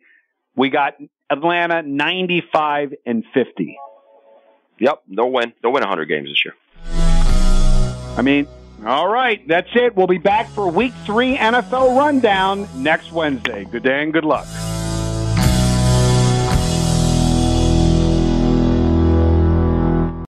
We 0.56 0.68
got 0.68 0.96
Atlanta 1.30 1.80
95 1.80 2.92
and 3.06 3.24
50. 3.32 3.78
Yep, 4.78 5.04
they'll 5.08 5.32
win. 5.32 5.54
They'll 5.62 5.72
win 5.72 5.84
100 5.84 6.04
games 6.04 6.28
this 6.28 6.44
year. 6.44 6.52
I 8.16 8.22
mean, 8.22 8.46
all 8.86 9.08
right, 9.08 9.46
that's 9.48 9.70
it. 9.74 9.96
We'll 9.96 10.06
be 10.06 10.18
back 10.18 10.48
for 10.50 10.68
week 10.68 10.92
three 11.06 11.36
NFL 11.36 11.96
rundown 11.96 12.68
next 12.76 13.12
Wednesday. 13.12 13.64
Good 13.64 13.82
day 13.82 14.02
and 14.02 14.12
good 14.12 14.24
luck. 14.24 14.46